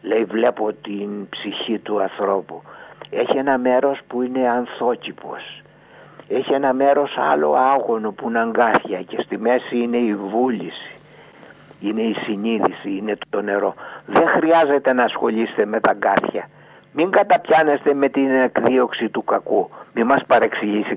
Λέει 0.01 0.23
βλέπω 0.23 0.73
την 0.73 1.29
ψυχή 1.29 1.79
του 1.79 2.01
ανθρώπου. 2.01 2.61
Έχει 3.09 3.37
ένα 3.37 3.57
μέρος 3.57 3.99
που 4.07 4.21
είναι 4.21 4.49
ανθόκηπος. 4.49 5.63
Έχει 6.27 6.53
ένα 6.53 6.73
μέρος 6.73 7.17
άλλο 7.31 7.53
άγωνο 7.53 8.11
που 8.11 8.29
είναι 8.29 8.39
αγκάθια 8.39 9.01
και 9.01 9.21
στη 9.21 9.37
μέση 9.37 9.77
είναι 9.77 9.97
η 9.97 10.15
βούληση. 10.15 10.91
Είναι 11.79 12.01
η 12.01 12.13
συνείδηση, 12.13 12.97
είναι 12.97 13.17
το 13.29 13.41
νερό. 13.41 13.73
Δεν 14.05 14.27
χρειάζεται 14.27 14.93
να 14.93 15.03
ασχολείστε 15.03 15.65
με 15.65 15.79
τα 15.79 15.91
αγκάθια. 15.91 16.49
Μην 16.97 17.11
καταπιάνεστε 17.11 17.93
με 17.93 18.07
την 18.07 18.29
εκδίωξη 18.29 19.09
του 19.09 19.23
κακού. 19.23 19.69
Μην 19.93 20.05
μας 20.05 20.21
παρεξηγήσει 20.27 20.95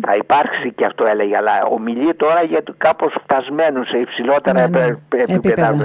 Θα 0.00 0.14
υπάρξει 0.14 0.72
και 0.72 0.84
αυτό 0.84 1.06
έλεγε, 1.06 1.36
αλλά 1.36 1.64
ομιλεί 1.70 2.14
τώρα 2.14 2.42
για 2.42 2.62
κάπως 2.76 3.14
φτασμένους 3.22 3.88
σε 3.88 3.98
υψηλότερα 3.98 4.68
ναι, 4.68 4.78
ναι. 4.78 4.94
επίπεδα. 5.26 5.78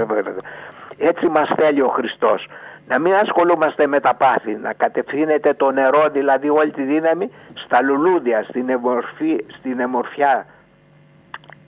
Έτσι 0.98 1.26
μας 1.26 1.50
θέλει 1.56 1.82
ο 1.82 1.88
Χριστός 1.88 2.46
να 2.90 2.98
μην 2.98 3.14
ασχολούμαστε 3.14 3.86
με 3.86 4.00
τα 4.00 4.14
πάθη, 4.14 4.54
να 4.54 4.72
κατευθύνεται 4.72 5.54
το 5.54 5.70
νερό, 5.70 6.08
δηλαδή 6.12 6.48
όλη 6.48 6.70
τη 6.70 6.82
δύναμη, 6.82 7.30
στα 7.54 7.82
λουλούδια, 7.82 8.42
στην, 8.42 8.68
εμορφή, 8.68 9.44
στην 9.58 9.80
εμορφιά. 9.80 10.46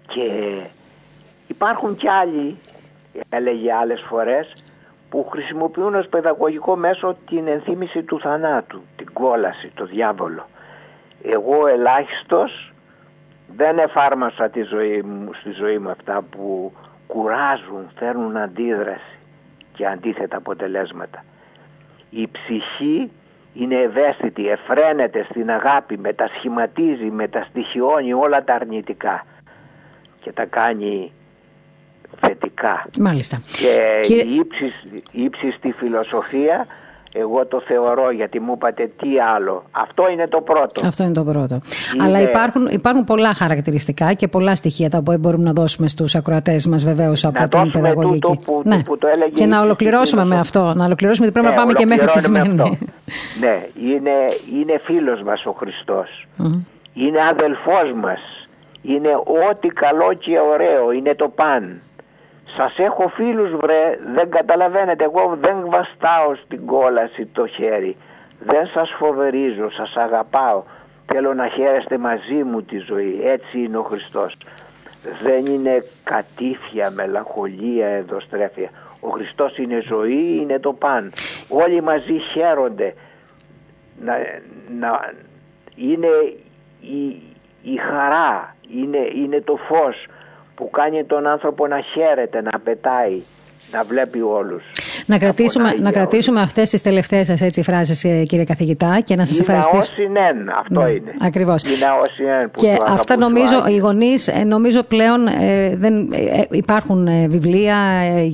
Και 0.07 0.31
υπάρχουν 1.47 1.97
κι 1.97 2.09
άλλοι, 2.09 2.59
έλεγε 3.29 3.73
άλλες 3.73 4.05
φορές, 4.09 4.53
που 5.11 5.27
χρησιμοποιούν 5.31 5.95
ως 5.95 6.07
παιδαγωγικό 6.07 6.77
μέσο 6.77 7.16
την 7.27 7.49
ενθύμηση 7.49 8.03
του 8.03 8.20
θανάτου, 8.20 8.83
την 8.97 9.12
κόλαση, 9.12 9.73
το 9.75 9.85
διάβολο. 9.85 10.47
Εγώ 11.23 11.66
ελάχιστος 11.66 12.73
δεν 13.57 13.79
εφάρμασα 13.79 14.49
τη 14.49 14.62
ζωή 14.62 15.03
μου, 15.03 15.33
στη 15.33 15.51
ζωή 15.51 15.79
μου 15.79 15.91
αυτά 15.91 16.23
που 16.31 16.73
κουράζουν, 17.07 17.91
φέρνουν 17.99 18.37
αντίδραση 18.37 19.16
και 19.75 19.87
αντίθετα 19.87 20.37
αποτελέσματα. 20.37 21.25
Η 22.11 22.29
ψυχή 22.33 23.11
είναι 23.55 23.75
ευαίσθητη, 23.75 24.49
εφραίνεται 24.49 25.27
στην 25.31 25.51
αγάπη, 25.51 25.99
μετασχηματίζει, 25.99 27.05
μεταστοιχιώνει 27.05 28.12
όλα 28.12 28.45
τα 28.45 28.55
αρνητικά 28.55 29.27
και 30.20 30.33
τα 30.33 30.45
κάνει 30.45 31.12
θετικά. 32.20 32.87
Μάλιστα. 32.99 33.43
Και 33.53 34.01
Κύριε... 34.03 34.23
η 35.11 35.23
ύψιστη 35.25 35.73
φιλοσοφία 35.73 36.66
εγώ 37.13 37.47
το 37.47 37.63
θεωρώ 37.67 38.11
γιατί 38.11 38.41
μου 38.41 38.53
είπατε 38.53 38.91
τι 39.01 39.21
άλλο. 39.37 39.65
Αυτό 39.71 40.11
είναι 40.11 40.29
το 40.29 40.41
πρώτο. 40.41 40.87
Αυτό 40.87 41.03
είναι 41.03 41.13
το 41.13 41.25
πρώτο. 41.25 41.61
Αλλά 42.01 42.21
υπάρχουν, 42.21 42.67
υπάρχουν 42.71 43.05
πολλά 43.05 43.35
χαρακτηριστικά 43.35 44.13
και 44.13 44.29
πολλά 44.29 44.55
στοιχεία 44.55 44.91
τα 44.91 44.99
οποία 44.99 45.19
μπορούμε 45.19 45.45
να 45.45 45.53
δώσουμε 45.53 45.89
στους 45.89 46.15
ακροατές 46.15 46.67
μας 46.67 46.85
βεβαίως 46.85 47.25
από 47.25 47.49
την 47.49 47.71
παιδαγωγική. 47.71 48.39
Που, 48.45 48.63
ναι. 48.65 48.83
που 48.83 48.99
το 48.99 49.07
έλεγε 49.07 49.31
και 49.31 49.47
να 49.47 49.61
ολοκληρώσουμε 49.61 50.25
με 50.25 50.39
αυτό. 50.39 50.73
Να 50.75 50.85
ολοκληρώσουμε 50.85 51.27
γιατί 51.27 51.33
πρέπει 51.33 51.47
να 51.47 51.51
ναι, 51.51 51.57
πάμε 51.57 51.73
και 51.73 51.87
μέχρι 51.87 52.07
τη 52.07 52.21
σημερινή. 52.21 52.79
ναι, 53.41 53.67
είναι, 53.91 54.15
είναι 54.61 54.79
φίλος 54.83 55.23
μας 55.23 55.47
ο 55.47 55.53
Χριστός. 55.53 56.27
Είναι 56.95 57.21
αδελφός 57.31 57.93
μας. 58.03 58.21
Είναι 58.83 59.09
ό,τι 59.51 59.69
καλό 59.69 60.13
και 60.19 60.39
ωραίο. 60.53 60.93
Είναι 60.93 61.15
το 61.15 61.29
παν. 61.29 61.81
Σας 62.45 62.78
έχω 62.78 63.09
φίλους 63.09 63.51
βρε, 63.57 63.99
δεν 64.14 64.30
καταλαβαίνετε, 64.30 65.05
εγώ 65.05 65.38
δεν 65.40 65.57
βαστάω 65.64 66.34
στην 66.34 66.66
κόλαση 66.66 67.26
το 67.26 67.47
χέρι. 67.47 67.97
Δεν 68.38 68.66
σας 68.66 68.90
φοβερίζω, 68.99 69.70
σας 69.70 69.97
αγαπάω. 69.97 70.62
Θέλω 71.07 71.34
να 71.34 71.49
χαίρεστε 71.49 71.99
μαζί 71.99 72.43
μου 72.45 72.62
τη 72.62 72.78
ζωή. 72.78 73.20
Έτσι 73.24 73.59
είναι 73.59 73.76
ο 73.76 73.82
Χριστός. 73.82 74.36
Δεν 75.22 75.47
είναι 75.47 75.84
κατήφια, 76.05 76.90
μελαγχολία, 76.90 77.86
εδωστρέφεια. 77.86 78.70
Ο 79.01 79.09
Χριστός 79.09 79.59
είναι 79.59 79.82
ζωή, 79.86 80.38
είναι 80.40 80.59
το 80.59 80.72
παν. 80.72 81.12
Όλοι 81.49 81.82
μαζί 81.82 82.18
χαίρονται. 82.18 82.95
Να, 84.05 84.14
να, 84.78 85.12
είναι 85.74 86.09
η, 86.80 87.22
η 87.62 87.76
χαρά, 87.76 88.57
είναι, 88.74 89.09
είναι 89.14 89.40
το 89.40 89.57
φως 89.57 90.07
που 90.55 90.70
κάνει 90.70 91.05
τον 91.05 91.26
άνθρωπο 91.26 91.66
να 91.66 91.80
χαίρεται, 91.80 92.42
να 92.42 92.59
πετάει, 92.59 93.22
να 93.72 93.84
βλέπει 93.84 94.20
όλους. 94.20 94.62
Να 95.07 95.18
κρατήσουμε, 95.18 95.74
να 95.80 95.90
κρατήσουμε 95.90 96.40
αυτές 96.40 96.70
τις 96.70 96.82
τελευταίες 96.82 97.26
σας 97.26 97.40
έτσι 97.40 97.62
φράσεις 97.62 98.05
ε, 98.05 98.22
κύριε 98.22 98.45
καθηγητά 98.45 98.99
και 99.05 99.16
να 99.16 99.24
σας 99.24 99.38
είναι 99.38 99.47
ευχαριστήσω. 99.49 100.03
Είναι 100.03 100.20
αυτό 100.61 100.80
ναι, 100.80 100.90
είναι. 100.90 101.12
Ακριβώς. 101.20 101.62
Είναι 101.62 101.86
όσοι 102.03 102.22
που 102.53 102.61
Και 102.61 102.76
αυτά 102.86 103.16
νομίζω 103.16 103.64
οι 103.68 103.76
γονείς 103.76 104.28
ε, 104.28 104.45
νομίζω 104.45 104.82
πλέον 104.82 105.26
ε, 105.26 105.76
δεν, 105.76 106.11
υπάρχουν 106.51 107.09
βιβλία 107.28 107.76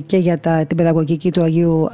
και 0.05 0.17
για 0.17 0.39
τα, 0.39 0.65
την 0.67 0.77
παιδαγωγική 0.77 1.31
του 1.31 1.43
Αγίου 1.43 1.89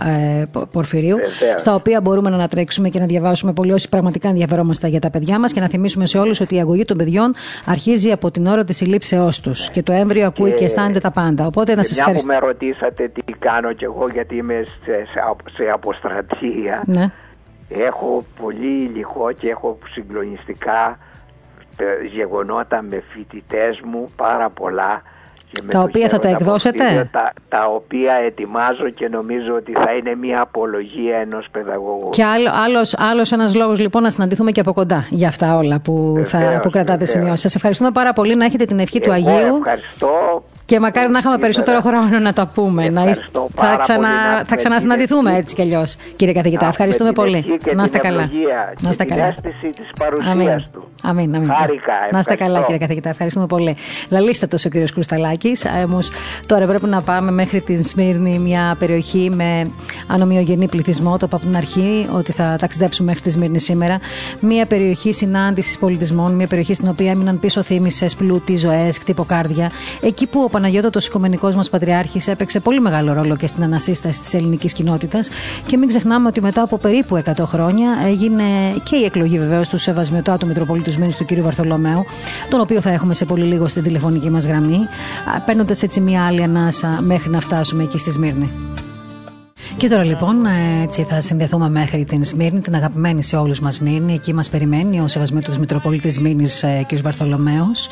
Πορφυρίου 0.71 1.17
στα 1.55 1.75
οποία 1.75 2.01
μπορούμε 2.01 2.29
να 2.29 2.35
ανατρέξουμε 2.35 2.89
και 2.89 2.99
να 2.99 3.05
διαβάσουμε 3.05 3.53
πολύ 3.53 3.71
όσοι 3.71 3.89
πραγματικά 3.89 4.29
ενδιαφερόμαστε 4.29 4.87
για 4.87 4.99
τα 4.99 5.09
παιδιά 5.09 5.39
μας 5.39 5.53
και 5.53 5.59
να 5.59 5.67
θυμίσουμε 5.67 6.05
σε 6.05 6.17
όλους 6.17 6.39
ότι 6.39 6.55
η 6.55 6.59
αγωγή 6.59 6.85
των 6.85 6.97
παιδιών 6.97 7.33
αρχίζει 7.65 8.11
από 8.11 8.31
την 8.31 8.45
ώρα 8.45 8.63
της 8.63 8.75
συλλήψεώς 8.75 9.39
τους 9.39 9.69
και 9.69 9.83
το 9.83 9.93
έμβριο 9.93 10.25
ακούει 10.25 10.49
και, 10.49 10.55
και 10.55 10.65
αισθάνεται 10.65 10.99
τα 10.99 11.11
πάντα. 11.11 11.45
Οπότε 11.45 11.75
να 11.75 11.83
σας 11.83 11.97
ευχαριστήσω. 11.97 12.27
που 12.27 12.39
με 12.41 12.47
ρωτήσατε 12.47 13.07
τι 13.07 13.33
κάνω 13.39 13.73
κι 13.73 13.83
εγώ 13.83 14.05
γιατί 14.13 14.35
είμαι 14.35 14.54
σε, 14.63 15.07
σε 15.55 15.69
αποστρατεία 15.73 16.83
ναι. 16.85 17.11
έχω 17.69 18.25
πολύ 18.41 18.83
υλικό 18.83 19.31
και 19.31 19.49
έχω 19.49 19.77
συγκλονιστικά 19.93 20.97
ε, 21.77 22.05
γεγονότα 22.05 22.81
με 22.81 23.03
φοιτητές 23.13 23.79
μου 23.83 24.09
πάρα 24.15 24.49
πολλά 24.49 25.01
τα 25.71 25.81
οποία 25.81 26.09
θα 26.09 26.19
τα 26.19 26.27
εκδώσετε; 26.27 27.09
Τα, 27.11 27.33
τα 27.49 27.65
οποία 27.65 28.13
ετοιμάζω 28.13 28.89
και 28.89 29.07
νομίζω 29.07 29.55
ότι 29.55 29.71
θα 29.71 29.93
είναι 29.93 30.15
μια 30.15 30.41
απολογία 30.41 31.17
ενός 31.17 31.47
παιδαγωγού. 31.51 32.09
Και 32.09 32.23
άλλο, 32.23 32.49
άλλος, 32.53 32.95
άλλος 32.97 33.31
ένας 33.31 33.55
λόγος 33.55 33.79
λοιπόν 33.79 34.01
να 34.01 34.09
συναντηθούμε 34.09 34.51
και 34.51 34.59
από 34.59 34.73
κοντά 34.73 35.07
για 35.09 35.27
αυτά 35.27 35.57
όλα 35.57 35.79
που, 35.79 36.23
θα, 36.25 36.59
που 36.61 36.69
κρατάτε 36.69 37.05
σημειώσεις. 37.05 37.41
Σας 37.41 37.55
ευχαριστούμε 37.55 37.91
πάρα 37.91 38.13
πολύ 38.13 38.35
να 38.35 38.45
έχετε 38.45 38.65
την 38.65 38.79
ευχή 38.79 38.99
του 38.99 39.11
Αγίου. 39.11 39.55
Ευχαριστώ. 39.57 40.43
Και 40.65 40.79
μακάρι 40.79 41.09
να 41.11 41.19
είχαμε 41.19 41.37
περισσότερο 41.37 41.81
χρόνο 41.81 42.19
να 42.19 42.33
τα 42.33 42.47
πούμε. 42.47 42.89
Να 42.89 43.03
θα, 43.55 43.77
ξανα, 43.81 44.09
θα 44.47 44.55
ξανασυναντηθούμε 44.55 45.35
έτσι 45.35 45.55
κι 45.55 45.61
αλλιώς, 45.61 45.95
κύριε 46.15 46.33
καθηγητά. 46.33 46.67
Ευχαριστούμε 46.67 47.11
πολύ. 47.11 47.45
Να 47.75 47.83
είστε 47.83 47.97
καλά. 47.97 48.29
Να 48.79 48.89
είστε 48.89 49.03
καλά. 49.03 49.35
της 49.59 49.89
παρουσίας 49.99 50.69
του. 50.71 50.87
Αμήν, 51.03 51.35
αμήν. 51.35 51.51
Να 52.11 52.19
είστε 52.19 52.35
καλά, 52.35 52.61
κύριε 52.61 52.77
καθηγητά. 52.77 53.09
Ευχαριστούμε 53.09 53.45
πολύ. 53.45 53.75
Λαλίστε 54.09 54.47
ο 54.65 54.69
κύριος 54.69 54.91
Κρουσταλάκης. 54.91 55.65
Όμως 55.85 56.09
τώρα 56.45 56.65
πρέπει 56.65 56.85
να 56.85 57.01
πάμε 57.01 57.31
μέχρι 57.31 57.61
την 57.61 57.83
Σμύρνη, 57.83 58.39
μια 58.39 58.75
περιοχή 58.79 59.31
με 59.33 59.71
ανομοιογενή 60.07 60.67
πληθυσμό. 60.67 61.17
Το 61.17 61.25
είπα 61.25 61.35
από 61.35 61.45
την 61.45 61.55
αρχή 61.55 62.09
ότι 62.15 62.31
θα 62.31 62.55
ταξιδέψουμε 62.59 63.07
μέχρι 63.07 63.23
τη 63.23 63.29
Σμύρνη 63.29 63.59
σήμερα. 63.59 63.99
Μια 64.39 64.65
περιοχή 64.65 65.13
συνάντησης 65.13 65.77
πολιτισμών, 65.77 66.33
μια 66.35 66.47
περιοχή 66.47 66.73
στην 66.73 66.87
οποία 66.87 67.11
έμειναν 67.11 67.39
πίσω 67.39 67.63
θύμησες, 67.63 68.15
πλούτη, 68.15 68.55
ζωές, 68.57 68.99
κτυποκάρδια. 68.99 69.71
Εκεί 70.01 70.27
που 70.27 70.49
Παναγιώτο 70.55 70.99
Οικομενικό 70.99 71.51
μας 71.55 71.69
Πατριάρχης 71.69 72.27
έπαιξε 72.27 72.59
πολύ 72.59 72.79
μεγάλο 72.79 73.13
ρόλο 73.13 73.35
και 73.35 73.47
στην 73.47 73.63
ανασύσταση 73.63 74.21
της 74.21 74.33
ελληνικής 74.33 74.73
κοινότητας. 74.73 75.29
Και 75.65 75.77
μην 75.77 75.87
ξεχνάμε 75.87 76.27
ότι 76.27 76.41
μετά 76.41 76.61
από 76.61 76.77
περίπου 76.77 77.23
100 77.25 77.43
χρόνια 77.45 77.89
έγινε 78.05 78.43
και 78.83 78.95
η 78.95 79.03
εκλογή 79.03 79.39
βεβαίως 79.39 79.69
του 79.69 79.77
Σεβασμιωτάτου 79.77 80.47
Μητροπολίτου 80.47 80.99
Μήνης 80.99 81.15
του 81.15 81.25
κ. 81.25 81.39
Βαρθολομαίου, 81.39 82.05
τον 82.49 82.59
οποίο 82.59 82.81
θα 82.81 82.89
έχουμε 82.89 83.13
σε 83.13 83.25
πολύ 83.25 83.43
λίγο 83.43 83.67
στην 83.67 83.83
τηλεφωνική 83.83 84.29
μας 84.29 84.45
γραμμή, 84.45 84.79
παίρνοντας 85.45 85.83
έτσι 85.83 85.99
μια 85.99 86.25
άλλη 86.25 86.43
ανάσα 86.43 87.01
μέχρι 87.01 87.29
να 87.29 87.39
φτάσουμε 87.39 87.83
εκεί 87.83 87.97
στη 87.97 88.11
Σμύρνη. 88.11 88.51
Και 89.77 89.89
τώρα 89.89 90.03
λοιπόν 90.03 90.35
έτσι 90.83 91.03
θα 91.03 91.21
συνδεθούμε 91.21 91.69
μέχρι 91.69 92.05
την 92.05 92.23
Σμύρνη, 92.23 92.59
την 92.59 92.75
αγαπημένη 92.75 93.23
σε 93.23 93.35
όλους 93.35 93.59
μας 93.59 93.75
Σμύρνη. 93.75 94.13
Εκεί 94.13 94.33
μας 94.33 94.49
περιμένει 94.49 94.99
ο 94.99 95.07
Σεβασμίτος 95.07 95.57
Μητροπολίτης 95.57 96.13
Σμύρνης 96.13 96.63
ε, 96.63 96.85
κ. 96.87 96.99
Βαρθολομέος, 97.01 97.87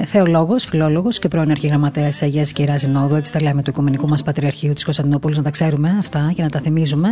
ε, 0.00 0.04
θεολόγος, 0.04 0.64
φιλόλογος 0.64 1.18
και 1.18 1.28
πρώην 1.28 1.50
αρχηγραμματέας 1.50 2.22
Αγίας 2.22 2.52
και 2.52 2.62
Ιεράς 2.62 2.80
Συνόδου. 2.80 3.14
Έτσι 3.14 3.32
τα 3.32 3.42
λέμε 3.42 3.62
του 3.62 3.70
Οικουμενικού 3.70 4.08
μας 4.08 4.22
Πατριαρχείου 4.22 4.72
της 4.72 4.84
Κωνσταντινούπολης, 4.84 5.36
να 5.36 5.42
τα 5.42 5.50
ξέρουμε 5.50 5.96
αυτά 5.98 6.32
και 6.34 6.42
να 6.42 6.48
τα 6.48 6.60
θυμίζουμε. 6.60 7.08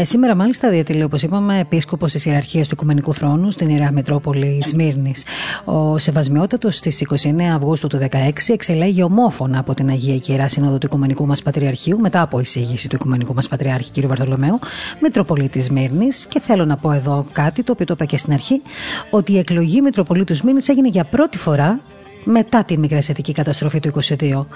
Ε, 0.00 0.04
σήμερα 0.04 0.34
μάλιστα 0.34 0.70
διατελεί 0.70 1.02
όπως 1.02 1.22
είπαμε 1.22 1.58
επίσκοπος 1.58 2.12
της 2.12 2.24
Ιεραρχίας 2.24 2.66
του 2.66 2.74
Οικουμενικού 2.74 3.14
Θρόνου 3.14 3.50
στην 3.50 3.68
Ιερά 3.68 3.92
Μητρόπολη 3.92 4.60
Σμύρνης. 4.64 5.24
Ο 5.64 5.98
Σεβασμιότατος 5.98 6.76
στις 6.76 7.00
29 7.00 7.54
Αυγούστου 7.54 7.86
του 7.86 7.98
2016 7.98 8.52
εξελέγει 8.52 9.02
ομόφωνα 9.02 9.58
από 9.58 9.74
την 9.74 9.88
Αγία 9.88 10.16
και 10.16 10.32
Ιερά 10.32 10.48
Συνόδου 10.48 10.78
του 10.78 10.86
Οικουμενικού 10.86 11.26
μας 11.26 11.42
Πατριαρχείου 11.42 11.98
μετά 12.00 12.20
από 12.20 12.35
εισήγηση 12.40 12.88
του 12.88 12.94
Οικουμενικού 12.94 13.34
μας 13.34 13.48
Πατριάρχη 13.48 14.00
κ. 14.00 14.06
Βαρδολομέου, 14.06 14.58
Μητροπολίτης 15.02 15.70
Μύρνης. 15.70 16.26
Και 16.26 16.40
θέλω 16.40 16.64
να 16.64 16.76
πω 16.76 16.92
εδώ 16.92 17.26
κάτι 17.32 17.62
το 17.62 17.72
οποίο 17.72 17.84
το 17.86 17.92
είπα 17.92 18.04
και 18.04 18.16
στην 18.16 18.32
αρχή, 18.32 18.62
ότι 19.10 19.32
η 19.32 19.38
εκλογή 19.38 19.80
Μητροπολίτους 19.80 20.42
Μύρνης 20.42 20.68
έγινε 20.68 20.88
για 20.88 21.04
πρώτη 21.04 21.38
φορά 21.38 21.80
μετά 22.24 22.64
τη 22.64 22.78
μικρασιατική 22.78 23.32
καταστροφή 23.32 23.80
του 23.80 23.90
22. 24.18 24.46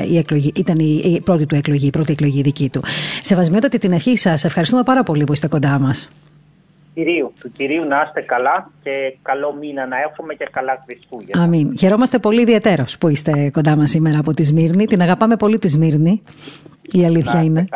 Ε, 0.00 0.06
η 0.08 0.18
εκλογή, 0.18 0.52
ήταν 0.54 0.78
η, 0.78 1.00
η, 1.04 1.20
πρώτη 1.20 1.46
του 1.46 1.54
εκλογή, 1.54 1.86
η 1.86 1.90
πρώτη 1.90 2.12
εκλογή 2.12 2.42
δική 2.42 2.68
του. 2.68 2.82
Σεβασμιότατη 3.22 3.78
την 3.78 3.94
αρχή 3.94 4.16
σας, 4.16 4.44
ευχαριστούμε 4.44 4.82
πάρα 4.82 5.02
πολύ 5.02 5.24
που 5.24 5.32
είστε 5.32 5.46
κοντά 5.46 5.78
μας. 5.78 6.08
Κυρίου, 6.96 7.32
του 7.40 7.52
κυρίου 7.52 7.84
να 7.84 8.02
είστε 8.06 8.20
καλά 8.20 8.70
και 8.82 8.90
καλό 9.22 9.56
μήνα 9.60 9.86
να 9.86 9.96
έχουμε 10.08 10.34
και 10.34 10.48
καλά 10.52 10.82
Χριστούγεννα. 10.84 11.42
Αμήν. 11.42 11.78
Χαιρόμαστε 11.78 12.18
πολύ 12.18 12.40
ιδιαίτερω 12.40 12.84
που 13.00 13.08
είστε 13.08 13.50
κοντά 13.52 13.76
μας 13.76 13.90
σήμερα 13.90 14.18
από 14.18 14.34
τη 14.34 14.42
Σμύρνη. 14.42 14.84
Την 14.84 15.02
αγαπάμε 15.02 15.36
πολύ 15.36 15.58
τη 15.58 15.68
Σμύρνη. 15.68 16.22
Η 16.90 17.04
αλήθεια 17.04 17.42
είναι. 17.42 17.68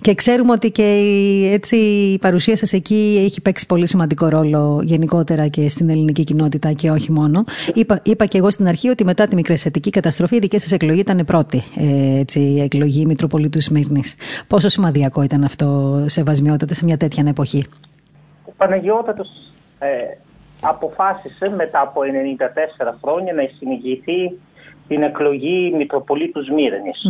Και 0.00 0.14
ξέρουμε 0.14 0.52
ότι 0.52 0.70
και 0.70 0.96
η, 0.96 1.52
έτσι, 1.52 1.76
η 2.12 2.18
παρουσία 2.18 2.56
σας 2.56 2.72
εκεί 2.72 3.22
έχει 3.24 3.40
παίξει 3.40 3.66
πολύ 3.66 3.86
σημαντικό 3.86 4.28
ρόλο 4.28 4.80
γενικότερα 4.84 5.48
και 5.48 5.68
στην 5.68 5.90
ελληνική 5.90 6.24
κοινότητα 6.24 6.72
και 6.72 6.90
όχι 6.90 7.12
μόνο. 7.12 7.44
Είπα, 7.74 8.00
είπα 8.02 8.26
και 8.26 8.38
εγώ 8.38 8.50
στην 8.50 8.68
αρχή 8.68 8.88
ότι 8.88 9.04
μετά 9.04 9.26
τη 9.26 9.34
μικρασιατική 9.34 9.90
καταστροφή 9.90 10.36
η 10.36 10.38
δική 10.38 10.58
σας 10.58 10.72
εκλογή 10.72 11.00
ήταν 11.00 11.24
πρώτη 11.26 11.62
ε, 11.76 12.18
έτσι, 12.18 12.40
η 12.40 12.60
εκλογή 12.60 13.06
Μητροπολίτου 13.06 13.62
Σμύρνης. 13.62 14.14
Πόσο 14.46 14.68
σημαδιακό 14.68 15.22
ήταν 15.22 15.44
αυτό 15.44 16.02
σε 16.06 16.22
βασμιότητα 16.22 16.74
σε 16.74 16.84
μια 16.84 16.96
τέτοια 16.96 17.24
εποχή; 17.26 17.64
Ο 18.56 18.64
Παναγιώτατος 18.64 19.28
ε, 19.78 20.16
αποφάσισε 20.60 21.48
μετά 21.48 21.80
από 21.80 22.00
94 22.84 22.94
χρόνια 23.02 23.32
να 23.32 23.42
συνηγηθεί 23.58 24.38
την 24.88 25.02
εκλογή 25.02 25.72
Μητροπολίτους 25.76 26.46
Σμύρνης. 26.46 27.04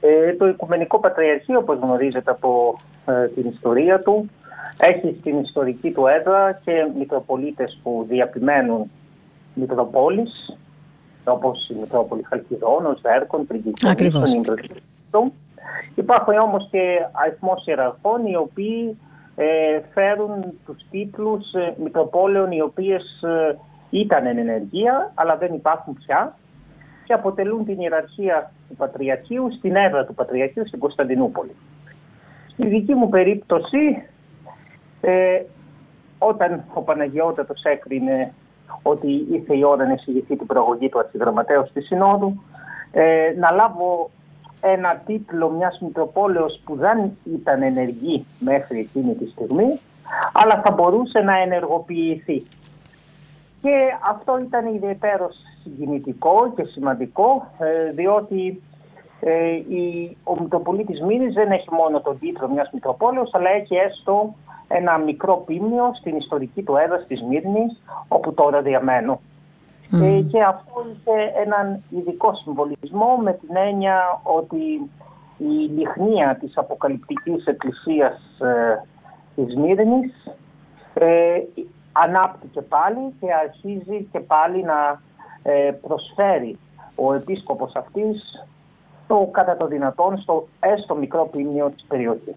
Ε, 0.00 0.32
το 0.32 0.48
Οικουμενικό 0.48 1.00
Πατριαρχείο, 1.00 1.58
όπως 1.58 1.78
γνωρίζετε 1.78 2.30
από 2.30 2.76
ε, 3.06 3.26
την 3.26 3.48
ιστορία 3.48 4.00
του, 4.00 4.30
έχει 4.78 5.16
στην 5.20 5.38
ιστορική 5.38 5.90
του 5.90 6.06
έδρα 6.06 6.60
και 6.64 6.86
Μητροπολίτες 6.98 7.78
που 7.82 8.06
διαπημένουν 8.08 8.90
Μητροπόλεις, 9.54 10.56
όπως 11.24 11.68
η 11.68 11.74
Μητρόπολη 11.80 12.22
Χαλκιδόνος, 12.22 13.00
Βέρκον, 13.00 13.46
Πριγκιτσόνης, 13.46 13.96
Υπάρχουν 15.94 16.38
όμως 16.38 16.68
και 16.70 17.06
αριθμός 17.12 17.66
ιεραρχών 17.66 18.26
οι 18.26 18.36
οποίοι 18.36 18.88
ε, 18.88 19.09
φέρουν 19.92 20.44
τους 20.66 20.84
τίτλους 20.90 21.52
ε, 21.52 21.74
Μητροπόλεων 21.82 22.50
οι 22.50 22.60
οποίες 22.60 23.22
ε, 23.22 23.56
ήταν 23.90 24.26
εν 24.26 24.38
ενεργεία 24.38 25.12
αλλά 25.14 25.36
δεν 25.36 25.54
υπάρχουν 25.54 25.94
πια 25.94 26.36
και 27.04 27.12
αποτελούν 27.12 27.64
την 27.64 27.80
ιεραρχία 27.80 28.52
του 28.68 28.76
Πατριαρχείου 28.76 29.52
στην 29.58 29.76
έδρα 29.76 30.04
του 30.04 30.14
Πατριαρχείου 30.14 30.66
στην 30.66 30.78
Κωνσταντινούπολη. 30.78 31.54
Στη 32.52 32.66
δική 32.66 32.94
μου 32.94 33.08
περίπτωση, 33.08 34.02
ε, 35.00 35.42
όταν 36.18 36.64
ο 36.74 36.80
Παναγιώτατος 36.80 37.62
έκρινε 37.62 38.32
ότι 38.82 39.26
ήρθε 39.30 39.56
η 39.56 39.64
ώρα 39.64 39.86
να 39.86 39.92
εισηγηθεί 39.92 40.36
την 40.36 40.46
προαγωγή 40.46 40.88
του 40.88 40.98
Αρχιγραμματέου 40.98 41.66
στη 41.66 41.80
Συνόδου, 41.80 42.42
ε, 42.92 43.34
να 43.38 43.50
λάβω 43.50 44.10
ένα 44.60 45.02
τίτλο 45.06 45.50
μιας 45.50 45.78
Μητροπόλεως 45.80 46.60
που 46.64 46.76
δεν 46.76 47.16
ήταν 47.34 47.62
ενεργή 47.62 48.26
μέχρι 48.38 48.78
εκείνη 48.78 49.14
τη 49.14 49.30
στιγμή, 49.30 49.80
αλλά 50.32 50.62
θα 50.64 50.72
μπορούσε 50.72 51.20
να 51.20 51.36
ενεργοποιηθεί. 51.36 52.46
Και 53.62 53.76
αυτό 54.10 54.38
ήταν 54.38 54.74
ιδιαίτερος 54.74 55.36
συγκινητικό 55.62 56.52
και 56.56 56.62
σημαντικό 56.62 57.50
ε, 57.58 57.90
διότι 57.90 58.62
ε, 59.20 59.50
η, 59.52 60.16
ο 60.24 60.40
Μητροπολίτης 60.40 61.00
Μήνης 61.00 61.34
δεν 61.34 61.50
έχει 61.50 61.68
μόνο 61.74 62.00
τον 62.00 62.18
τίτλο 62.18 62.48
μιας 62.48 62.70
Μητροπόλεως 62.72 63.30
αλλά 63.34 63.50
έχει 63.50 63.74
έστω 63.74 64.34
ένα 64.68 64.98
μικρό 64.98 65.36
πίμνιο 65.36 65.90
στην 65.94 66.16
ιστορική 66.16 66.62
του 66.62 66.76
έδρα 66.76 66.98
της 66.98 67.22
Μύρνης 67.22 67.82
όπου 68.08 68.34
τώρα 68.34 68.62
διαμένω. 68.62 69.20
Ε, 69.92 70.20
και 70.20 70.42
αυτό 70.42 70.84
είχε 70.92 71.40
έναν 71.44 71.82
ειδικό 71.90 72.34
συμβολισμό 72.34 73.16
με 73.16 73.32
την 73.32 73.56
έννοια 73.56 74.20
ότι 74.22 74.90
η 75.38 75.70
λιχνία 75.76 76.36
της 76.40 76.56
αποκαλυπτικής 76.56 77.44
εκκλησίας 77.46 78.40
ε, 78.40 78.82
της 79.34 79.56
Μύρνης 79.56 80.12
ε, 80.94 81.40
ανάπτυκε 81.92 82.60
πάλι 82.60 83.14
και 83.20 83.26
αρχίζει 83.34 84.08
και 84.12 84.20
πάλι 84.20 84.62
να 84.62 85.00
ε, 85.42 85.70
προσφέρει. 85.70 86.58
Ο 86.94 87.14
επίσκοπος 87.14 87.72
αυτής 87.74 88.44
το 89.10 89.28
κατά 89.30 89.56
το 89.56 89.66
δυνατόν 89.66 90.18
στο 90.18 90.48
έστω 90.60 90.94
μικρό 90.94 91.28
ποιμνίο 91.32 91.72
της 91.76 91.84
περιοχής. 91.88 92.34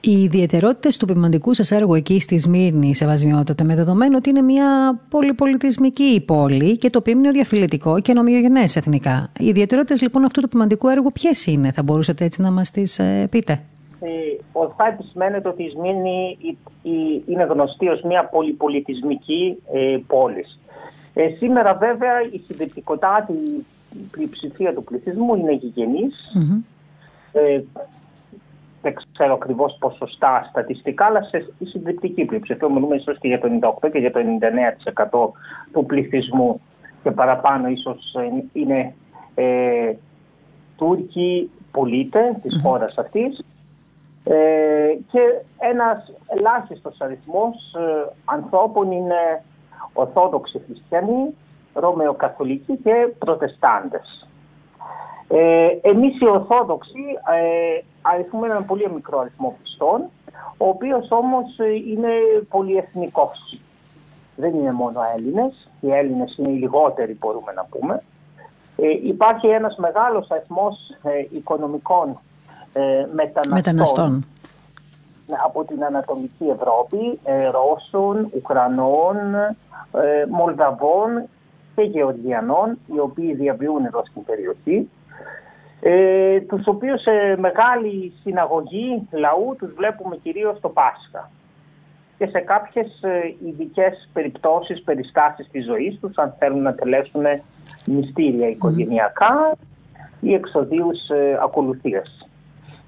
Οι 0.00 0.22
ιδιαιτερότητες 0.22 0.96
του 0.96 1.06
ποιμαντικού 1.06 1.54
σας 1.54 1.70
έργου 1.70 1.94
εκεί 1.94 2.20
στη 2.20 2.38
Σμύρνη, 2.38 2.94
Σεβασμιότατε, 2.94 3.64
με 3.64 3.74
δεδομένο 3.74 4.16
ότι 4.16 4.30
είναι 4.30 4.42
μια 4.42 4.98
πολυπολιτισμική 5.08 6.22
πόλη 6.26 6.78
και 6.78 6.90
το 6.90 7.00
ποιμνίο 7.00 7.32
διαφυλετικό 7.32 8.00
και 8.00 8.12
νομιογενές 8.12 8.76
εθνικά. 8.76 9.30
Οι 9.38 9.46
ιδιαιτερότητες 9.46 10.02
λοιπόν 10.02 10.24
αυτού 10.24 10.40
του 10.40 10.48
ποιμαντικού 10.48 10.88
έργου 10.88 11.12
ποιες 11.12 11.46
είναι, 11.46 11.72
θα 11.72 11.82
μπορούσατε 11.82 12.24
έτσι 12.24 12.42
να 12.42 12.50
μας 12.50 12.70
τις 12.70 12.98
ε, 12.98 13.26
πείτε; 13.30 13.60
Ε, 14.00 14.08
ορθά 14.52 14.86
επισημαίνεται 14.86 15.48
ότι 15.48 15.62
η 15.62 15.68
Σμύρνη 15.68 16.38
είναι 17.26 17.44
γνωστή 17.50 17.88
ως 17.88 18.00
μια 18.02 18.24
πολυπολιτισμική 18.24 19.62
ε, 19.72 19.96
πόλη. 20.06 20.44
Ε, 21.14 21.28
σήμερα 21.38 21.74
βέβαια 21.74 22.12
η 22.32 22.40
συντριπτικότητα, 22.46 23.28
η 23.98 24.08
πλειοψηφία 24.10 24.74
του 24.74 24.84
πληθυσμού 24.84 25.34
είναι 25.34 25.52
γηγενής. 25.52 26.14
Ε, 27.32 27.60
δεν 28.82 28.94
ξέρω 29.12 29.34
ακριβώς 29.34 29.76
ποσοστά 29.80 30.46
στατιστικά, 30.50 31.04
αλλά 31.04 31.22
σε 31.22 31.52
η 31.58 31.64
συντριπτική 31.64 32.24
πλειοψηφία, 32.24 32.68
μιλούμε 32.68 32.96
ίσως 32.96 33.18
και 33.18 33.28
για 33.28 33.40
το 33.40 33.48
98% 33.82 33.90
και 33.92 33.98
για 33.98 34.10
το 34.12 34.20
99% 34.20 35.32
του 35.72 35.86
πληθυσμού. 35.86 36.60
Και 37.02 37.10
παραπάνω 37.10 37.68
ίσως 37.68 38.14
είναι 38.52 38.94
ε, 39.34 39.92
Τούρκοι 40.76 41.50
πολίτες 41.70 42.36
της 42.42 42.60
χώρας 42.62 42.98
αυτής. 42.98 43.44
Ε, 44.24 44.96
και 45.10 45.20
ένας 45.58 46.12
ελάχιστος 46.26 47.00
αριθμός 47.00 47.74
ε, 47.74 48.12
ανθρώπων 48.24 48.92
είναι 48.92 49.42
Ορθόδοξοι 49.92 50.60
Χριστιανοί, 50.66 51.34
Ρωμαιοκαθολικοί 51.80 52.76
και 52.76 53.08
Προτεστάντες. 53.18 54.26
Ε, 55.28 55.68
εμείς 55.82 56.20
οι 56.20 56.28
Ορθόδοξοι 56.28 57.04
ε, 57.38 57.82
αριθμούμε 58.02 58.46
έναν 58.46 58.64
πολύ 58.64 58.90
μικρό 58.94 59.18
αριθμό 59.18 59.56
πιστών, 59.62 60.02
ο 60.56 60.68
οποίος 60.68 61.10
όμως 61.10 61.58
ε, 61.58 61.74
είναι 61.90 62.08
πολυεθνικός. 62.48 63.60
Δεν 64.36 64.54
είναι 64.54 64.72
μόνο 64.72 65.00
Έλληνες, 65.16 65.70
οι 65.80 65.92
Έλληνες 65.92 66.36
είναι 66.36 66.48
οι 66.48 66.58
λιγότεροι 66.58 67.16
μπορούμε 67.20 67.52
να 67.52 67.64
πούμε. 67.64 68.02
Ε, 68.76 68.88
υπάρχει 69.02 69.46
ένας 69.46 69.76
μεγάλος 69.76 70.30
αριθμός 70.30 70.76
ε, 71.02 71.36
οικονομικών 71.36 72.18
ε, 72.72 73.06
μεταναστών, 73.12 73.54
μεταναστών 73.54 74.24
από 75.44 75.64
την 75.64 75.84
Ανατολική 75.84 76.44
Ευρώπη, 76.44 77.20
Ρώσων, 77.50 78.30
Ουκρανών, 78.34 79.34
ε, 79.92 80.26
Μολδαβών 80.30 81.28
και 81.78 81.84
Γεωργιανών 81.84 82.78
οι 82.94 82.98
οποίοι 82.98 83.34
διαβιούν 83.34 83.84
εδώ 83.84 84.02
στην 84.10 84.24
περιοχή 84.24 84.88
ε, 85.80 86.40
τους 86.40 86.66
οποίους 86.66 87.02
σε 87.02 87.36
μεγάλη 87.38 88.12
συναγωγή 88.22 89.08
λαού 89.10 89.56
τους 89.58 89.72
βλέπουμε 89.72 90.16
κυρίως 90.16 90.60
το 90.60 90.68
Πάσχα 90.68 91.30
και 92.18 92.26
σε 92.26 92.38
κάποιες 92.38 93.02
ε, 93.02 93.34
ειδικές 93.46 94.08
περιπτώσεις, 94.12 94.82
περιστάσεις 94.82 95.48
της 95.50 95.64
ζωής 95.64 95.98
τους 96.00 96.16
αν 96.16 96.34
θέλουν 96.38 96.62
να 96.62 96.74
τελέσουν 96.74 97.24
μυστήρια 97.86 98.48
οικογενειακά 98.48 99.56
ή 100.20 100.34
εξοδίους 100.34 101.08
ε, 101.08 101.38
ακολουθίες. 101.42 102.28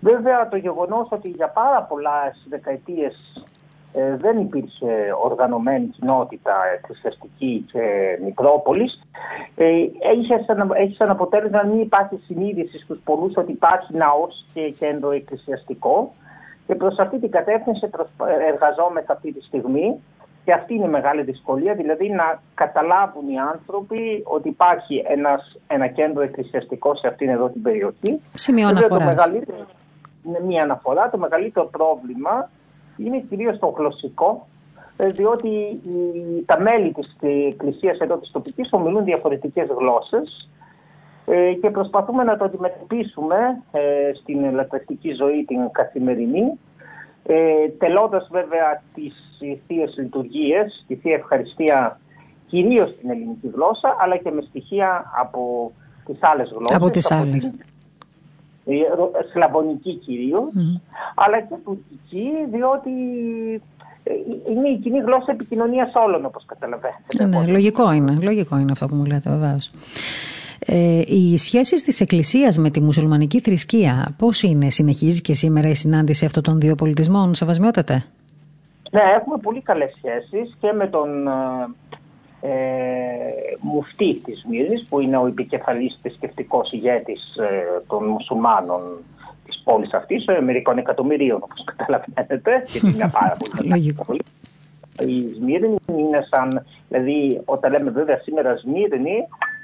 Βέβαια 0.01 0.49
το 0.49 0.57
γεγονός 0.57 1.09
ότι 1.11 1.29
για 1.29 1.49
πάρα 1.49 1.83
πολλά 1.83 2.35
δεκαετίες 2.49 3.45
ε, 3.93 4.17
δεν 4.17 4.39
υπήρχε 4.39 5.15
οργανωμένη 5.23 5.87
κοινότητα 5.87 6.55
εκκλησιαστική 6.75 7.67
και 7.73 7.81
Μητρόπολης 8.25 9.01
ε, 9.57 9.65
έχει, 10.13 10.45
σαν, 10.47 10.73
έχει 10.75 10.95
σαν 10.95 11.11
αποτέλεσμα 11.11 11.63
να 11.63 11.69
μην 11.69 11.81
υπάρχει 11.81 12.21
συνείδηση 12.27 12.79
στους 12.79 12.99
πολλούς 13.05 13.37
ότι 13.37 13.53
υπάρχει 13.53 13.97
ναός 13.97 14.47
και 14.55 14.75
κέντρο 14.79 15.11
εκκλησιαστικό 15.11 16.13
και 16.67 16.75
προς 16.75 16.99
αυτή 16.99 17.19
την 17.19 17.31
κατεύθυνση 17.31 17.91
εργαζόμαστε 18.49 19.13
αυτή 19.13 19.33
τη 19.33 19.41
στιγμή 19.41 20.01
και 20.45 20.53
αυτή 20.53 20.75
είναι 20.75 20.85
η 20.85 20.89
μεγάλη 20.89 21.23
δυσκολία, 21.23 21.75
δηλαδή 21.75 22.09
να 22.09 22.43
καταλάβουν 22.55 23.29
οι 23.29 23.39
άνθρωποι 23.39 24.23
ότι 24.25 24.49
υπάρχει 24.49 25.05
ένας, 25.07 25.57
ένα 25.67 25.87
κέντρο 25.87 26.23
εκκλησιαστικό 26.23 26.95
σε 26.95 27.07
αυτήν 27.07 27.29
εδώ 27.29 27.49
την 27.49 27.63
περιοχή. 27.63 28.21
Σημείο 28.35 28.69
αναφοράς. 28.69 29.27
Είναι 30.27 30.41
μία 30.47 30.63
αναφορά. 30.63 31.11
Το 31.11 31.19
μεγαλύτερο 31.19 31.67
πρόβλημα 31.67 32.51
είναι 33.05 33.25
κυρίως 33.29 33.59
το 33.59 33.75
γλωσσικό, 33.77 34.47
ε, 34.97 35.09
διότι 35.09 35.81
τα 36.47 36.61
μέλη 36.61 36.93
της 36.93 37.17
εκκλησίας 37.49 37.99
εδώ 37.99 38.17
της 38.17 38.31
τοπικής 38.31 38.69
ομιλούν 38.73 39.05
διαφορετικές 39.05 39.69
γλώσσες 39.79 40.49
ε, 41.27 41.53
και 41.53 41.71
προσπαθούμε 41.71 42.25
να 42.25 42.37
το 42.37 42.45
αντιμετωπίσουμε 42.45 43.63
ε, 43.73 43.81
στην 44.15 44.45
ελευθερική 44.45 45.13
ζωή 45.13 45.45
την 45.45 45.71
καθημερινή 45.71 46.59
ε, 47.27 47.69
τελώντας 47.79 48.29
βέβαια 48.31 48.83
τις 48.95 49.15
θείες 49.67 49.95
λειτουργίες, 49.97 50.85
τη 50.87 50.95
Θεία 50.95 51.15
Ευχαριστία 51.15 52.01
κυρίως 52.47 52.89
στην 52.89 53.11
ελληνική 53.11 53.51
γλώσσα, 53.55 53.97
αλλά 54.01 54.17
και 54.17 54.31
με 54.31 54.43
στοιχεία 54.43 55.11
από 55.21 55.73
τις 56.07 56.19
άλλες 56.21 56.49
γλώσσες. 56.49 56.77
Από 56.77 56.91
τις 56.91 57.11
από 57.11 57.23
άλλες. 57.23 57.41
Την, 57.41 57.51
ε, 57.51 57.65
σλαβωνική 59.33 59.95
κυρίως, 59.95 60.51
αλλά 61.15 61.41
και 61.41 61.55
τουρκική, 61.65 62.29
διότι 62.51 62.91
ε, 64.03 64.13
είναι 64.51 64.69
η 64.69 64.79
κοινή 64.79 64.99
γλώσσα 64.99 65.33
επικοινωνίας 65.33 65.93
όλων, 65.95 66.25
όπως 66.25 66.45
καταλαβαίνετε. 66.47 67.25
Ναι, 67.25 67.53
λογικό 67.53 67.93
είναι. 67.93 68.13
Λογικό 68.23 68.59
είναι 68.59 68.73
αυτό 68.73 68.87
που 68.87 68.95
μου 68.95 69.05
λέτε, 69.05 69.31
βεβαίως. 69.31 69.71
Ε, 70.67 71.03
οι 71.07 71.37
σχέσεις 71.37 71.83
της 71.83 72.01
Εκκλησίας 72.01 72.59
με 72.59 72.71
τη 72.71 72.81
μουσουλμανική 72.81 73.41
θρησκεία, 73.41 74.15
πώς 74.19 74.43
είναι, 74.43 74.71
συνεχίζει 74.71 75.21
και 75.21 75.35
σήμερα 75.35 75.69
η 75.69 75.75
συνάντηση 75.75 76.25
αυτών 76.25 76.43
των 76.43 76.61
δύο 76.61 76.75
πολιτισμών, 76.75 77.35
Σεβασμιότατε; 77.35 78.05
Ναι, 78.91 79.01
έχουμε 79.01 79.37
πολύ 79.43 79.61
καλές 79.61 79.93
σχέσεις 79.97 80.57
και 80.61 80.73
με 80.73 80.87
τον 80.87 81.29
ε, 82.41 82.51
ε, 82.51 83.57
μουφτή 83.61 84.15
της 84.15 84.45
Μύρνη, 84.49 84.83
που 84.89 85.01
είναι 85.01 85.17
ο 85.17 85.27
επικεφαλής 85.27 85.99
θρησκευτικό 86.03 86.63
ηγέτης 86.71 87.37
ε, 87.37 87.83
των 87.87 88.05
μουσουλμάνων 88.05 88.81
της 89.45 89.61
πόλης 89.65 89.93
αυτής, 89.93 90.25
ο 90.29 90.43
μερικών 90.43 90.79
εκατομμυρίων, 90.79 91.41
όπως 91.43 91.65
καταλαβαίνετε, 91.65 92.63
και 92.73 92.81
είναι 92.87 93.11
πάρα 93.13 93.37
πολύ 93.39 93.69
καλή. 94.05 94.23
Η 94.99 95.35
Σμύρνη 95.35 95.77
είναι 95.87 96.27
σαν, 96.31 96.67
δηλαδή 96.89 97.41
όταν 97.45 97.73
λέμε 97.73 97.91
βέβαια 97.91 98.19
σήμερα 98.19 98.57
Σμύρνη, 98.57 99.17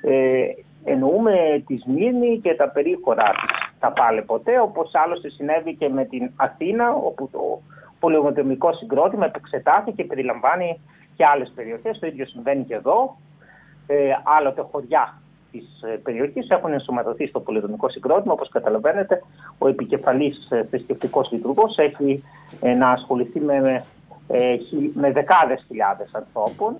ε, 0.03 0.45
εννοούμε 0.85 1.62
τη 1.66 1.77
Σμύρνη 1.77 2.39
και 2.43 2.55
τα 2.55 2.68
περίχωρά 2.68 3.24
της. 3.24 3.64
Τα 3.81 3.93
πάλε 3.93 4.22
ποτέ, 4.22 4.61
όπως 4.61 4.91
άλλωστε 4.95 5.31
συνέβη 5.31 5.74
και 5.74 5.89
με 5.89 6.05
την 6.05 6.31
Αθήνα, 6.37 6.93
όπου 6.93 7.29
το 7.33 7.61
πολυοδομικό 8.01 8.72
συγκρότημα 8.72 9.24
επεξετάθηκε 9.24 10.03
και 10.03 10.05
περιλαμβάνει 10.05 10.81
και 11.16 11.24
άλλες 11.26 11.52
περιοχές. 11.54 11.98
Το 11.98 12.06
ίδιο 12.06 12.26
συμβαίνει 12.26 12.64
και 12.64 12.74
εδώ. 12.74 13.16
Ε, 13.86 14.12
άλλοτε 14.38 14.66
χωριά 14.70 15.20
της 15.52 15.82
ε, 15.82 15.88
περιοχής 15.88 16.48
έχουν 16.48 16.72
ενσωματωθεί 16.72 17.26
στο 17.26 17.40
πολυδομικό 17.40 17.88
συγκρότημα. 17.88 18.32
Όπως 18.32 18.48
καταλαβαίνετε, 18.48 19.22
ο 19.58 19.68
επικεφαλής 19.68 20.50
ε, 20.50 20.66
θρησκευτικός 20.70 21.30
λειτουργός 21.32 21.78
έχει 21.78 22.24
ε, 22.60 22.74
να 22.74 22.90
ασχοληθεί 22.90 23.40
με, 23.40 23.84
με 24.94 25.12
δεκάδες 25.12 25.64
χιλιάδες 25.66 26.10
ανθρώπων 26.12 26.76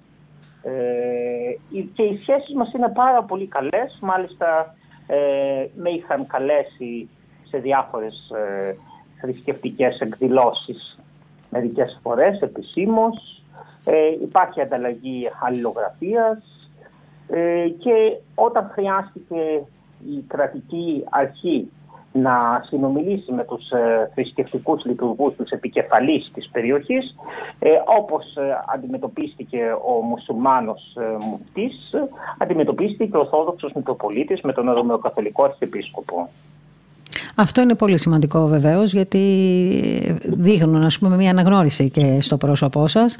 ε, 0.69 1.83
και 1.95 2.03
οι 2.03 2.19
σχέσεις 2.21 2.55
μας 2.55 2.73
είναι 2.73 2.89
πάρα 2.89 3.23
πολύ 3.23 3.47
καλές. 3.47 3.99
Μάλιστα 4.01 4.75
ε, 5.07 5.17
με 5.77 5.91
είχαν 5.91 6.27
καλέσει 6.27 7.09
σε 7.49 7.59
διάφορες 7.59 8.31
ε, 8.31 8.77
θρησκευτικές 9.21 10.01
εκδηλώσεις 10.01 10.99
μερικές 11.51 11.99
φορές 12.03 12.41
επισήμως. 12.41 13.36
Ε, 13.89 14.13
υπάρχει 14.23 14.61
ανταλλαγή 14.61 15.31
αλληλογραφίας 15.41 16.71
ε, 17.29 17.69
και 17.79 18.17
όταν 18.35 18.71
χρειάστηκε 18.73 19.63
η 20.07 20.25
κρατική 20.27 21.05
αρχή 21.11 21.69
να 22.13 22.63
συνομιλήσει 22.67 23.33
με 23.33 23.45
τους 23.45 23.71
ε, 23.71 24.11
θρησκευτικούς 24.15 24.85
λειτουργούς, 24.85 25.35
τους 25.35 25.51
επικεφαλείς 25.51 26.31
της 26.35 26.49
περιοχής, 26.53 27.17
ε, 27.59 27.71
όπως 27.99 28.37
ε, 28.37 28.65
αντιμετωπίστηκε 28.75 29.77
ο 29.87 30.03
μουσουλμάνος 30.03 30.97
ε, 30.97 31.27
μουφτής, 31.27 31.75
αντιμετωπίστηκε 32.39 33.17
ο 33.17 33.21
Ορθόδοξος 33.21 33.73
Μητροπολίτης 33.73 34.41
με 34.41 34.53
τον 34.53 34.73
Ρωμαιοκαθολικό 34.73 35.45
Αρχιεπίσκοπο. 35.45 36.29
Αυτό 37.35 37.61
είναι 37.61 37.75
πολύ 37.75 37.99
σημαντικό 37.99 38.47
βεβαίως, 38.47 38.93
γιατί 38.93 39.21
δείχνουν 40.23 40.85
ας 40.85 40.99
πούμε, 40.99 41.17
μια 41.17 41.31
αναγνώριση 41.31 41.91
και 41.91 42.19
στο 42.21 42.37
πρόσωπό 42.37 42.87
σας. 42.89 43.17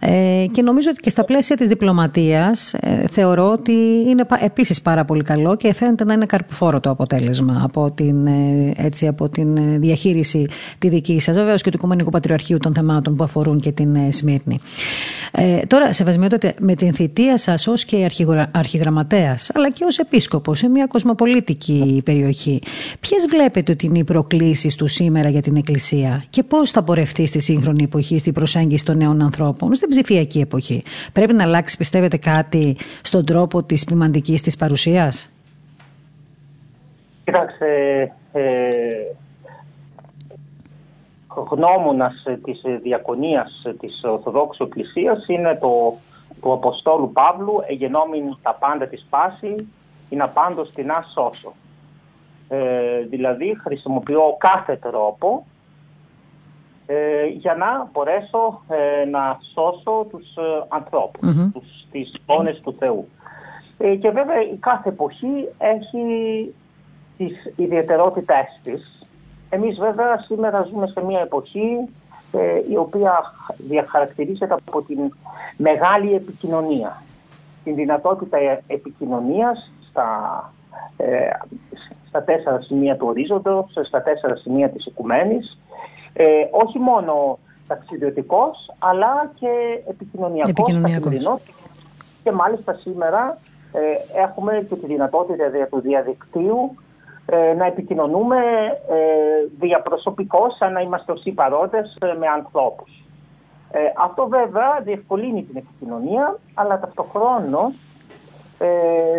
Ε, 0.00 0.46
και 0.52 0.62
νομίζω 0.62 0.90
ότι 0.90 1.00
και 1.00 1.10
στα 1.10 1.24
πλαίσια 1.24 1.56
της 1.56 1.68
διπλωματίας 1.68 2.74
ε, 2.74 3.04
θεωρώ 3.10 3.50
ότι 3.50 3.72
είναι 4.08 4.24
επίσης 4.40 4.82
πάρα 4.82 5.04
πολύ 5.04 5.22
καλό 5.22 5.56
και 5.56 5.74
φαίνεται 5.74 6.04
να 6.04 6.12
είναι 6.12 6.26
καρποφόρο 6.26 6.80
το 6.80 6.90
αποτέλεσμα 6.90 7.60
από 7.64 7.90
την, 7.90 8.26
ε, 8.26 8.72
έτσι, 8.76 9.06
από 9.06 9.28
την 9.28 9.80
διαχείριση 9.80 10.46
τη 10.78 10.88
δική 10.88 11.20
σας, 11.20 11.36
βεβαίως 11.36 11.62
και 11.62 11.70
του 11.70 11.76
Οικουμενικού 11.76 12.10
Πατριαρχείου 12.10 12.58
των 12.58 12.74
θεμάτων 12.74 13.16
που 13.16 13.24
αφορούν 13.24 13.60
και 13.60 13.72
την 13.72 13.94
ε, 13.94 14.12
Σμύρνη. 14.12 14.60
Ε, 15.32 15.58
τώρα, 15.66 15.92
σεβασμιότατε, 15.92 16.54
με 16.60 16.74
την 16.74 16.94
θητεία 16.94 17.38
σας 17.38 17.66
ως 17.66 17.84
και 17.84 18.10
αρχιγραμματέα, 18.50 19.34
αλλά 19.54 19.70
και 19.70 19.84
ως 19.84 19.98
επίσκοπος 19.98 20.58
σε 20.58 20.68
μια 20.68 20.86
κοσμοπολίτικη 20.86 22.00
περιοχή, 22.04 22.60
ποιες 23.00 23.26
βλέπετε 23.38 23.60
βλέπετε 23.60 23.72
ότι 23.72 23.86
είναι 23.86 23.98
οι 23.98 24.04
προκλήσεις 24.04 24.76
του 24.76 24.86
σήμερα 24.86 25.28
για 25.28 25.42
την 25.42 25.56
Εκκλησία 25.56 26.24
και 26.30 26.42
πώς 26.42 26.70
θα 26.70 26.82
πορευτεί 26.82 27.26
στη 27.26 27.40
σύγχρονη 27.40 27.82
εποχή, 27.82 28.18
στη 28.18 28.32
προσέγγιση 28.32 28.84
των 28.84 28.96
νέων 28.96 29.22
ανθρώπων, 29.22 29.74
στην 29.74 29.88
ψηφιακή 29.88 30.40
εποχή; 30.40 30.82
Πρέπει 31.12 31.32
να 31.32 31.42
αλλάξει, 31.42 31.76
πιστεύετε, 31.76 32.16
κάτι 32.16 32.76
στον 33.02 33.24
τρόπο 33.26 33.62
της 33.62 33.84
ποιμαντικής 33.84 34.42
της 34.42 34.56
παρουσίας; 34.56 35.30
Κοιτάξτε, 37.24 37.66
ε, 38.32 38.42
γνώμονας 41.50 42.24
της 42.44 42.60
διακονίας 42.82 43.62
της 43.80 44.00
Ορθοδόξου 44.04 44.64
Εκκλησίας 44.64 45.26
είναι 45.26 45.58
το 45.60 45.96
του 46.42 46.52
Αποστόλου 46.52 47.12
Παύλου 47.12 47.62
εγενόμην 47.68 48.36
τα 48.42 48.54
πάντα 48.54 48.86
της 48.86 49.06
πάση 49.10 49.54
είναι 50.08 50.22
απάντως 50.22 50.70
την 50.70 50.90
σώσο. 51.14 51.52
Ε, 52.48 53.00
δηλαδή 53.00 53.56
χρησιμοποιώ 53.60 54.36
κάθε 54.38 54.76
τρόπο 54.76 55.46
ε, 56.86 57.24
για 57.26 57.54
να 57.54 57.88
μπορέσω 57.92 58.62
ε, 58.68 59.04
να 59.04 59.38
σώσω 59.54 60.06
τους 60.10 60.26
ανθρώπους, 60.68 61.28
mm-hmm. 61.28 61.50
τους, 61.52 61.86
τις 61.90 62.14
εικόνες 62.14 62.60
του 62.60 62.76
Θεού. 62.78 63.08
και 64.00 64.10
βέβαια 64.10 64.42
η 64.42 64.56
κάθε 64.56 64.88
εποχή 64.88 65.48
έχει 65.58 66.04
τις 67.16 67.52
ιδιαιτερότητές 67.56 68.60
της. 68.62 69.06
Εμείς 69.50 69.78
βέβαια 69.78 70.18
σήμερα 70.18 70.66
ζούμε 70.70 70.86
σε 70.86 71.04
μια 71.04 71.20
εποχή 71.20 71.88
η 72.70 72.76
οποία 72.76 73.32
διαχαρακτηρίζεται 73.56 74.54
από 74.54 74.82
την 74.82 74.98
μεγάλη 75.56 76.14
επικοινωνία. 76.14 77.02
Την 77.64 77.74
δυνατότητα 77.74 78.38
επικοινωνίας 78.66 79.70
στα, 79.90 80.52
στα 82.18 82.32
τέσσερα 82.32 82.60
σημεία 82.60 82.96
του 82.96 83.06
ορίζοντος, 83.06 83.64
στα 83.86 84.02
τέσσερα 84.02 84.36
σημεία 84.36 84.68
της 84.68 84.86
οικουμένης, 84.86 85.58
ε, 86.12 86.24
όχι 86.50 86.78
μόνο 86.78 87.38
ταξιδιωτικός, 87.66 88.74
αλλά 88.78 89.32
και 89.34 89.82
επικοινωνιακός, 89.88 90.50
επικοινωνιακός. 90.50 91.40
Και 92.22 92.32
μάλιστα 92.32 92.72
σήμερα 92.74 93.38
ε, 93.72 94.20
έχουμε 94.20 94.66
και 94.68 94.74
τη 94.74 94.86
δυνατότητα 94.86 95.48
δια 95.48 95.66
του 95.68 95.80
διαδικτύου 95.80 96.74
ε, 97.26 97.54
να 97.54 97.66
επικοινωνούμε 97.66 98.36
ε, 98.88 98.96
διαπροσωπικώς, 99.58 100.56
σαν 100.56 100.72
να 100.72 100.80
είμαστε 100.80 101.12
όσοι 101.12 101.30
παρόντες 101.30 101.96
ε, 102.00 102.16
με 102.18 102.26
ανθρώπους. 102.26 103.04
Ε, 103.70 103.78
αυτό 103.96 104.28
βέβαια 104.28 104.80
διευκολύνει 104.84 105.42
την 105.42 105.56
επικοινωνία, 105.56 106.38
αλλά 106.54 106.80
ταυτοχρόνως 106.80 107.72
ε, 107.72 107.87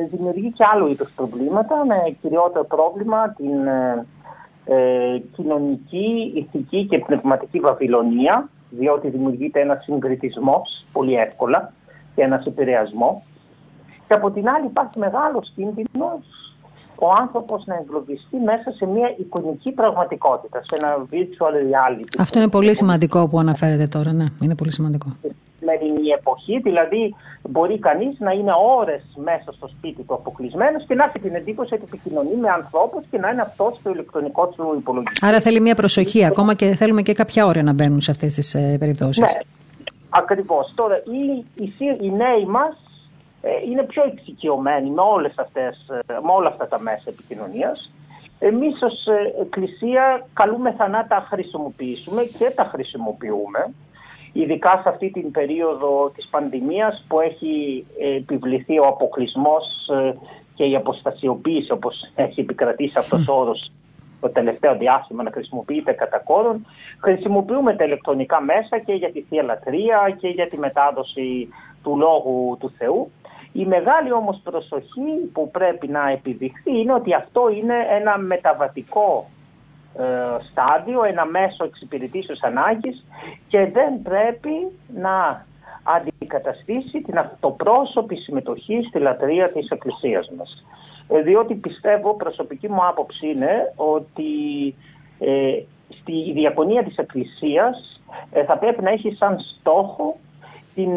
δημιουργεί 0.10 0.52
και 0.52 0.66
άλλο 0.74 0.88
είδους 0.88 1.12
προβλήματα, 1.16 1.86
με 1.86 2.16
κυριότερο 2.22 2.66
πρόβλημα 2.66 3.30
την 3.30 3.68
ε, 3.68 4.06
ε, 4.66 5.22
κοινωνική, 5.36 6.32
ηθική 6.36 6.86
και 6.86 7.00
πνευματική 7.00 7.60
βαβυλωνία, 7.60 8.50
διότι 8.70 9.10
δημιουργείται 9.10 9.60
ένας 9.62 9.84
συγκριτισμός 9.84 10.86
πολύ 10.94 11.14
εύκολα 11.14 11.74
και 12.16 12.22
ένας 12.22 12.46
επηρεασμός. 12.46 13.22
Και 14.08 14.14
από 14.14 14.32
την 14.32 14.50
άλλη 14.50 14.66
υπάρχει 14.66 15.00
μεγάλος 15.00 15.52
κίνδυνος 15.56 16.39
ο 17.00 17.10
άνθρωπος 17.20 17.66
να 17.66 17.76
εγκλωβιστεί 17.76 18.38
μέσα 18.38 18.72
σε 18.72 18.86
μια 18.86 19.16
εικονική 19.18 19.72
πραγματικότητα, 19.72 20.62
σε 20.68 20.78
ένα 20.82 21.06
virtual 21.12 21.54
reality. 21.66 22.16
Αυτό 22.18 22.40
είναι 22.40 22.50
πολύ 22.50 22.76
σημαντικό 22.76 23.28
που 23.28 23.40
αναφέρετε 23.40 23.88
τώρα, 23.88 24.14
ναι, 24.14 24.26
είναι 24.42 24.56
πολύ 24.56 24.72
σημαντικό. 24.72 25.08
Σημερινή 25.60 26.08
εποχή, 26.20 26.60
δηλαδή 26.60 27.16
μπορεί 27.50 27.80
κανείς 27.80 28.20
να 28.20 28.32
είναι 28.32 28.52
ώρες 28.80 29.02
μέσα 29.24 29.52
στο 29.52 29.68
σπίτι 29.68 30.02
του 30.04 30.14
αποκλεισμένος 30.14 30.86
και 30.86 30.96
να 30.96 31.04
έχει 31.04 31.20
την 31.20 31.36
εντύπωση 31.36 31.74
ότι 31.74 31.84
επικοινωνεί 31.86 32.36
με 32.36 32.50
ανθρώπους 32.50 33.04
και 33.12 33.18
να 33.18 33.30
είναι 33.30 33.42
αυτός 33.42 33.78
στο 33.80 33.90
ηλεκτρονικό 33.90 34.48
του 34.48 34.76
υπολογιστή. 34.78 35.26
Άρα 35.26 35.40
θέλει 35.40 35.60
μια 35.60 35.76
προσοχή, 35.76 36.26
ακόμα 36.26 36.54
και 36.54 36.76
θέλουμε 36.76 37.02
και 37.02 37.14
κάποια 37.14 37.46
όρια 37.46 37.64
να 37.64 37.74
μπαίνουν 37.74 38.02
σε 38.02 38.12
αυτές 38.12 38.34
τις 38.34 38.56
ε, 38.56 38.76
περιπτώσεις. 38.80 39.22
Ναι, 39.22 39.40
ακριβώς. 40.10 40.74
Τώρα, 40.76 40.96
οι, 40.96 41.46
οι, 41.64 41.74
οι 42.02 42.10
νέοι 42.10 42.46
μας 42.46 42.74
ε, 42.74 42.89
είναι 43.66 43.84
πιο 43.84 44.04
εξοικειωμένοι 44.04 44.90
με, 44.90 45.02
όλες 45.02 45.34
αυτές, 45.36 45.88
ε, 45.90 46.14
με 46.24 46.32
όλα 46.32 46.48
αυτά 46.48 46.68
τα 46.68 46.80
μέσα 46.80 47.04
επικοινωνίας. 47.06 47.92
Εμείς 48.40 48.82
ως 48.82 49.08
ε, 49.08 49.42
Εκκλησία 49.42 50.28
καλούμεθα 50.34 50.88
να 50.88 51.08
τα 51.08 51.26
χρησιμοποιήσουμε 51.30 52.24
και 52.24 52.52
τα 52.56 52.64
χρησιμοποιούμε, 52.64 53.74
ειδικά 54.34 54.80
σε 54.84 54.90
αυτή 54.90 55.10
την 55.10 55.32
περίοδο 55.32 56.12
της 56.16 56.28
πανδημίας 56.28 57.06
που 57.08 57.20
έχει 57.20 57.86
επιβληθεί 58.18 58.80
ο 58.80 58.86
αποκλεισμός 58.86 59.66
και 60.54 60.64
η 60.64 60.76
αποστασιοποίηση 60.76 61.72
όπως 61.72 62.12
έχει 62.16 62.40
επικρατήσει 62.40 63.00
αυτός 63.00 63.28
ο 63.28 63.34
όρος 63.34 63.72
το 64.20 64.30
τελευταίο 64.30 64.78
διάστημα 64.78 65.24
να 65.24 65.32
χρησιμοποιείται 65.32 65.92
κατά 65.92 66.20
κόρον. 66.20 66.66
Χρησιμοποιούμε 67.00 67.76
τα 67.76 67.84
ηλεκτρονικά 67.84 68.42
μέσα 68.42 68.80
και 68.86 68.94
για 68.94 69.12
τη 69.12 69.22
Θεία 69.22 69.44
Λατρεία 69.44 70.16
και 70.20 70.28
για 70.28 70.48
τη 70.48 70.58
μετάδοση 70.58 71.50
του 71.84 71.98
Λόγου 71.98 72.58
του 72.60 72.72
Θεού. 72.78 73.12
Η 73.54 73.66
μεγάλη 73.66 74.12
όμως 74.12 74.42
προσοχή 74.44 75.30
που 75.34 75.52
πρέπει 75.52 75.88
να 75.88 76.10
επιδειχθεί 76.10 76.80
είναι 76.80 76.94
ότι 76.94 77.14
αυτό 77.14 77.50
είναι 77.50 77.76
ένα 77.90 78.18
μεταβατικό 78.18 79.30
ε, 79.98 80.04
στάδιο, 80.52 81.04
ένα 81.04 81.26
μέσο 81.26 81.64
εξυπηρετήσεως 81.64 82.42
ανάγκης 82.42 83.06
και 83.48 83.66
δεν 83.66 84.02
πρέπει 84.02 84.72
να 84.96 85.46
αντικαταστήσει 85.84 87.02
την 87.02 87.18
αυτοπρόσωπη 87.18 88.16
συμμετοχή 88.16 88.86
στη 88.88 89.00
λατρεία 89.00 89.52
της 89.52 89.70
Εκκλησίας 89.70 90.30
μας. 90.38 90.64
Ε, 91.08 91.22
διότι 91.22 91.56
πιστεύω, 91.56 92.16
προσωπική 92.16 92.70
μου 92.70 92.86
άποψη 92.86 93.28
είναι 93.28 93.74
ότι 93.76 94.32
ε, 95.20 95.62
στη 96.00 96.32
διακονία 96.34 96.84
της 96.84 96.98
Εκκλησίας 96.98 98.02
ε, 98.32 98.44
θα 98.44 98.58
πρέπει 98.58 98.84
να 98.84 98.90
έχει 98.90 99.16
σαν 99.16 99.40
στόχο 99.40 100.18
την, 100.76 100.90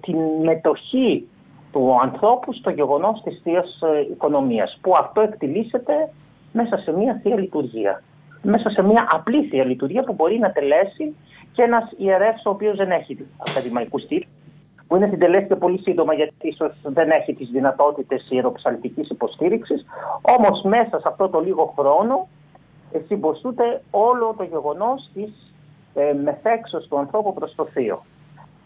την 0.00 0.18
μετοχή 0.42 1.28
του 1.74 1.98
ανθρώπου 2.02 2.52
στο 2.52 2.70
γεγονός 2.70 3.22
της 3.22 3.40
θείας 3.42 3.80
ε, 3.82 4.00
οικονομίας, 4.12 4.78
που 4.80 4.94
αυτό 4.96 5.20
εκτιλήσεται 5.20 6.10
μέσα 6.52 6.76
σε 6.76 6.92
μια 6.92 7.20
θεία 7.22 7.38
λειτουργία. 7.38 8.02
Μέσα 8.42 8.70
σε 8.70 8.82
μια 8.82 9.06
απλή 9.10 9.42
θεία 9.42 9.64
λειτουργία 9.64 10.02
που 10.02 10.12
μπορεί 10.12 10.38
να 10.38 10.52
τελέσει 10.52 11.16
και 11.52 11.62
ένας 11.62 11.90
ιερεύς 11.96 12.46
ο 12.46 12.50
οποίος 12.50 12.76
δεν 12.76 12.90
έχει 12.90 13.26
ακαδημαϊκούς 13.48 14.06
τίτλου, 14.06 14.30
που 14.86 14.96
είναι 14.96 15.06
συντελέσει 15.06 15.46
και 15.46 15.56
πολύ 15.56 15.78
σύντομα 15.78 16.14
γιατί 16.14 16.34
ίσως 16.40 16.72
δεν 16.82 17.10
έχει 17.10 17.34
τις 17.34 17.48
δυνατότητες 17.48 18.26
ιεροψαλτικής 18.30 19.08
υποστήριξης, 19.08 19.84
όμως 20.38 20.62
μέσα 20.62 20.98
σε 21.00 21.08
αυτό 21.08 21.28
το 21.28 21.40
λίγο 21.40 21.74
χρόνο 21.78 22.28
συμποσούνται 23.06 23.82
όλο 23.90 24.34
το 24.36 24.42
γεγονός 24.42 25.10
της 25.14 25.54
ε, 25.94 26.12
μεθέξεως 26.12 26.88
του 26.88 26.98
ανθρώπου 26.98 27.34
προς 27.34 27.54
το 27.54 27.64
θείο. 27.64 28.02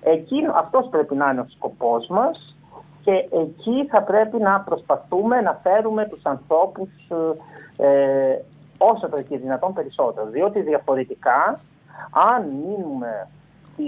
Εκείνο, 0.02 0.52
αυτός 0.56 0.88
πρέπει 0.90 1.14
να 1.14 1.30
είναι 1.30 1.40
ο 1.40 1.46
σκοπός 1.48 2.06
μας 2.06 2.57
και 3.08 3.28
εκεί 3.30 3.86
θα 3.90 4.02
πρέπει 4.02 4.38
να 4.38 4.60
προσπαθούμε 4.60 5.40
να 5.40 5.60
φέρουμε 5.62 6.06
τους 6.06 6.20
ανθρώπους 6.22 6.88
ε, 7.76 8.38
όσο 8.78 9.08
το 9.08 9.22
και 9.22 9.38
δυνατόν 9.38 9.72
περισσότερο. 9.72 10.26
Διότι 10.26 10.60
διαφορετικά, 10.60 11.60
αν 12.34 12.46
μείνουμε 12.48 13.28
στη, 13.72 13.84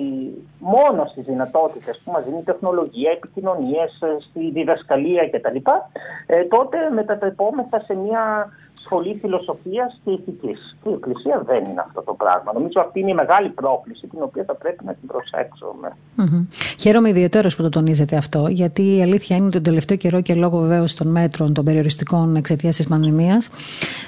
μόνο 0.59 1.05
στις 1.05 1.25
δυνατότητες 1.25 2.01
που 2.05 2.11
μας 2.11 2.25
δίνει 2.25 2.39
η 2.39 2.43
τεχνολογία, 2.43 3.11
επικοινωνίες, 3.11 3.99
στη 4.29 4.51
διδασκαλία 4.51 5.29
κτλ, 5.31 5.57
ε, 6.27 6.45
τότε 6.45 6.77
μετατρεπόμεθα 6.95 7.81
σε 7.81 7.95
μια 7.95 8.49
σχολή 8.85 9.19
φιλοσοφίας 9.21 10.01
και 10.05 10.11
ηθικής. 10.11 10.77
Και 10.83 10.89
η 10.89 10.93
Εκκλησία 10.93 11.43
δεν 11.47 11.65
είναι 11.65 11.83
αυτό 11.87 12.03
το 12.03 12.15
πράγμα. 12.15 12.53
Νομίζω 12.53 12.81
αυτή 12.81 13.01
είναι 13.01 13.11
η 13.11 13.15
μεγάλη 13.15 13.49
πρόκληση 13.49 14.07
την 14.07 14.19
οποία 14.23 14.45
θα 14.47 14.55
πρέπει 14.55 14.85
να 14.85 14.95
την 14.95 15.09
προσέξουμε. 15.09 15.89
Mm-hmm. 16.19 16.47
Χαίρομαι 16.79 17.09
ιδιαίτερα 17.09 17.49
που 17.57 17.63
το 17.63 17.69
τονίζετε 17.69 18.17
αυτό, 18.17 18.47
γιατί 18.49 18.97
η 18.97 19.03
αλήθεια 19.03 19.37
είναι 19.37 19.45
ότι 19.45 19.55
τον 19.55 19.63
τελευταίο 19.63 19.97
καιρό 19.97 20.21
και 20.21 20.35
λόγω 20.35 20.59
βεβαίως 20.59 20.95
των 20.95 21.09
μέτρων 21.09 21.55
των 21.55 21.65
περιοριστικών 21.65 22.37
εξαιτίας 22.37 22.77
της 22.77 22.87
πανδημίας, 22.89 23.51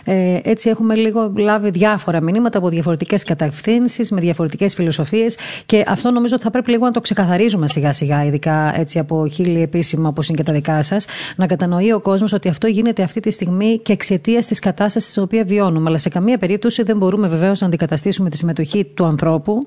ε, 0.05 0.39
έτσι 0.43 0.68
έχουμε 0.68 0.95
λίγο 0.95 1.33
λάβει 1.37 1.70
διάφορα 1.70 2.20
μηνύματα 2.20 2.59
από 2.59 2.68
διαφορετικές 2.68 3.25
κατευθύνσεις, 3.25 4.11
με 4.11 4.20
διαφορετικές 4.20 4.75
φιλοσοφίες 4.75 5.39
και 5.66 5.85
αυτό 5.87 6.11
νομίζω 6.11 6.35
ότι 6.35 6.45
θα 6.45 6.51
πρέπει 6.51 6.70
λίγο 6.70 6.85
να 6.85 6.93
το 6.93 7.01
ξεκαθαρίζουμε 7.01 7.68
σιγά 7.68 7.93
σιγά, 7.93 8.25
ειδικά 8.25 8.73
έτσι 8.77 8.99
από 8.99 9.27
χίλιοι 9.29 9.61
επίσημα 9.62 10.09
όπως 10.09 10.29
είναι 10.29 10.37
και 10.37 10.43
τα 10.43 10.53
δικά 10.53 10.83
σας, 10.83 11.07
να 11.37 11.47
κατανοεί 11.47 11.93
ο 11.93 12.01
κόσμος 12.01 12.33
ότι 12.33 12.49
αυτό 12.49 12.66
γίνεται 12.66 13.03
αυτή 13.03 13.20
τη 13.20 13.31
στιγμή 13.31 13.79
και 13.79 13.93
εξαιτίας 13.93 14.47
της 14.47 14.59
κατάστασης 14.63 15.11
στην 15.11 15.23
οποία 15.23 15.45
βιώνουμε. 15.45 15.89
Αλλά 15.89 15.99
σε 15.99 16.09
καμία 16.09 16.39
περίπτωση 16.39 16.83
δεν 16.83 16.97
μπορούμε 16.97 17.29
βεβαίως 17.29 17.61
να 17.61 17.67
αντικαταστήσουμε 17.67 18.31
τη 18.31 18.37
συμμετοχή 18.37 18.85
του 18.85 19.05
ανθρώπου 19.05 19.59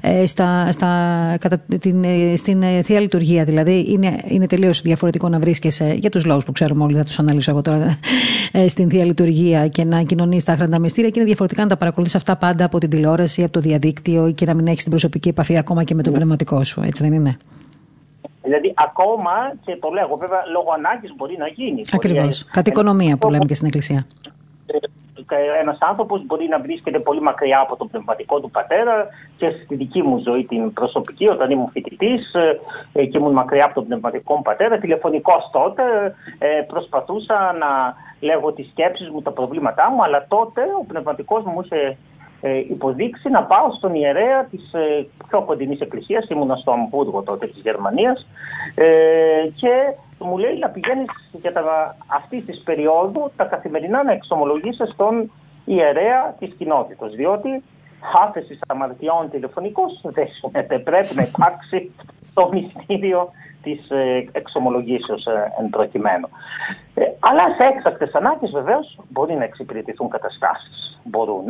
ε, 0.00 0.26
στα, 0.26 0.72
στα, 0.72 0.88
κατά 1.40 1.58
την, 1.80 2.04
ε, 2.04 2.36
στην 2.36 2.62
ε, 2.62 2.82
θεία 2.82 3.00
λειτουργία. 3.00 3.44
Δηλαδή, 3.44 3.84
είναι, 3.88 4.20
είναι 4.24 4.46
τελείως 4.46 4.82
διαφορετικό 4.82 5.28
να 5.28 5.38
βρίσκεσαι, 5.38 5.96
για 5.98 6.10
τους 6.10 6.24
λόγους 6.24 6.44
που 6.44 6.52
ξέρουμε 6.52 6.84
όλοι, 6.84 6.96
θα 6.96 7.04
τους 7.04 7.18
αναλύσω 7.18 7.50
εγώ 7.50 7.62
τώρα, 7.62 7.98
στην 8.68 8.90
θεία 8.90 9.04
λειτουργία 9.04 9.68
και 9.68 9.84
να 9.84 10.02
κοινωνείς 10.02 10.44
τα 10.44 10.52
άχραντα 10.52 10.78
μυστήρια 10.78 11.10
και 11.10 11.18
είναι 11.18 11.28
διαφορετικά 11.28 11.62
να 11.62 11.68
τα 11.68 11.76
παρακολουθείς 11.76 12.14
αυτά 12.14 12.36
πάντα 12.36 12.64
από 12.64 12.78
την 12.78 12.90
τηλεόραση, 12.90 13.42
από 13.42 13.52
το 13.52 13.60
διαδίκτυο 13.60 14.32
και 14.32 14.46
να 14.46 14.54
μην 14.54 14.66
έχεις 14.66 14.82
την 14.82 14.90
προσωπική 14.90 15.28
επαφή 15.28 15.58
ακόμα 15.58 15.84
και 15.84 15.94
με 15.94 16.02
τον 16.02 16.12
πνευματικό 16.12 16.64
σου. 16.64 16.82
Έτσι 16.84 17.02
δεν 17.02 17.12
είναι; 17.12 17.36
Δηλαδή, 18.42 18.74
ακόμα 18.76 19.30
και 19.64 19.76
το 19.80 19.88
λέγω, 19.88 20.16
βέβαια, 20.16 20.38
λόγω 20.52 20.70
ανάγκης 20.76 21.12
μπορεί 21.16 21.36
να 21.38 21.46
γίνει. 21.46 21.82
Ακριβώς. 21.92 22.44
Κατ' 22.50 22.66
οικονομία 22.66 23.16
που 23.16 23.30
λέμε 23.30 23.44
και 23.44 23.54
στην 23.54 23.66
Εκκλησία 23.66 24.06
ένας 25.34 25.78
άνθρωπος 25.80 26.26
μπορεί 26.26 26.48
να 26.48 26.58
βρίσκεται 26.58 26.98
πολύ 26.98 27.20
μακριά 27.20 27.60
από 27.60 27.76
τον 27.76 27.88
πνευματικό 27.88 28.40
του 28.40 28.50
πατέρα 28.50 29.06
και 29.36 29.50
στη 29.64 29.74
δική 29.74 30.02
μου 30.02 30.18
ζωή 30.18 30.44
την 30.44 30.72
προσωπική, 30.72 31.28
όταν 31.28 31.50
ήμουν 31.50 31.70
φοιτητής 31.70 32.34
ε, 32.92 33.04
και 33.04 33.18
ήμουν 33.18 33.32
μακριά 33.32 33.64
από 33.64 33.74
τον 33.74 33.86
πνευματικό 33.86 34.34
μου 34.34 34.42
πατέρα, 34.42 34.78
τηλεφωνικώ 34.78 35.32
τότε 35.52 35.82
ε, 36.38 36.62
προσπαθούσα 36.66 37.56
να 37.58 37.94
λέγω 38.20 38.52
τις 38.52 38.68
σκέψεις 38.70 39.10
μου, 39.10 39.22
τα 39.22 39.30
προβλήματά 39.30 39.90
μου, 39.90 40.02
αλλά 40.02 40.26
τότε 40.28 40.62
ο 40.80 40.84
πνευματικός 40.84 41.44
μου 41.44 41.60
είχε 41.64 41.96
ε, 42.40 42.58
υποδείξει 42.58 43.28
να 43.28 43.42
πάω 43.42 43.72
στον 43.72 43.94
ιερέα 43.94 44.44
της 44.44 44.70
πιο 45.28 45.42
κοντινής 45.42 45.80
εκκλησίας, 45.80 46.28
ήμουν 46.28 46.56
στο 46.56 46.72
Αμβούργο 46.72 47.22
τότε 47.22 47.46
της 47.46 47.60
Γερμανίας, 47.62 48.26
και 49.56 49.94
μου 50.18 50.38
λέει 50.38 50.58
να 50.58 50.68
πηγαίνεις 50.68 51.06
για 51.32 51.52
τα, 51.52 51.96
αυτής 52.06 52.44
της 52.44 52.58
περίοδου 52.60 53.30
τα 53.36 53.44
καθημερινά 53.44 54.04
να 54.04 54.12
εξομολογήσεις 54.12 54.90
στον 54.92 55.30
ιερέα 55.64 56.34
της 56.38 56.54
κοινότητας. 56.58 57.14
Διότι 57.14 57.62
άφεσης 58.24 58.58
αμαρτιών 58.66 59.30
τηλεφωνικός 59.30 60.00
δεν 60.02 60.26
γίνεται. 60.42 60.78
Πρέπει 60.78 61.14
να 61.14 61.22
υπάρξει 61.22 61.92
το 62.34 62.48
μυστήριο 62.52 63.30
της 63.66 63.90
ε, 63.90 64.28
εξομολογήσεως 64.32 65.26
ε, 65.26 65.52
εν 65.60 65.70
προκειμένου. 65.70 66.28
Ε, 66.94 67.02
αλλά 67.20 67.44
σε 67.58 67.64
έκτακτες 67.72 68.14
ανάγκες 68.14 68.50
βεβαίως 68.50 68.98
μπορεί 69.08 69.34
να 69.34 69.44
εξυπηρετηθούν 69.44 70.08
καταστάσεις. 70.08 71.00
Μπορούν, 71.04 71.46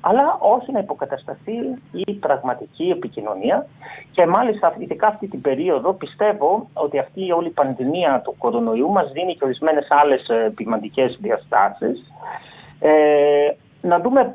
αλλά 0.00 0.38
όχι 0.40 0.72
να 0.72 0.78
υποκατασταθεί 0.78 1.56
η 1.92 2.12
πραγματική 2.12 2.90
επικοινωνία. 2.90 3.66
Και 4.12 4.26
μάλιστα, 4.26 4.74
ειδικά 4.78 5.06
αυτή 5.06 5.26
την 5.26 5.40
περίοδο, 5.40 5.92
πιστεύω 5.92 6.68
ότι 6.72 6.98
αυτή 6.98 7.26
η 7.26 7.32
όλη 7.32 7.50
πανδημία 7.50 8.20
του 8.24 8.34
κορονοϊού 8.38 8.90
μας 8.90 9.12
δίνει 9.12 9.34
και 9.34 9.44
ορισμένες 9.44 9.86
άλλες 9.90 10.30
ποιμαντικέ 10.54 11.16
διαστάσεις. 11.20 12.12
Ε, 12.80 12.92
να 13.80 14.00
δούμε 14.00 14.34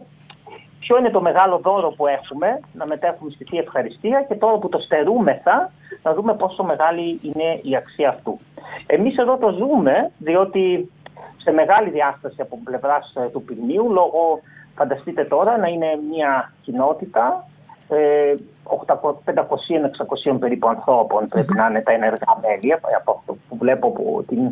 ποιο 0.88 0.97
είναι 0.99 1.09
το 1.09 1.21
μεγάλο 1.21 1.57
δώρο 1.57 1.89
που 1.89 2.07
έχουμε, 2.07 2.59
να 2.73 2.85
μετέχουμε 2.85 3.31
στη 3.31 3.43
Θεία 3.43 3.59
Ευχαριστία 3.59 4.25
και 4.27 4.35
τώρα 4.35 4.57
που 4.57 4.69
το 4.69 4.79
στερούμεθα, 4.79 5.71
να 6.03 6.13
δούμε 6.13 6.33
πόσο 6.35 6.63
μεγάλη 6.63 7.19
είναι 7.21 7.59
η 7.61 7.75
αξία 7.75 8.09
αυτού. 8.09 8.38
Εμείς 8.85 9.17
εδώ 9.17 9.38
το 9.38 9.49
ζούμε, 9.51 10.11
διότι 10.17 10.91
σε 11.38 11.51
μεγάλη 11.51 11.89
διάσταση 11.89 12.41
από 12.41 12.59
πλευράς 12.63 13.13
ε, 13.15 13.29
του 13.29 13.43
πυρνίου, 13.43 13.91
λόγω, 13.91 14.39
φανταστείτε 14.75 15.23
τώρα, 15.23 15.57
να 15.57 15.67
είναι 15.67 15.99
μια 16.11 16.53
κοινότητα 16.61 17.45
500-600 17.89 19.31
ε, 20.23 20.31
περίπου 20.39 20.67
ανθρώπων 20.67 21.27
πρέπει 21.27 21.53
να 21.53 21.67
είναι 21.69 21.81
τα 21.81 21.91
ενεργά 21.91 22.38
μέλη, 22.41 22.73
από 22.73 23.11
αυτό 23.17 23.38
που 23.49 23.57
βλέπω 23.57 23.88
από 23.88 24.23
την 24.27 24.51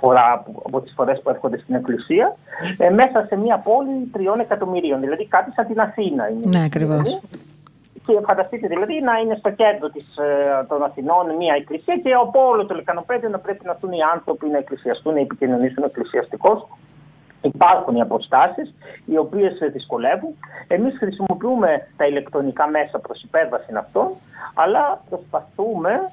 φορά 0.00 0.44
από 0.66 0.80
τις 0.80 0.92
φορές 0.96 1.20
που 1.22 1.30
έρχονται 1.30 1.58
στην 1.58 1.74
Εκκλησία, 1.74 2.36
ε, 2.78 2.90
μέσα 2.90 3.24
σε 3.28 3.36
μια 3.36 3.58
πόλη 3.58 4.08
τριών 4.12 4.40
εκατομμυρίων, 4.40 5.00
δηλαδή 5.00 5.26
κάτι 5.26 5.52
σαν 5.52 5.66
την 5.66 5.80
Αθήνα. 5.80 6.28
Είναι 6.28 6.58
ναι, 6.58 6.64
ακριβώς. 6.64 7.20
και 8.06 8.20
φανταστείτε 8.26 8.66
δηλαδή 8.66 9.00
να 9.00 9.18
είναι 9.18 9.36
στο 9.38 9.50
κέντρο 9.50 9.88
της, 9.88 10.16
ε, 10.16 10.64
των 10.68 10.82
Αθηνών 10.82 11.36
μια 11.38 11.54
εκκλησία 11.54 11.96
και 11.96 12.12
από 12.12 12.48
όλο 12.48 12.66
το 12.66 12.74
λεκανοπέδιο 12.74 13.28
να 13.28 13.38
πρέπει 13.38 13.64
να 13.64 13.70
έρθουν 13.70 13.92
οι 13.92 14.02
άνθρωποι 14.14 14.46
να 14.48 14.58
εκκλησιαστούν, 14.58 15.12
να 15.14 15.20
επικοινωνήσουν 15.20 15.82
εκκλησιαστικώς. 15.84 16.68
Υπάρχουν 17.42 17.96
οι 17.96 18.00
αποστάσεις 18.00 18.74
οι 19.06 19.16
οποίες 19.16 19.58
δυσκολεύουν. 19.72 20.34
Εμείς 20.68 20.98
χρησιμοποιούμε 20.98 21.88
τα 21.96 22.06
ηλεκτρονικά 22.06 22.66
μέσα 22.68 22.98
προς 22.98 23.22
υπέρβαση 23.22 23.72
αυτών, 23.76 24.08
αλλά 24.54 25.02
προσπαθούμε 25.08 25.92
ε, 25.92 26.08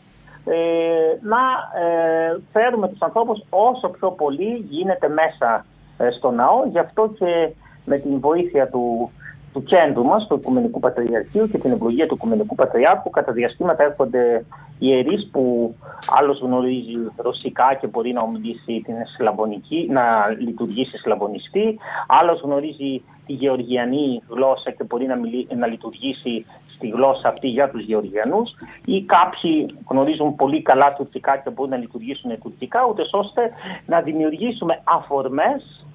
να 1.21 1.43
ε, 1.81 2.39
φέρουμε 2.51 2.87
τους 2.87 3.01
ανθρώπους 3.01 3.43
όσο 3.49 3.89
πιο 3.89 4.11
πολύ 4.11 4.65
γίνεται 4.69 5.09
μέσα 5.09 5.65
ε, 5.97 6.09
στο 6.09 6.31
ναό. 6.31 6.65
Γι' 6.71 6.79
αυτό 6.79 7.13
και 7.19 7.49
με 7.85 7.97
την 7.97 8.19
βοήθεια 8.19 8.69
του 8.69 9.11
του 9.55 9.63
κέντρου 9.63 10.03
μας, 10.03 10.27
του 10.27 10.35
Οικουμενικού 10.35 10.79
Πατριαρχείου 10.79 11.47
και 11.49 11.57
την 11.57 11.71
ευλογία 11.71 12.07
του 12.07 12.13
Οικουμενικού 12.13 12.55
Πατριάρχου. 12.55 13.09
Κατά 13.09 13.31
διαστήματα 13.31 13.83
έρχονται 13.83 14.45
ιερείς 14.79 15.29
που 15.31 15.75
άλλος 16.19 16.39
γνωρίζει 16.39 16.95
ρωσικά 17.15 17.77
και 17.79 17.87
μπορεί 17.87 18.11
να 18.13 18.21
ομιλήσει 18.21 18.81
την 18.85 18.95
σλαβωνική, 19.17 19.87
να 19.91 20.03
λειτουργήσει 20.39 20.97
σλαβωνιστή, 20.97 21.79
άλλος 22.07 22.41
γνωρίζει 22.41 23.01
τη 23.25 23.33
γεωργιανή 23.33 24.21
γλώσσα 24.29 24.71
και 24.71 24.83
μπορεί 24.83 25.05
να, 25.05 25.15
να 25.55 25.67
λειτουργήσει 25.67 26.45
στη 26.75 26.87
γλώσσα 26.87 27.27
αυτή 27.27 27.47
για 27.47 27.69
τους 27.69 27.83
Γεωργιανούς 27.83 28.51
ή 28.85 29.01
κάποιοι 29.01 29.75
γνωρίζουν 29.89 30.35
πολύ 30.35 30.61
καλά 30.61 30.93
τουρκικά 30.93 31.37
και 31.37 31.49
μπορούν 31.49 31.71
να 31.71 31.77
λειτουργήσουν 31.77 32.39
τουρκικά, 32.41 32.85
ούτε 32.89 33.01
ώστε 33.11 33.51
να 33.85 34.01
δημιουργήσουμε 34.01 34.81
αφορμές 34.83 35.85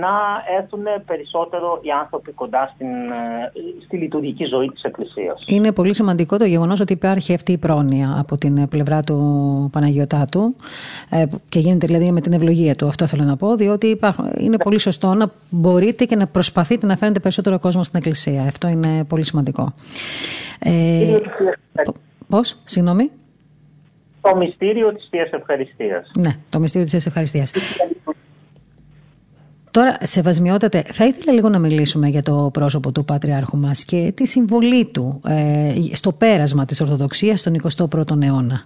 να 0.00 0.14
έρθουν 0.58 0.84
περισσότερο 1.06 1.78
οι 1.82 1.90
άνθρωποι 1.90 2.32
κοντά 2.32 2.70
στην, 2.74 2.86
ε, 2.86 3.52
στη 3.84 3.96
λειτουργική 3.96 4.44
ζωή 4.44 4.68
της 4.68 4.82
Εκκλησίας. 4.82 5.44
Είναι 5.46 5.72
πολύ 5.72 5.94
σημαντικό 5.94 6.36
το 6.36 6.44
γεγονός 6.44 6.80
ότι 6.80 6.92
υπάρχει 6.92 7.34
αυτή 7.34 7.52
η 7.52 7.58
πρόνοια 7.58 8.16
από 8.18 8.36
την 8.36 8.68
πλευρά 8.68 9.00
του 9.00 9.68
Παναγιωτάτου 9.72 10.54
ε, 11.10 11.24
και 11.48 11.58
γίνεται 11.58 11.86
δηλαδή 11.86 12.12
με 12.12 12.20
την 12.20 12.32
ευλογία 12.32 12.74
του. 12.74 12.86
Αυτό 12.86 13.06
θέλω 13.06 13.22
να 13.22 13.36
πω, 13.36 13.56
διότι 13.56 13.98
είναι 14.38 14.56
πολύ 14.56 14.78
σωστό 14.78 15.14
να 15.14 15.30
μπορείτε 15.50 16.04
και 16.04 16.16
να 16.16 16.26
προσπαθείτε 16.26 16.86
να 16.86 16.96
φέρετε 16.96 17.20
περισσότερο 17.20 17.58
κόσμο 17.58 17.82
στην 17.82 17.98
Εκκλησία. 17.98 18.42
Αυτό 18.42 18.68
είναι 18.68 19.04
πολύ 19.04 19.24
σημαντικό. 19.24 19.72
Ε, 20.58 21.16
πώς, 22.28 22.56
συγγνώμη; 22.64 23.10
Το 24.20 24.36
μυστήριο 24.36 24.94
της 24.94 25.06
Θείας 25.10 25.30
Ευχαριστίας. 25.30 26.10
Ναι, 26.18 26.36
το 26.50 26.58
μυστήριο 26.58 26.82
της 26.82 26.90
Θείας 26.90 27.06
Ευχαριστίας. 27.06 27.52
Τώρα, 29.76 29.96
σεβασμιότατε, 30.00 30.82
θα 30.82 31.04
ήθελα 31.04 31.32
λίγο 31.32 31.48
να 31.48 31.58
μιλήσουμε 31.58 32.08
για 32.08 32.22
το 32.22 32.50
πρόσωπο 32.52 32.92
του 32.92 33.04
Πατριάρχου 33.04 33.56
μας 33.56 33.84
και 33.84 34.12
τη 34.16 34.26
συμβολή 34.26 34.86
του 34.86 35.20
ε, 35.26 35.94
στο 35.94 36.12
πέρασμα 36.12 36.64
της 36.64 36.80
Ορθοδοξίας 36.80 37.40
στον 37.40 37.60
21ο 37.62 38.22
αιώνα. 38.22 38.64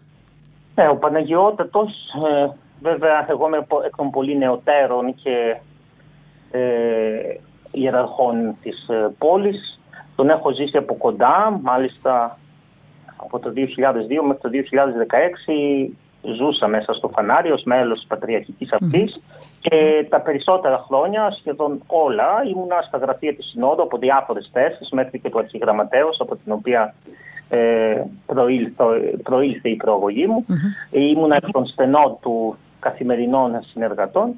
Ε, 0.74 0.86
ο 0.86 0.96
Παναγιώτατος, 0.96 1.90
ε, 2.44 2.48
βέβαια 2.80 3.26
εγώ 3.28 3.46
είμαι 3.46 3.66
εκ 3.86 3.96
των 3.96 4.10
πολύ 4.10 4.38
νεωτέρων 4.38 5.14
και 5.22 5.56
ε, 6.50 6.60
ιεραρχών 7.70 8.54
της 8.62 8.88
ε, 8.88 9.10
πόλης. 9.18 9.80
Τον 10.16 10.28
έχω 10.28 10.52
ζήσει 10.52 10.76
από 10.76 10.94
κοντά, 10.94 11.58
μάλιστα 11.62 12.38
από 13.16 13.38
το 13.38 13.52
2002 13.56 13.58
μέχρι 14.26 14.40
το 14.40 14.50
2016 15.88 15.90
ζούσα 16.36 16.68
μέσα 16.68 16.92
στο 16.92 17.08
φανάρι 17.08 17.50
ως 17.50 17.62
μέλος 17.64 17.98
της 17.98 18.06
Πατριαρχικής 18.06 18.72
αυτής 18.72 19.20
και 19.60 20.06
τα 20.08 20.20
περισσότερα 20.20 20.84
χρόνια, 20.86 21.30
σχεδόν 21.38 21.82
όλα, 21.86 22.42
ήμουνα 22.54 22.84
στα 22.86 22.98
γραφεία 22.98 23.34
της 23.34 23.46
Συνόδου 23.46 23.82
από 23.82 23.98
διάφορες 23.98 24.50
θέσεις 24.52 24.90
μέχρι 24.90 25.18
και 25.18 25.30
του 25.30 25.38
αρχιγραμματέως 25.38 26.20
από 26.20 26.36
την 26.36 26.52
οποία 26.52 26.94
ε, 27.48 28.02
προήλθε, 29.22 29.68
η 29.68 29.76
προογωγή 29.76 30.26
μου. 30.26 30.46
Mm-hmm. 30.48 30.94
Ήμουνα 30.96 31.36
εκ 31.36 31.50
των 31.50 31.66
στενών 31.66 32.16
του 32.20 32.56
καθημερινών 32.80 33.62
συνεργατών. 33.62 34.34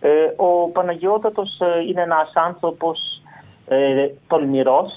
Ε, 0.00 0.10
ο 0.36 0.68
Παναγιώτατος 0.68 1.60
ε, 1.60 1.80
είναι 1.88 2.02
ένας 2.02 2.32
άνθρωπος 2.34 3.22
ε, 3.68 4.08
τολμηρός, 4.26 4.92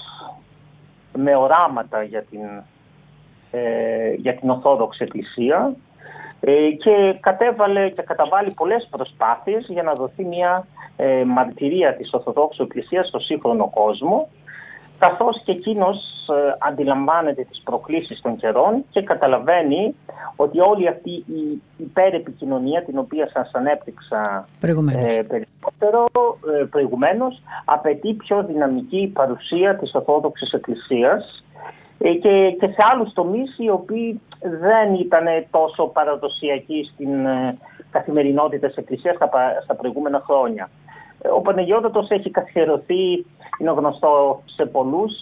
με 1.16 1.36
οράματα 1.36 2.02
για 2.02 2.22
την, 2.22 2.40
ε, 3.50 4.12
για 4.12 4.34
την 4.34 4.50
Ορθόδοξη 4.50 5.04
Εκκλησία, 5.04 5.74
ε, 5.91 5.91
και 6.78 7.16
κατέβαλε 7.20 7.88
και 7.88 8.02
καταβάλει 8.02 8.52
πολλές 8.56 8.88
προσπάθειες 8.90 9.66
για 9.68 9.82
να 9.82 9.94
δοθεί 9.94 10.24
μια 10.24 10.66
ε, 10.96 11.24
μαρτυρία 11.24 11.96
της 11.96 12.12
Ορθοδόξου 12.12 12.62
Εκκλησίας 12.62 13.08
στο 13.08 13.18
σύγχρονο 13.18 13.70
κόσμο 13.74 14.28
καθώς 14.98 15.42
και 15.44 15.52
εκείνος 15.52 15.98
ε, 16.28 16.56
αντιλαμβάνεται 16.58 17.42
τις 17.44 17.60
προκλήσεις 17.64 18.20
των 18.20 18.36
καιρών 18.36 18.84
και 18.90 19.02
καταλαβαίνει 19.02 19.94
ότι 20.36 20.60
όλη 20.60 20.88
αυτή 20.88 21.10
η 21.10 21.62
υπερεπικοινωνία 21.76 22.82
την 22.84 22.98
οποία 22.98 23.28
σας 23.32 23.50
ανέπτυξα 23.52 24.48
προηγουμένως. 24.60 25.16
Ε, 25.16 25.22
περισσότερο 25.22 26.06
ε, 26.60 26.64
προηγουμένως 26.64 27.42
απαιτεί 27.64 28.14
πιο 28.14 28.44
δυναμική 28.44 29.10
παρουσία 29.14 29.76
της 29.76 29.94
Ορθόδοξης 29.94 30.52
Εκκλησίας 30.52 31.44
ε, 31.51 31.51
και, 32.10 32.56
και 32.60 32.66
σε 32.66 32.84
άλλους 32.92 33.12
τομείς 33.12 33.58
οι 33.58 33.70
οποίοι 33.70 34.20
δεν 34.40 34.94
ήταν 34.94 35.24
τόσο 35.50 35.86
παραδοσιακοί 35.86 36.90
στην 36.92 37.26
ε, 37.26 37.58
καθημερινότητα 37.90 38.66
της 38.66 38.76
Εκκλησίας 38.76 39.16
στα, 39.16 39.30
στα 39.64 39.74
προηγούμενα 39.74 40.22
χρόνια. 40.26 40.70
Ε, 41.22 41.28
ο 41.28 41.40
Παναγιώτατος 41.40 42.10
έχει 42.10 42.30
καθιερωθεί, 42.30 43.26
είναι 43.58 43.70
γνωστό 43.70 44.42
σε 44.44 44.66
πολλούς, 44.66 45.12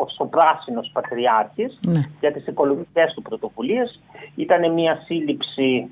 ως 0.00 0.16
ο 0.18 0.26
πράσινος 0.26 0.90
πατριάρχης 0.92 1.78
ναι. 1.86 2.00
για 2.20 2.32
τις 2.32 2.46
οικολογικές 2.46 3.12
του 3.14 3.22
πρωτοβουλίες. 3.22 4.00
Ήταν 4.34 4.72
μια 4.72 5.02
σύλληψη 5.04 5.90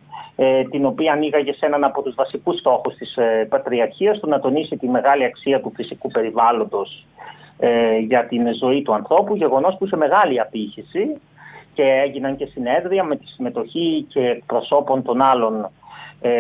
την 0.71 0.85
οποία 0.85 1.13
ανοίγαγε 1.13 1.53
σε 1.53 1.67
έναν 1.67 1.85
από 1.85 2.03
τους 2.03 2.15
βασικούς 2.15 2.59
στόχους 2.59 2.95
της 2.95 3.17
ε, 3.17 3.47
Πατριαρχίας, 3.49 4.19
του 4.19 4.29
να 4.29 4.41
τονίσει 4.41 4.77
τη 4.77 4.89
μεγάλη 4.89 5.25
αξία 5.25 5.61
του 5.61 5.73
φυσικού 5.75 6.09
περιβάλλοντος 6.09 7.07
ε, 7.59 7.99
για 7.99 8.27
την 8.27 8.55
ζωή 8.61 8.83
του 8.83 8.95
ανθρώπου, 8.95 9.37
γεγονός 9.37 9.77
που 9.79 9.85
είχε 9.85 9.97
μεγάλη 9.97 10.41
απήχηση 10.41 11.21
και 11.75 11.83
έγιναν 11.83 12.37
και 12.37 12.45
συνέδρια 12.47 13.05
με 13.05 13.17
τη 13.17 13.27
συμμετοχή 13.27 14.07
και 14.09 14.43
προσώπων 14.47 15.03
των 15.03 15.23
άλλων 15.23 15.71
ε, 16.21 16.31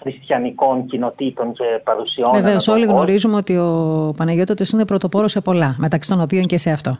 χριστιανικών 0.00 0.86
κοινοτήτων 0.86 1.52
και 1.52 1.64
παρουσιών. 1.84 2.30
Βεβαίως, 2.32 2.68
όλοι 2.68 2.86
γνωρίζουμε 2.86 3.36
ότι 3.36 3.56
ο 3.56 4.14
Παναγιώτοτος 4.16 4.70
είναι 4.70 4.84
πρωτοπόρος 4.84 5.30
σε 5.30 5.40
πολλά, 5.40 5.74
μεταξύ 5.78 6.10
των 6.10 6.20
οποίων 6.20 6.46
και 6.46 6.58
σε 6.58 6.70
αυτό. 6.70 6.98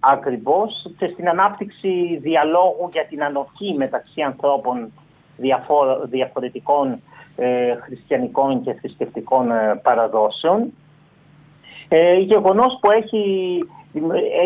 Ακριβώς 0.00 0.86
και 0.98 1.06
στην 1.06 1.28
ανάπτυξη 1.28 2.18
διαλόγου 2.20 2.88
για 2.92 3.06
την 3.06 3.22
ανοχή 3.22 3.74
μεταξύ 3.76 4.20
ανθρώπων 4.20 4.92
διαφορετικών 6.08 7.00
ε, 7.36 7.74
χριστιανικών 7.74 8.62
και 8.62 8.72
θρησκευτικών 8.72 9.50
ε, 9.50 9.80
παραδόσεων 9.82 10.72
ε, 11.88 12.14
γεγονός 12.14 12.78
που 12.80 12.90
έχει, 12.90 13.58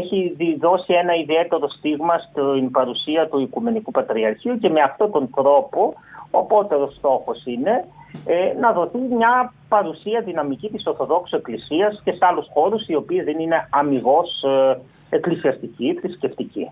έχει 0.00 0.36
δώσει 0.60 0.92
ένα 0.92 1.14
ιδιαίτερο 1.14 1.68
στίγμα 1.68 2.18
στην 2.18 2.70
παρουσία 2.70 3.28
του 3.28 3.40
Οικουμενικού 3.40 3.90
Πατριαρχείου 3.90 4.58
και 4.58 4.68
με 4.68 4.80
αυτόν 4.80 5.10
τον 5.10 5.30
τρόπο 5.34 5.94
ο 6.30 6.38
απότερος 6.38 6.94
στόχος 6.94 7.42
είναι 7.44 7.84
ε, 8.26 8.52
να 8.60 8.72
δοθεί 8.72 8.98
μια 8.98 9.52
παρουσία 9.68 10.20
δυναμική 10.20 10.68
της 10.68 10.86
Ορθοδόξου 10.86 11.36
Εκκλησίας 11.36 12.00
και 12.04 12.12
σε 12.12 12.18
άλλους 12.20 12.46
χώρους 12.52 12.88
οι 12.88 12.94
οποίοι 12.94 13.22
δεν 13.22 13.38
είναι 13.38 13.68
αμυγός 13.70 14.42
ε, 14.42 14.78
εκκλησιαστικοί, 15.10 15.98
θρησκευτικοί. 16.00 16.70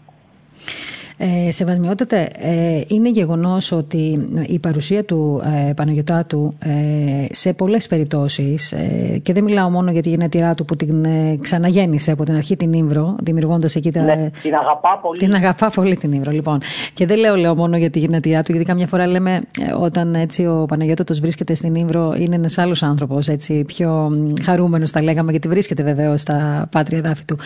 Ε, 1.23 1.51
σεβασμιότατε, 1.53 2.29
ε, 2.39 2.81
είναι 2.87 3.09
γεγονός 3.11 3.73
ότι 3.73 4.29
η 4.47 4.59
παρουσία 4.59 5.05
του 5.05 5.43
ε, 5.69 5.73
Παναγιωτάτου 5.73 6.55
ε, 6.59 6.71
σε 7.31 7.53
πολλές 7.53 7.87
περιπτώσεις 7.87 8.73
ε, 8.73 9.19
και 9.23 9.33
δεν 9.33 9.45
μιλάω 9.45 9.71
μόνο 9.71 9.91
για 9.91 10.03
τη 10.03 10.09
γενετηρά 10.09 10.55
του 10.55 10.65
που 10.65 10.77
την 10.77 11.05
ε, 11.05 11.39
ξαναγέννησε 11.41 12.11
από 12.11 12.25
την 12.25 12.35
αρχή 12.35 12.57
την 12.57 12.73
Ήμβρο, 12.73 13.17
δημιουργώντας 13.23 13.77
εκεί 13.77 13.93
τα... 13.93 14.03
Ναι, 14.03 14.31
την 14.43 14.55
αγαπά 14.55 14.99
πολύ. 15.03 15.19
Την 15.19 15.35
αγαπά 15.35 15.71
πολύ 15.71 15.97
την 15.97 16.13
Ήμβρο, 16.13 16.31
λοιπόν. 16.31 16.59
Και 16.95 17.07
δεν 17.07 17.19
λέω, 17.19 17.37
λέω 17.37 17.55
μόνο 17.55 17.77
για 17.77 17.91
τη 17.91 17.99
γενετηρά 17.99 18.43
του, 18.43 18.53
γιατί 18.53 18.67
καμιά 18.67 18.87
φορά 18.87 19.07
λέμε 19.07 19.41
όταν 19.81 20.15
έτσι 20.15 20.47
ο 20.47 20.65
Παναγιώτατος 20.69 21.21
βρίσκεται 21.21 21.55
στην 21.55 21.75
Ήμβρο 21.75 22.15
είναι 22.19 22.35
ένας 22.35 22.59
άλλος 22.59 22.83
άνθρωπος, 22.83 23.29
έτσι 23.29 23.65
πιο 23.65 24.13
χαρούμενος 24.43 24.91
τα 24.91 25.03
λέγαμε, 25.03 25.31
γιατί 25.31 25.49
βρίσκεται 25.49 25.83
βεβαίως 25.83 26.21
στα 26.21 26.69
πάτρια 26.71 27.01
δάφη 27.01 27.25
του. 27.25 27.37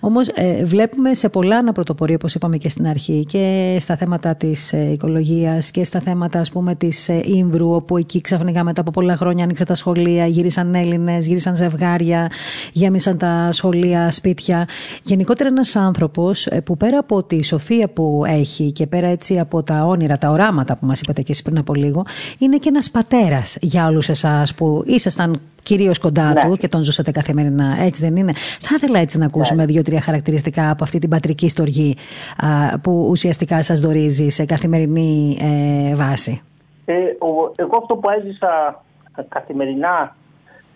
Όμως 0.00 0.28
βλέπουμε 0.64 1.14
σε 1.14 1.28
πολλά 1.28 1.56
αναπρωτοπορία, 1.56 2.16
όπως 2.16 2.34
είπαμε 2.34 2.56
και 2.56 2.68
στην 2.68 2.86
αρχή, 2.86 3.10
έχει 3.12 3.24
και 3.24 3.76
στα 3.80 3.96
θέματα 3.96 4.34
της 4.34 4.72
ε, 4.72 4.90
οικολογίας 4.92 5.70
και 5.70 5.84
στα 5.84 6.00
θέματα 6.00 6.38
ας 6.40 6.50
πούμε 6.50 6.74
της 6.74 7.08
ε, 7.08 7.22
Ήμβρου 7.24 7.74
όπου 7.74 7.96
εκεί 7.96 8.20
ξαφνικά 8.20 8.64
μετά 8.64 8.80
από 8.80 8.90
πολλά 8.90 9.16
χρόνια 9.16 9.44
άνοιξε 9.44 9.64
τα 9.64 9.74
σχολεία, 9.74 10.26
γύρισαν 10.26 10.74
Έλληνες, 10.74 11.26
γύρισαν 11.26 11.54
ζευγάρια, 11.54 12.30
γέμισαν 12.72 13.18
τα 13.18 13.48
σχολεία, 13.52 14.10
σπίτια. 14.10 14.68
Γενικότερα 15.02 15.48
ένας 15.48 15.76
άνθρωπος 15.76 16.46
ε, 16.46 16.60
που 16.60 16.76
πέρα 16.76 16.98
από 16.98 17.22
τη 17.22 17.44
σοφία 17.44 17.88
που 17.88 18.22
έχει 18.26 18.72
και 18.72 18.86
πέρα 18.86 19.08
έτσι 19.08 19.38
από 19.38 19.62
τα 19.62 19.84
όνειρα, 19.84 20.18
τα 20.18 20.30
οράματα 20.30 20.76
που 20.76 20.86
μας 20.86 21.00
είπατε 21.00 21.22
και 21.22 21.30
εσείς 21.30 21.42
πριν 21.42 21.58
από 21.58 21.74
λίγο, 21.74 22.04
είναι 22.38 22.56
και 22.56 22.68
ένας 22.68 22.90
πατέρας 22.90 23.56
για 23.60 23.86
όλους 23.86 24.08
εσάς 24.08 24.54
που 24.54 24.82
ήσασταν 24.86 25.40
κυρίως 25.62 25.98
κοντά 25.98 26.32
Ναι. 26.32 26.40
του 26.40 26.56
και 26.56 26.68
τον 26.68 26.82
ζούσατε 26.82 27.10
καθημερινά. 27.10 27.76
Έτσι 27.80 28.00
δεν 28.00 28.16
είναι; 28.16 28.32
Θα 28.60 28.74
ήθελα 28.76 28.98
έτσι 28.98 29.18
να 29.18 29.26
ακούσουμε 29.26 29.66
δύο-τρία 29.66 30.00
χαρακτηριστικά 30.00 30.70
από 30.70 30.84
αυτή 30.84 30.98
την 30.98 31.08
πατρική 31.08 31.48
στοργή 31.48 31.96
α, 32.36 32.78
που 33.02 33.08
ουσιαστικά 33.10 33.62
σας 33.62 33.80
δορίζει 33.80 34.28
σε 34.28 34.44
καθημερινή 34.44 35.38
ε, 35.40 35.94
βάση; 35.94 36.42
Ε, 36.84 36.94
ο- 37.18 37.52
εγώ 37.56 37.76
αυτό 37.76 37.94
που 37.96 38.10
έζησα 38.10 38.82
καθημερινά 39.28 40.16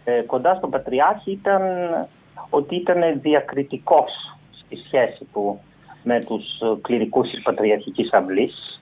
ε, 0.04 0.20
κοντά 0.20 0.54
στον 0.54 0.70
Πατριάρχη 0.70 1.30
ήταν 1.30 1.62
ότι 2.50 2.74
ήταν 2.76 3.20
διακριτικός 3.20 4.10
στη 4.64 4.76
σχέση 4.76 5.24
του 5.32 5.58
με 6.02 6.20
τους 6.24 6.44
ε, 6.60 6.66
κληρικούς 6.82 7.30
της 7.30 7.42
Πατριαρχικής 7.42 8.12
Αυλής. 8.12 8.80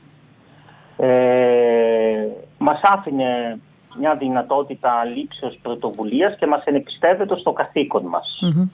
Ε, 0.97 2.26
μας 2.59 2.80
άφηνε 2.82 3.59
μια 3.99 4.14
δυνατότητα 4.16 5.05
λήψεως 5.05 5.59
πρωτοβουλίας 5.62 6.36
και 6.38 6.47
μας 6.47 6.64
ενεπιστεύεται 6.64 7.38
στο 7.38 7.53
καθήκον 7.53 8.05
μας. 8.05 8.38
Μμμ. 8.42 8.68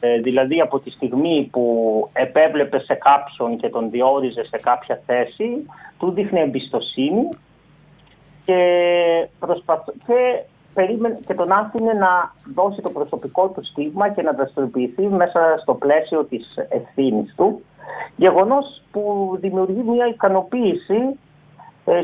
Ε, 0.00 0.18
δηλαδή 0.18 0.60
από 0.60 0.78
τη 0.78 0.90
στιγμή 0.90 1.48
που 1.52 2.08
επέβλεπε 2.12 2.78
σε 2.78 2.94
κάποιον 2.94 3.56
και 3.56 3.68
τον 3.68 3.90
διόριζε 3.90 4.44
σε 4.44 4.56
κάποια 4.56 5.00
θέση, 5.06 5.66
του 5.98 6.10
δείχνει 6.10 6.40
εμπιστοσύνη 6.40 7.28
και, 8.44 8.58
προσπαθ... 9.38 9.84
και, 10.06 10.42
περίμενε, 10.74 11.18
και 11.26 11.34
τον 11.34 11.52
άφηνε 11.52 11.92
να 11.92 12.34
δώσει 12.54 12.80
το 12.80 12.90
προσωπικό 12.90 13.48
του 13.48 13.64
στίγμα 13.64 14.08
και 14.08 14.22
να 14.22 14.32
δραστηριοποιηθεί 14.32 15.06
μέσα 15.06 15.58
στο 15.62 15.74
πλαίσιο 15.74 16.24
της 16.24 16.54
ευθύνης 16.68 17.34
του. 17.36 17.62
Γεγονός 18.16 18.82
που 18.92 19.36
δημιουργεί 19.40 19.82
μια 19.82 20.06
ικανοποίηση 20.06 20.94
ε, 20.94 21.14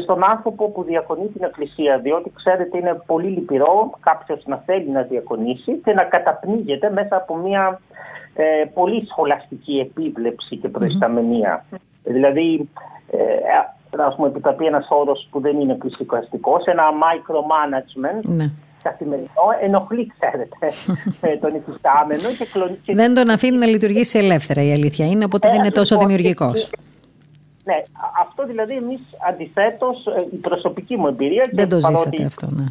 στον 0.02 0.24
άνθρωπο 0.24 0.70
που 0.70 0.82
διακονεί 0.82 1.26
την 1.26 1.44
Εκκλησία. 1.44 1.98
Διότι 1.98 2.32
ξέρετε 2.34 2.78
είναι 2.78 3.02
πολύ 3.06 3.28
λυπηρό 3.28 3.90
κάποιος 4.00 4.42
να 4.46 4.62
θέλει 4.66 4.90
να 4.90 5.02
διακονήσει 5.02 5.72
και 5.84 5.92
να 5.92 6.04
καταπνίγεται 6.04 6.90
μέσα 6.90 7.16
από 7.16 7.36
μια 7.36 7.80
ε, 8.34 8.64
πολύ 8.74 9.06
σχολαστική 9.06 9.78
επίβλεψη 9.78 10.56
και 10.56 10.68
προϊσταμενία. 10.68 11.64
Δηλαδή, 12.04 12.68
ε, 13.10 13.16
να 13.96 14.14
μου 14.18 14.26
επιτραπεί 14.26 14.64
ένας 14.64 14.86
όρος 14.90 15.28
που 15.30 15.40
δεν 15.40 15.60
είναι 15.60 15.74
πλησικοαστικός, 15.74 16.64
ένα 16.64 16.82
micromanagement 16.82 18.20
Ναι. 18.22 18.50
καθημερινό 18.82 19.28
ενοχλεί, 19.62 20.12
ξέρετε, 20.18 20.56
ε, 21.32 21.36
τον 21.36 21.54
υφιστάμενο 21.54 22.28
και, 22.38 22.46
κλονί- 22.52 22.78
και 22.84 22.94
Δεν 22.94 23.14
τον 23.14 23.30
αφήνει 23.30 23.56
να 23.56 23.66
λειτουργήσει 23.66 24.18
ελεύθερα 24.18 24.62
η 24.62 24.72
αλήθεια 24.72 25.06
είναι, 25.06 25.24
οπότε 25.24 25.48
δεν 25.48 25.58
είναι 25.58 25.70
τόσο 25.70 25.94
λοιπόν, 25.94 26.08
δημιουργικός. 26.08 26.70
Ναι, 27.64 27.74
α- 27.74 28.20
αυτό 28.20 28.46
δηλαδή 28.46 28.76
εμείς 28.76 29.00
αντιθέτως, 29.28 30.04
η 30.32 30.36
προσωπική 30.36 30.96
μου 30.96 31.06
εμπειρία. 31.06 31.44
Δεν 31.52 31.68
και 31.68 31.74
το 31.74 31.80
παρότι 31.80 31.98
ζήσατε 32.16 32.24
αυτό, 32.24 32.46
ναι. 32.50 32.64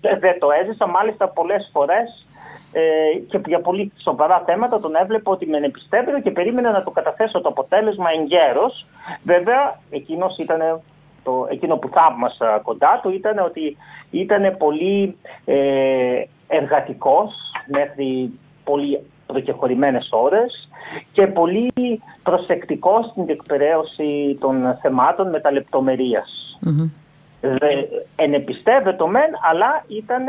δεν- 0.00 0.18
Δεν 0.20 0.38
το 0.38 0.48
έζησα, 0.62 0.86
μάλιστα 0.86 1.28
πολλές 1.28 1.68
φορές 1.72 2.26
ε, 2.72 3.18
και 3.28 3.40
για 3.46 3.60
πολύ 3.60 3.92
σοβαρά 4.02 4.42
θέματα 4.46 4.80
τον 4.80 4.94
έβλεπα 4.94 5.30
ότι 5.30 5.46
με 5.46 5.56
εμπιστεύεται 5.56 6.20
και 6.20 6.30
περίμενα 6.30 6.70
να 6.70 6.82
του 6.82 6.92
καταθέσω 6.92 7.40
το 7.40 7.48
αποτέλεσμα 7.48 8.06
εγκαίρως. 8.20 8.86
Βέβαια, 9.22 9.80
εκείνος 9.90 10.36
ήταν 10.38 10.80
το, 11.24 11.46
εκείνο 11.50 11.76
που 11.76 11.88
θαύμασα 11.88 12.60
κοντά 12.62 13.00
του 13.02 13.10
ήταν 13.10 13.38
ότι 13.38 13.76
ήταν 14.10 14.56
πολύ 14.58 15.16
ε, 15.44 16.22
εργατικός 16.48 17.34
μέχρι 17.66 18.30
πολύ 18.64 19.00
προκεχωρημένες 19.26 20.08
ώρες 20.10 20.68
και 21.12 21.26
πολύ 21.26 21.72
προσεκτικός 22.22 23.06
στην 23.10 23.26
διεκπαιρέωση 23.26 24.36
των 24.40 24.78
θεμάτων 24.82 25.28
με 25.30 25.40
τα 25.40 25.52
λεπτομερίας. 25.52 26.58
Μμμ. 26.60 26.90
Δε- 27.40 27.86
ενεπιστεύεται 28.16 29.06
μεν, 29.06 29.30
αλλά 29.50 29.84
ήταν 29.88 30.26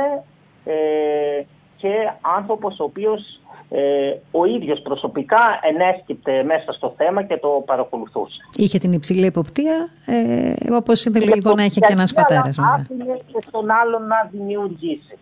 ε, 0.66 1.44
και 1.78 1.90
άνθρωπος 2.38 2.80
ο 2.80 2.84
οποίος 2.84 3.40
ε, 3.70 4.14
ο 4.32 4.46
ίδιος 4.46 4.82
προσωπικά 4.82 5.60
ενέσκυπτε 5.62 6.44
μέσα 6.44 6.72
στο 6.72 6.94
θέμα 6.98 7.24
και 7.24 7.38
το 7.38 7.64
παρακολουθούσε. 7.66 8.38
Είχε 8.56 8.78
την 8.78 8.92
υψηλή 8.92 9.26
εποπτεία, 9.26 9.90
ε, 10.06 10.74
όπως 10.74 11.06
είναι 11.06 11.20
λογικό 11.20 11.54
να 11.54 11.64
έχει 11.64 11.80
και 11.80 11.92
ένας 11.92 12.14
πατέρας. 12.14 12.60
Αλλά 12.60 12.68
άφηνε 12.74 13.16
και 13.34 13.44
στον 13.48 13.72
άλλον 13.72 14.08
να 14.08 14.30
δημιουργήσει. 14.32 15.18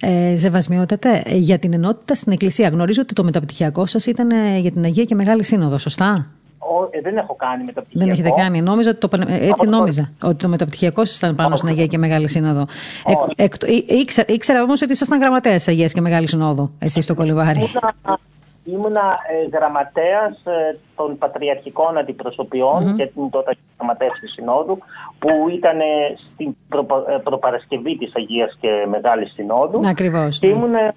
Ε, 0.00 0.36
Ζεβασμιότατε, 0.36 1.22
ε, 1.26 1.36
για 1.36 1.58
την 1.58 1.72
ενότητα 1.72 2.14
στην 2.14 2.32
Εκκλησία. 2.32 2.68
Γνωρίζω 2.68 3.02
ότι 3.02 3.14
το 3.14 3.24
μεταπτυχιακό 3.24 3.86
σας 3.86 4.06
ήταν 4.06 4.30
ε, 4.30 4.58
για 4.58 4.70
την 4.72 4.84
Αγία 4.84 5.04
και 5.04 5.14
Μεγάλη 5.14 5.44
Σύνοδο, 5.44 5.78
σωστά; 5.78 6.26
Ο, 6.58 6.88
ε, 6.90 7.00
δεν 7.00 7.16
έχω 7.16 7.34
κάνει 7.34 7.64
μεταπτυχιακό. 7.64 8.04
Δεν 8.06 8.08
έχετε 8.14 8.42
κάνει. 8.42 8.62
Νόμιζα 8.62 8.90
ότι 8.90 8.98
το, 8.98 9.08
πανε- 9.08 9.28
ε, 9.28 9.34
έτσι 9.34 9.48
Από 9.48 9.64
το- 9.64 9.70
νόμιζα. 9.70 10.12
Ότι 10.22 10.34
το 10.34 10.48
μεταπτυχιακό 10.48 11.04
σας 11.04 11.16
ήταν 11.16 11.34
πάνω 11.34 11.56
στην 11.56 11.68
Αγία 11.68 11.86
και 11.86 11.98
Μεγάλη 11.98 12.28
Σύνοδο. 12.28 12.66
Εκ, 13.06 13.18
Όχι. 13.18 13.32
εκ, 13.36 13.54
ή- 13.66 13.94
ήξερα, 13.94 14.32
ήξερα 14.32 14.62
όμως 14.62 14.82
ότι 14.82 14.92
ήσασταν 14.92 15.20
γραμματέας 15.20 15.68
Αγίας 15.68 15.92
και 15.92 16.00
Μεγάλης 16.00 16.30
Συνόδου, 16.30 16.70
εσείς 16.78 17.04
στο 17.04 17.14
Κολυβάρι. 17.14 17.70
Ήμουνα, 18.66 18.78
ήμουνα 18.78 19.18
ε, 19.42 19.56
γραμματέας 19.56 20.32
ε, 20.44 20.78
των 20.96 21.18
πατριαρχικών 21.18 21.98
αντιπροσωπιών 21.98 22.96
και 22.96 23.10
ήμουν 23.16 23.30
τότε 23.30 23.56
γραμματέας 23.78 24.18
της 24.20 24.32
Συνόδου 24.32 24.78
που 25.18 25.28
ήταν 25.56 25.80
ε, 25.80 25.84
στην 26.32 26.56
προπα- 26.68 27.04
ε, 27.08 27.16
προπαρασκευή 27.24 27.96
της 27.96 28.12
Αγίας 28.16 28.56
και 28.60 28.86
Μεγάλης 28.88 29.32
Συνόδου 29.32 29.80
Ακριβώς. 29.88 30.38
και 30.38 30.46
ήμουν 30.46 30.74
ε, 30.74 30.94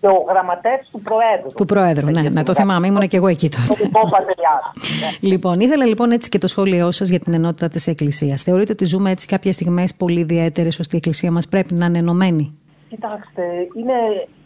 και 0.00 0.08
ο 0.08 0.24
γραμματέας 0.28 0.88
του 0.92 1.00
Προέδρου. 1.00 1.52
Του 1.56 1.64
Προέδρου, 1.64 2.10
ναι, 2.10 2.22
να 2.22 2.42
το 2.42 2.54
θυμάμαι. 2.54 2.86
Ήμουν 2.86 3.08
και 3.08 3.16
εγώ 3.16 3.26
εκεί 3.26 3.48
τότε. 3.48 3.66
Τοπικό 3.68 4.08
πατριάρχης. 4.08 5.00
Ναι. 5.20 5.28
Λοιπόν, 5.30 5.60
ήθελα 5.60 5.86
λοιπόν 5.86 6.10
έτσι 6.10 6.28
και 6.28 6.38
το 6.38 6.46
σχόλιο 6.46 6.90
σας 6.90 7.08
για 7.08 7.18
την 7.18 7.34
ενότητα 7.34 7.68
της 7.68 7.86
Εκκλησίας. 7.86 8.42
Θεωρείτε 8.42 8.72
ότι 8.72 8.84
ζούμε 8.84 9.10
έτσι 9.10 9.26
κάποιες 9.26 9.54
στιγμές 9.54 9.94
πολύ 9.94 10.20
ιδιαίτερες 10.20 10.78
ώστε 10.78 10.94
η 10.94 10.96
Εκκλησία 10.96 11.30
μας 11.30 11.48
πρέπει 11.48 11.74
να 11.74 11.86
είναι 11.86 11.98
ενωμένη; 11.98 12.58
Κοιτάξτε, 12.88 13.42
είναι, 13.76 13.92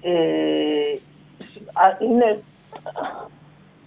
ε, 0.01 0.13
α, 0.13 1.16
είναι, 2.01 2.43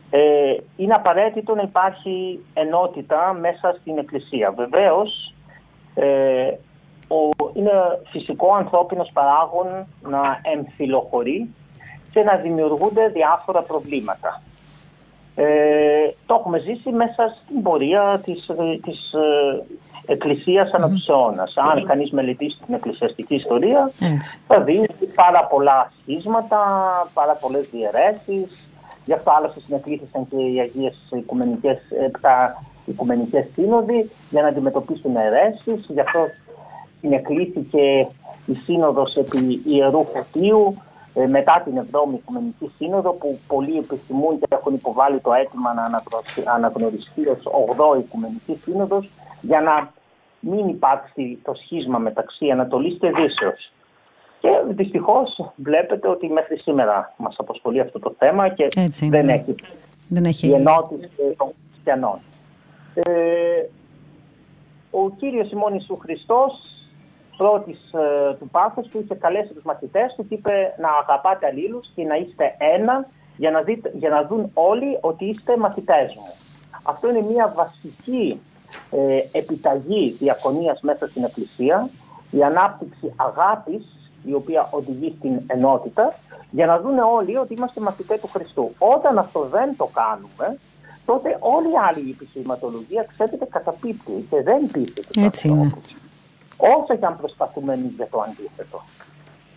ε, 0.09 0.55
είναι 0.77 0.93
απαραίτητο 0.93 1.55
να 1.55 1.61
υπάρχει 1.61 2.45
ενότητα 2.53 3.33
μέσα 3.33 3.75
στην 3.79 3.97
Εκκλησία. 3.97 4.51
Βεβαίως, 4.51 5.33
ε, 5.95 6.51
ο, 7.07 7.49
είναι 7.53 7.71
φυσικό 8.05 8.53
ανθρώπινος 8.53 9.09
παράγων 9.13 9.87
να 10.01 10.39
εμφυλοχωρεί 10.41 11.53
και 12.11 12.23
να 12.23 12.35
δημιουργούνται 12.35 13.07
διάφορα 13.07 13.61
προβλήματα. 13.61 14.41
Ε, 15.35 16.09
το 16.25 16.35
έχουμε 16.39 16.59
ζήσει 16.59 16.89
μέσα 16.89 17.35
στην 17.43 17.61
πορεία 17.61 18.21
της, 18.23 18.49
ε, 18.49 18.79
της 18.83 19.13
ε, 20.09 20.13
Εκκλησίας 20.13 20.71
ανά 20.71 20.89
τους 20.89 21.07
αιώνας. 21.07 21.53
Αν 21.55 21.85
κανείς 21.85 22.11
μελετήσει 22.11 22.57
την 22.65 22.73
εκκλησιαστική 22.73 23.35
ιστορία, 23.35 23.91
Έτσι. 24.15 24.39
θα 24.47 24.61
δει 24.61 24.87
πάρα 25.15 25.45
πολλά 25.45 25.91
σχίσματα, 26.01 26.57
πάρα 27.13 27.33
πολλές 27.33 27.69
διαιρέσεις. 27.69 28.67
Γι' 29.05 29.13
αυτό 29.13 29.31
άλλωστε 29.37 29.59
συνεκλήθησαν 29.59 30.27
και 30.29 30.35
οι 30.35 30.59
Αγίες 30.59 30.95
Οικουμενικές, 31.11 31.77
επτά 32.05 32.63
Οικουμενικές 32.85 33.45
Σύνοδοι 33.53 34.09
για 34.29 34.41
να 34.41 34.47
αντιμετωπίσουν 34.47 35.15
αιρέσεις. 35.15 35.85
Γι' 35.87 35.99
αυτό 35.99 36.19
συνεκλήθηκε 36.99 38.07
η 38.45 38.53
Σύνοδος 38.53 39.15
επί 39.17 39.61
Ιερού 39.65 40.05
Φωτίου 40.05 40.77
ε, 41.13 41.25
μετά 41.27 41.61
την 41.65 41.73
7η 41.91 42.13
Οικουμενική 42.13 42.71
Σύνοδο 42.77 43.11
που 43.11 43.39
πολλοί 43.47 43.77
επιθυμούν 43.77 44.39
και 44.39 44.45
έχουν 44.49 44.73
υποβάλει 44.73 45.19
το 45.19 45.33
αίτημα 45.33 45.73
να 45.73 45.83
αναγνωριστεί- 45.83 46.47
αναγνωριστεί 46.47 47.27
ως 47.27 47.39
8η 47.43 47.99
Οικουμενική 47.99 48.59
Σύνοδος 48.63 49.09
για 49.41 49.61
να 49.61 49.91
μην 50.39 50.67
υπάρξει 50.67 51.39
το 51.43 51.53
σχίσμα 51.63 51.97
μεταξύ 51.97 52.49
Ανατολής 52.49 52.97
και 52.99 53.07
Δύσεως. 53.07 53.71
Και 54.39 54.49
δυστυχώς 54.69 55.51
βλέπετε 55.55 56.07
ότι 56.07 56.29
μέχρι 56.29 56.57
σήμερα 56.57 57.13
μας 57.17 57.35
απασχολεί 57.37 57.79
αυτό 57.79 57.99
το 57.99 58.15
θέμα 58.17 58.49
και 58.49 58.67
Έτσι 58.75 59.05
είναι, 59.05 59.17
δεν 59.17 59.25
ναι. 59.25 59.33
έχει 59.33 59.55
Δεν 60.07 60.25
έχει. 60.25 60.47
η 60.47 60.53
ενότηση 60.53 61.09
των 61.37 61.53
χριστιανών. 61.71 62.19
Ε, 62.93 63.03
ο 64.91 65.09
Κύριος 65.09 65.51
ημών 65.51 65.73
Ιησού 65.73 65.97
Χριστός 65.97 66.69
πρώτης 67.37 67.79
ε, 67.93 68.33
του 68.39 68.49
πάθους 68.49 68.87
του 68.87 68.99
είχε 69.03 69.15
καλέσει 69.15 69.53
τους 69.53 69.63
μαθητές 69.63 70.13
του 70.15 70.27
και 70.27 70.33
είπε 70.35 70.75
να 70.77 70.89
αγαπάτε 71.01 71.45
αλλήλους 71.45 71.87
και 71.95 72.03
να 72.03 72.15
είστε 72.15 72.55
ένα 72.57 73.07
για 73.37 73.51
να, 73.51 73.61
δείτε, 73.61 73.91
για 73.93 74.09
να 74.09 74.23
δουν 74.23 74.51
όλοι 74.53 74.97
ότι 75.01 75.25
είστε 75.25 75.57
μαθητές 75.57 76.13
μου. 76.15 76.33
Αυτό 76.83 77.09
είναι 77.09 77.21
μια 77.21 77.53
βασική 77.55 78.41
ε, 78.91 79.21
επιταγή 79.31 80.15
διακονίας 80.19 80.79
μέσα 80.81 81.07
στην 81.07 81.23
Εκκλησία, 81.23 81.89
η 82.31 82.43
ανάπτυξη 82.43 83.13
αγάπης 83.15 83.85
η 84.23 84.33
οποία 84.33 84.67
οδηγεί 84.71 85.15
στην 85.17 85.41
ενότητα 85.47 86.13
για 86.51 86.65
να 86.65 86.79
δουν 86.79 86.99
όλοι 86.99 87.37
ότι 87.37 87.53
είμαστε 87.53 87.81
μαθητές 87.81 88.19
του 88.19 88.27
Χριστού. 88.27 88.71
Όταν 88.77 89.17
αυτό 89.17 89.47
δεν 89.51 89.75
το 89.77 89.89
κάνουμε, 89.93 90.57
τότε 91.05 91.37
όλη 91.39 91.67
η 91.67 91.77
άλλη 91.89 92.09
επιχειρηματολογία, 92.09 93.05
ξέρετε, 93.13 93.45
καταπίπτει 93.45 94.27
και 94.29 94.41
δεν 94.41 94.71
πείθεται. 94.71 95.23
Έτσι 95.25 95.47
είναι. 95.47 95.73
Όσο 96.57 96.95
και 96.99 97.05
αν 97.05 97.17
προσπαθούμε 97.17 97.73
εμείς 97.73 97.91
για 97.95 98.07
το 98.11 98.21
αντίθετο 98.21 98.81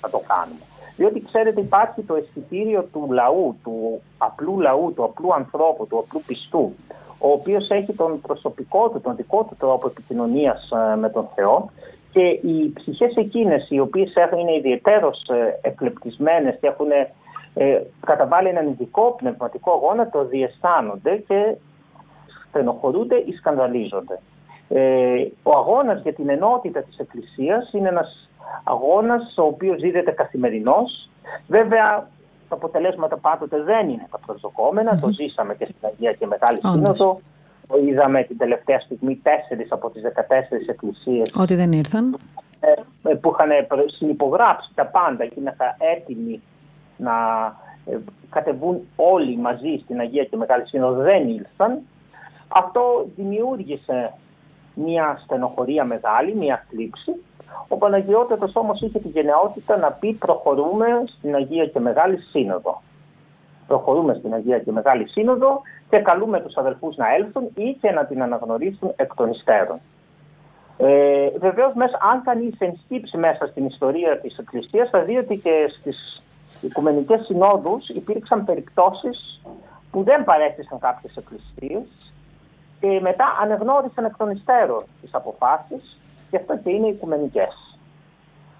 να 0.02 0.10
το 0.10 0.22
κάνουμε. 0.26 0.60
Διότι 0.96 1.22
ξέρετε 1.22 1.60
υπάρχει 1.60 2.02
το 2.02 2.14
αισθητήριο 2.14 2.82
του 2.92 3.08
λαού, 3.10 3.56
του 3.62 4.02
απλού 4.18 4.60
λαού, 4.60 4.92
του 4.94 5.04
απλού 5.04 5.34
ανθρώπου, 5.34 5.86
του 5.86 5.98
απλού 5.98 6.22
πιστού, 6.26 6.74
ο 7.22 7.30
οποίος 7.32 7.70
έχει 7.70 7.92
τον 7.92 8.20
προσωπικό 8.20 8.88
του, 8.88 9.00
τον 9.00 9.16
δικό 9.16 9.46
του 9.48 9.56
τρόπο 9.58 9.86
επικοινωνίας 9.86 10.70
ε, 10.70 10.96
με 10.96 11.10
τον 11.10 11.28
Θεό 11.34 11.70
και 12.12 12.20
οι 12.20 12.72
ψυχές 12.74 13.14
εκείνες 13.16 13.66
οι 13.70 13.78
οποίες 13.78 14.12
είναι 14.40 14.56
ιδιαίτερως 14.56 15.28
ε, 15.28 15.68
εκλεπτισμένες 15.68 16.59
και 16.60 16.66
έχουν 16.66 16.90
ε, 17.55 17.82
καταβάλει 18.06 18.48
έναν 18.48 18.68
ειδικό 18.68 19.14
πνευματικό 19.18 19.72
αγώνα, 19.72 20.10
το 20.10 20.24
διαισθάνονται 20.24 21.16
και 21.16 21.56
στενοχωρούνται 22.48 23.16
ή 23.16 23.32
σκανδαλίζονται. 23.32 24.20
Ε, 24.68 25.26
ο 25.42 25.51
αγώνας 25.51 26.02
για 26.02 26.12
την 26.14 26.28
ενότητα 26.28 26.82
της 26.82 26.98
Εκκλησίας 26.98 27.72
είναι 27.72 27.88
ένας 27.88 28.28
αγώνας 28.64 29.34
ο 29.38 29.42
οποίος 29.42 29.80
δίδεται 29.80 30.10
καθημερινώς. 30.10 31.10
Βέβαια 31.47 32.09
τα 32.52 32.58
αποτελέσματα 32.58 33.16
πάντοτε 33.16 33.62
δεν 33.62 33.88
είναι 33.88 34.06
τα 34.10 34.18
προσδοκόμενα. 34.26 34.98
Το 34.98 35.08
ζήσαμε 35.08 35.54
και 35.54 35.64
στην 35.64 35.88
Αγία 35.88 36.12
και 36.12 36.26
Μεγάλη 36.26 36.60
Σύνοδο. 36.62 37.20
Το 37.66 37.78
είδαμε 37.86 38.22
την 38.22 38.38
τελευταία 38.38 38.80
στιγμή 38.80 39.20
τέσσερις 39.22 39.72
από 39.72 39.90
τις 39.90 40.02
14 40.02 40.68
εκκλησίες. 40.68 41.30
Ότι 41.38 41.54
δεν 41.54 41.72
ήρθαν. 41.72 42.18
Ε, 42.60 43.14
που 43.14 43.34
είχαν 43.34 43.50
συνυπογράψει 43.98 44.70
τα 44.74 44.86
πάντα 44.86 45.26
και 45.26 45.34
είναι 45.36 45.56
έτοιμοι 45.96 46.42
να 46.96 47.12
ε, 47.86 47.96
κατεβούν 48.30 48.80
όλοι 48.96 49.36
μαζί 49.36 49.80
στην 49.84 50.00
Αγία 50.00 50.24
και 50.24 50.36
Μεγάλη 50.36 50.66
Σύνοδο 50.66 51.02
δεν 51.02 51.28
ήλθαν. 51.28 51.78
Αυτό 52.48 53.06
δημιούργησε 53.16 54.12
μια 54.74 55.20
στενοχωρία 55.24 55.84
μεγάλη, 55.84 56.34
μια 56.34 56.66
θλίψη. 56.68 57.12
Ο 57.68 57.76
Παναγιώτατος 57.76 58.56
όμως 58.56 58.80
είχε 58.80 58.98
τη 58.98 59.08
γενναιότητα 59.08 59.76
να 59.78 59.90
πει 59.92 60.12
προχωρούμε 60.12 60.86
στην 61.06 61.34
Αγία 61.34 61.66
και 61.66 61.80
Μεγάλη 61.80 62.18
Σύνοδο. 62.18 62.82
Προχωρούμε 63.66 64.14
στην 64.14 64.34
Αγία 64.34 64.58
και 64.58 64.72
Μεγάλη 64.72 65.08
Σύνοδο 65.08 65.60
και 65.90 65.98
καλούμε 65.98 66.40
τους 66.40 66.56
αδελφούς 66.56 66.96
να 66.96 67.14
έλθουν 67.14 67.50
ή 67.54 67.76
και 67.80 67.90
να 67.90 68.04
την 68.04 68.22
αναγνωρίσουν 68.22 68.92
εκ 68.96 69.14
των 69.14 69.30
υστέρων. 69.30 69.80
Ε, 70.76 71.28
Βεβαίως, 71.38 71.72
αν 72.12 72.22
κανείς 72.24 72.54
ενσκύψει 72.58 73.16
μέσα 73.16 73.46
στην 73.46 73.66
ιστορία 73.66 74.20
της 74.20 74.38
Εκκλησίας, 74.38 74.88
θα 74.90 75.00
δει 75.02 75.16
ότι 75.16 75.36
και 75.36 75.72
στις 75.78 76.22
οικουμενικές 76.60 77.24
συνόδους 77.24 77.88
υπήρξαν 77.88 78.44
περιπτώσεις 78.44 79.40
που 79.90 80.02
δεν 80.02 80.24
παρέστησαν 80.24 80.78
κάποιες 80.78 81.16
εκκλησίες 81.16 82.12
και 82.80 83.00
μετά 83.00 83.24
ανεγνώρισαν 83.42 84.04
εκ 84.04 84.16
των 84.16 84.30
υστέρων 84.30 84.82
τις 85.00 85.14
αποφάσεις 85.14 85.98
και 86.32 86.38
αυτό 86.38 86.56
και 86.56 86.70
είναι 86.70 86.86
οικουμενικές. 86.86 87.78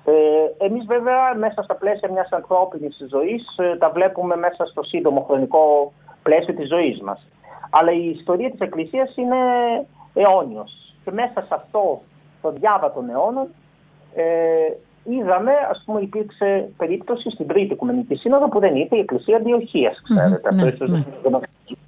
Ε, 0.05 0.65
εμείς 0.65 0.85
βέβαια 0.86 1.35
μέσα 1.35 1.62
στα 1.62 1.74
πλαίσια 1.74 2.11
μιας 2.11 2.28
ανθρώπινης 2.31 3.07
ζωής 3.11 3.43
ε, 3.57 3.77
τα 3.77 3.90
βλέπουμε 3.90 4.36
μέσα 4.36 4.65
στο 4.65 4.82
σύντομο 4.82 5.20
χρονικό 5.20 5.93
πλαίσιο 6.23 6.55
της 6.55 6.69
ζωής 6.69 7.01
μας. 7.01 7.27
Αλλά 7.70 7.93
η 7.93 8.09
ιστορία 8.09 8.51
της 8.51 8.61
Εκκλησίας 8.61 9.16
είναι 9.16 9.36
αιώνιος 10.15 10.94
και 11.05 11.11
μέσα 11.11 11.40
σε 11.40 11.55
αυτό 11.55 12.03
το 12.43 12.51
διάβα 12.51 12.93
των 12.93 13.11
αιώνων 13.11 13.47
ε, 14.15 14.24
είδαμε, 15.05 15.53
ας 15.70 15.82
πούμε, 15.86 16.01
υπήρξε 16.01 16.69
περίπτωση 16.77 17.31
στην 17.31 17.47
Τρίτη 17.47 17.73
Οικουμενική 17.73 18.15
Σύνοδο 18.15 18.49
που 18.49 18.59
δεν 18.59 18.77
ήρθε 18.77 18.97
η 18.97 19.01
Εκκλησία 19.01 19.39
Διοχίας, 19.39 20.03
ξέρετε. 20.03 20.40
Mm-hmm, 20.43 20.53
αυτό 20.53 20.65
ναι, 20.65 20.70
ίσως 20.70 20.89
ναι. 20.90 20.99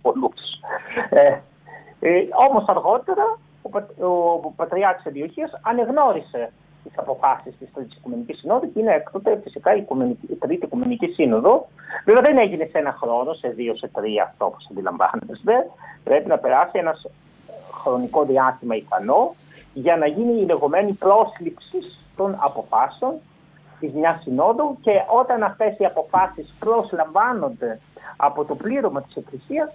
πολλούς. 0.03 0.61
Ε, 1.11 1.39
ε, 2.01 2.27
όμως 2.49 2.65
αργότερα 2.67 3.39
ο, 3.65 4.09
ο 4.43 4.53
Πατριάρχης 4.57 5.07
Αντιοχίας 5.07 5.61
ανεγνώρισε 5.63 6.53
τις 6.85 6.93
αποφάσεις 6.97 7.55
της 7.59 7.69
Τρίτης 7.75 7.97
Οικουμενικής 7.97 8.39
Συνόδου 8.39 8.73
και 8.73 8.81
είναι 8.81 8.95
έκτοτε 8.95 9.41
φυσικά 9.43 9.75
η, 9.75 9.87
η 10.29 10.35
Τρίτη 10.35 10.65
Οικουμενική 10.67 11.07
Σύνοδο. 11.07 11.67
Βέβαια 12.05 12.23
δεν 12.23 12.39
έγινε 12.39 12.65
σε 12.65 12.79
ένα 12.79 12.97
χρόνο, 13.01 13.33
σε 13.33 13.49
δύο, 13.49 13.77
σε 13.77 13.89
τρία 13.89 14.23
αυτό 14.23 14.45
όπως 14.45 14.67
αντιλαμβάνεστε. 14.71 15.71
Πρέπει 16.05 16.29
να 16.29 16.39
περάσει 16.39 16.79
ένας 16.79 17.07
χρονικό 17.73 18.25
διάστημα 18.25 18.75
ικανό 18.75 19.35
για 19.75 19.97
να 19.97 20.07
γίνει 20.07 20.41
η 20.41 20.45
λεγόμενη 20.45 20.93
πρόσληψη 20.93 21.79
των 22.17 22.37
αποφάσεων 22.39 23.15
της 23.81 23.93
μιας 23.93 24.23
συνόδου 24.23 24.79
και 24.81 24.91
όταν 25.21 25.43
αυτές 25.43 25.79
οι 25.79 25.85
αποφάσεις 25.85 26.55
προσλαμβάνονται 26.59 27.81
από 28.17 28.45
το 28.45 28.55
πλήρωμα 28.55 29.03
της 29.03 29.17
Εκκλησίας 29.17 29.71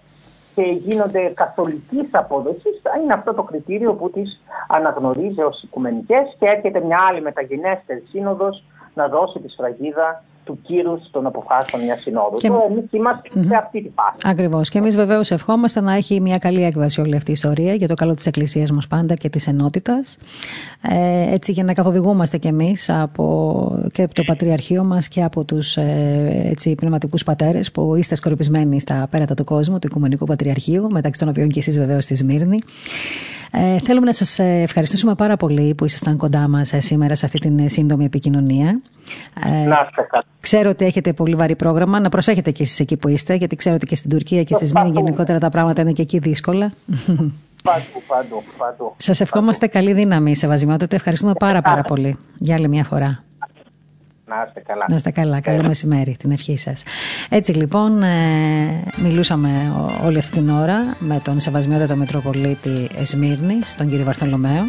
και 0.60 0.72
γίνονται 0.72 1.32
καθολικής 1.36 2.10
απόδοσης, 2.12 2.82
είναι 3.04 3.14
αυτό 3.14 3.34
το 3.34 3.44
κριτήριο 3.44 3.94
που 3.94 4.10
τις 4.10 4.42
αναγνωρίζει 4.68 5.42
ως 5.42 5.64
οικουμενικές 5.64 6.36
και 6.40 6.46
έρχεται 6.46 6.80
μια 6.82 6.98
άλλη 7.10 7.22
μεταγενέστερη 7.22 8.04
σύνοδος 8.10 8.64
να 8.94 9.08
δώσει 9.08 9.40
τη 9.40 9.50
σφραγίδα 9.50 10.24
του 10.50 10.60
κύρους 10.62 11.10
των 11.12 11.26
αποφάσεων 11.26 11.84
μιας 11.84 12.02
συνόδου. 12.02 12.36
Και... 12.36 12.48
Εμείς 12.48 12.92
είμαστε 12.92 13.30
mm-hmm. 13.34 13.46
σε 13.48 13.56
αυτή 13.56 13.82
τη 13.82 13.90
φάση. 13.96 14.18
Ακριβώς. 14.24 14.70
Και 14.70 14.78
εμείς 14.78 14.96
βεβαίως 14.96 15.32
ευχόμαστε 15.32 15.82
να 15.82 15.94
έχει 15.94 16.22
μια 16.22 16.38
καλή 16.38 16.64
έκβαση 16.64 17.02
όλη 17.02 17.16
αυτή 17.16 17.30
η 17.30 17.34
ιστορία 17.34 17.74
για 17.74 17.88
το 17.88 17.94
καλό 17.94 18.14
της 18.14 18.26
Εκκλησίας 18.26 18.72
μας 18.72 18.88
πάντα 18.88 19.14
και 19.14 19.30
της 19.30 19.48
ενότητας. 19.48 20.18
Ε, 20.90 21.34
έτσι 21.34 21.52
για 21.52 21.64
να 21.64 21.74
καθοδηγούμαστε 21.74 22.38
κι 22.38 22.48
εμείς 22.48 22.86
και 23.92 24.04
από 24.04 24.14
το 24.14 24.24
Πατριαρχείο 24.26 24.84
μας 24.84 25.08
και 25.08 25.24
από 25.24 25.44
τους 25.44 25.78
ε, 25.78 26.54
πνευματικούς 26.78 27.24
πατέρες 27.24 27.72
που 27.72 27.96
είστε 27.96 28.16
σκορπισμένοι 28.16 28.80
στα 28.80 29.08
πέρατα 29.12 29.34
του 29.34 29.44
κόσμου, 29.44 29.80
του 29.80 29.88
Οικουμενικού 29.92 30.26
Πατριαρχείου, 30.26 30.88
μεταξύ 30.92 31.20
των 31.20 31.30
οποίων 31.30 31.50
και 31.50 31.60
εσείς 31.60 31.80
βεβαίως 31.80 32.04
στη 32.04 32.16
Σμύρνη. 32.16 32.60
Ε, 33.52 33.80
θέλουμε 33.80 34.06
να 34.06 34.14
σας 34.14 34.40
ευχαριστήσουμε 34.40 35.16
πάρα 35.16 35.38
πολύ 35.38 35.76
που 35.76 35.86
ήσασταν 35.86 36.18
κοντά 36.18 36.48
μας 36.48 36.74
ε, 36.74 36.80
σήμερα 36.80 37.16
σε 37.16 37.26
αυτή 37.26 37.40
την 37.40 37.60
ε, 37.60 37.68
σύντομη 37.68 38.06
επικοινωνία. 38.06 38.82
Ε, 39.46 39.68
να 39.68 39.90
Ξέρω 40.40 40.70
ότι 40.70 40.86
έχετε 40.86 41.14
πολύ 41.14 41.36
βαρύ 41.36 41.56
πρόγραμμα. 41.56 42.00
Να 42.00 42.10
προσέχετε 42.10 42.52
και 42.52 42.64
εσείς 42.64 42.80
εκεί 42.80 42.98
που 42.98 43.08
είστε, 43.08 43.36
γιατί 43.36 43.56
ξέρω 43.56 43.76
ότι 43.76 43.86
και 43.86 43.96
στην 43.96 44.10
Τουρκία 44.10 44.44
και 44.44 44.54
στη 44.54 44.66
Σμήνη 44.66 44.90
γενικότερα 44.90 45.40
τα 45.40 45.50
πράγματα 45.50 45.82
είναι 45.82 45.92
και 45.92 46.02
εκεί 46.02 46.20
δύσκολα. 46.20 46.72
Παντού, 47.64 47.84
παντού, 48.08 48.44
παντού. 48.58 48.94
Σας 48.98 49.22
ευχόμαστε 49.22 49.68
καλή 49.68 49.94
δύναμη, 49.94 50.36
Σεβασμιότητα. 50.36 50.96
Ευχαριστούμε 50.96 51.34
πάρα 51.34 51.62
πάρα 51.62 51.82
πολύ 51.82 52.18
για 52.38 52.56
άλλη 52.56 52.68
μια 52.68 52.84
φορά. 52.84 53.24
Να 54.30 54.44
είστε 54.48 54.60
καλά. 54.60 54.86
Να 54.90 54.96
είστε 54.96 55.12
καλά. 55.12 55.40
Καλό 55.40 55.64
μεσημέρι, 55.64 56.16
την 56.20 56.32
ευχή 56.32 56.58
σας. 56.58 56.84
Έτσι 57.30 57.52
λοιπόν, 57.52 58.04
ε, 58.04 58.84
μιλούσαμε 59.04 59.74
όλη 60.06 60.18
αυτή 60.18 60.32
την 60.38 60.50
ώρα 60.50 60.96
με 61.00 61.22
τον 61.24 61.40
Σεβασμιότατο 61.40 61.96
Μητροπολίτη 61.96 62.90
Εσμύρνη, 63.00 63.60
τον 63.78 63.90
κύριο 63.90 64.06
Βαρθολομαίο, 64.06 64.64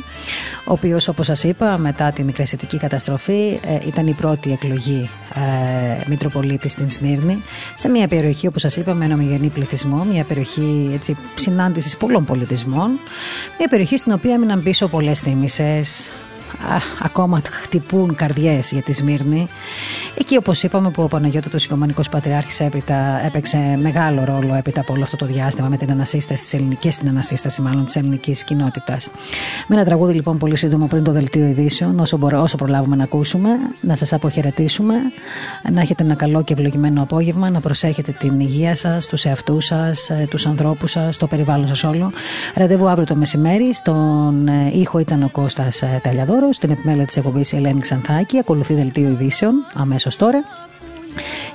ο 0.64 0.72
οποίος, 0.72 1.08
όπως 1.08 1.26
σας 1.26 1.44
είπα, 1.44 1.78
μετά 1.78 2.10
την 2.10 2.24
μικρασιατική 2.24 2.78
καταστροφή, 2.78 3.60
ε, 3.66 3.86
ήταν 3.86 4.06
η 4.06 4.12
πρώτη 4.12 4.52
εκλογή 4.52 5.08
ε, 5.34 6.00
Μητροπολίτη 6.06 6.68
στην 6.68 6.90
Σμύρνη, 6.90 7.42
σε 7.76 7.88
μια 7.88 8.08
περιοχή, 8.08 8.46
όπως 8.46 8.60
σας 8.60 8.76
είπα, 8.76 8.94
με 8.94 9.04
ένα 9.04 9.14
ομογενή 9.14 9.48
πληθυσμό, 9.48 10.04
μια 10.04 10.24
περιοχή 10.24 10.90
έτσι, 10.94 11.16
συνάντησης 11.34 11.96
πολλών 11.96 12.24
πολιτισμών, 12.24 12.90
μια 13.58 13.68
περιοχή 13.68 13.96
στην 13.96 14.12
οποία 14.12 14.34
έμειναν 14.34 14.62
πίσω 14.62 14.88
πολλές 14.88 15.20
θύμησες, 15.20 16.10
ακόμα 17.02 17.40
χτυπούν 17.51 18.14
καρδιές 18.14 18.70
για 18.72 18.82
τη 18.82 18.93
Σμύρνη. 18.93 19.48
Εκεί 20.18 20.36
όπως 20.36 20.62
είπαμε 20.62 20.90
που 20.90 21.02
ο 21.02 21.06
Παναγιώτατος 21.06 21.64
Οικομανικός 21.64 22.09
Πατριάρχης 22.09 22.60
έπειτα 22.60 23.20
έπαιξε 23.27 23.78
μεγάλο 23.82 24.24
ρόλο 24.24 24.55
έπειτα 24.55 24.81
από 24.81 24.93
όλο 24.93 25.02
αυτό 25.02 25.16
το 25.16 25.27
διάστημα 25.27 25.68
με 25.68 25.77
την 25.77 25.90
ανασύσταση 25.90 26.43
της 26.43 26.52
ελληνικής, 26.55 26.98
την 26.98 27.09
ανασύσταση 27.09 27.62
μάλλον 27.62 27.85
της 27.85 27.97
ελληνικής 27.97 28.44
κοινότητας. 28.44 29.10
Με 29.66 29.77
ένα 29.77 29.85
τραγούδι 29.85 30.14
λοιπόν 30.14 30.39
πολύ 30.39 30.56
σύντομο 30.56 30.86
πριν 30.86 31.05
το 31.05 31.12
δελτίο 31.12 31.47
ειδήσεων 31.47 31.98
όσο, 32.01 32.16
μπορώ, 32.16 32.43
όσο 32.43 32.56
προλάβουμε 32.56 32.97
να 32.97 33.02
ακούσουμε, 33.02 33.48
να 33.81 33.94
σας 33.94 34.12
αποχαιρετήσουμε, 34.12 34.94
να 35.72 35.81
έχετε 35.81 36.02
ένα 36.02 36.14
καλό 36.14 36.43
και 36.43 36.52
ευλογημένο 36.52 37.02
απόγευμα, 37.02 37.51
να 37.51 37.60
προσέχετε 37.60 38.12
την 38.12 38.40
υγεία 38.40 38.74
σας, 38.74 39.06
τους 39.06 39.24
εαυτούς 39.24 39.64
σας, 39.64 40.10
ε, 40.10 40.27
τους 40.31 40.47
ανθρώπους 40.47 40.90
σας, 40.90 41.16
το 41.16 41.27
περιβάλλον 41.27 41.68
σας 41.68 41.85
όλο. 41.85 42.12
Ραντεβού 42.55 42.89
αύριο 42.89 43.06
το 43.06 43.16
μεσημέρι, 43.16 43.74
στον 43.74 44.48
ε, 44.48 44.70
ήχο 44.72 44.98
ήταν 44.98 45.22
ο 45.22 45.28
Κώστας 45.32 45.82
ε, 45.82 46.01
Ταλιαδόρο 46.40 46.52
στην 46.52 46.70
επιμέλεια 46.70 47.06
της 47.06 47.16
εκπομπής 47.16 47.52
η 47.52 47.56
Ελένη 47.56 47.80
Ξανθάκη. 47.80 48.38
Ακολουθεί 48.38 48.74
δελτίο 48.74 49.08
ειδήσεων 49.08 49.54
αμέσως 49.74 50.16
τώρα. 50.16 50.44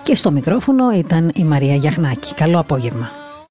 Και 0.04 0.16
στο 0.16 0.32
μικρόφωνο 0.32 0.92
ήταν 0.92 1.32
η 1.36 1.44
Μαρία 1.44 1.76
Γιαχνάκη. 1.76 2.34
Καλό 2.34 2.60
απόγευμα. 2.60 3.25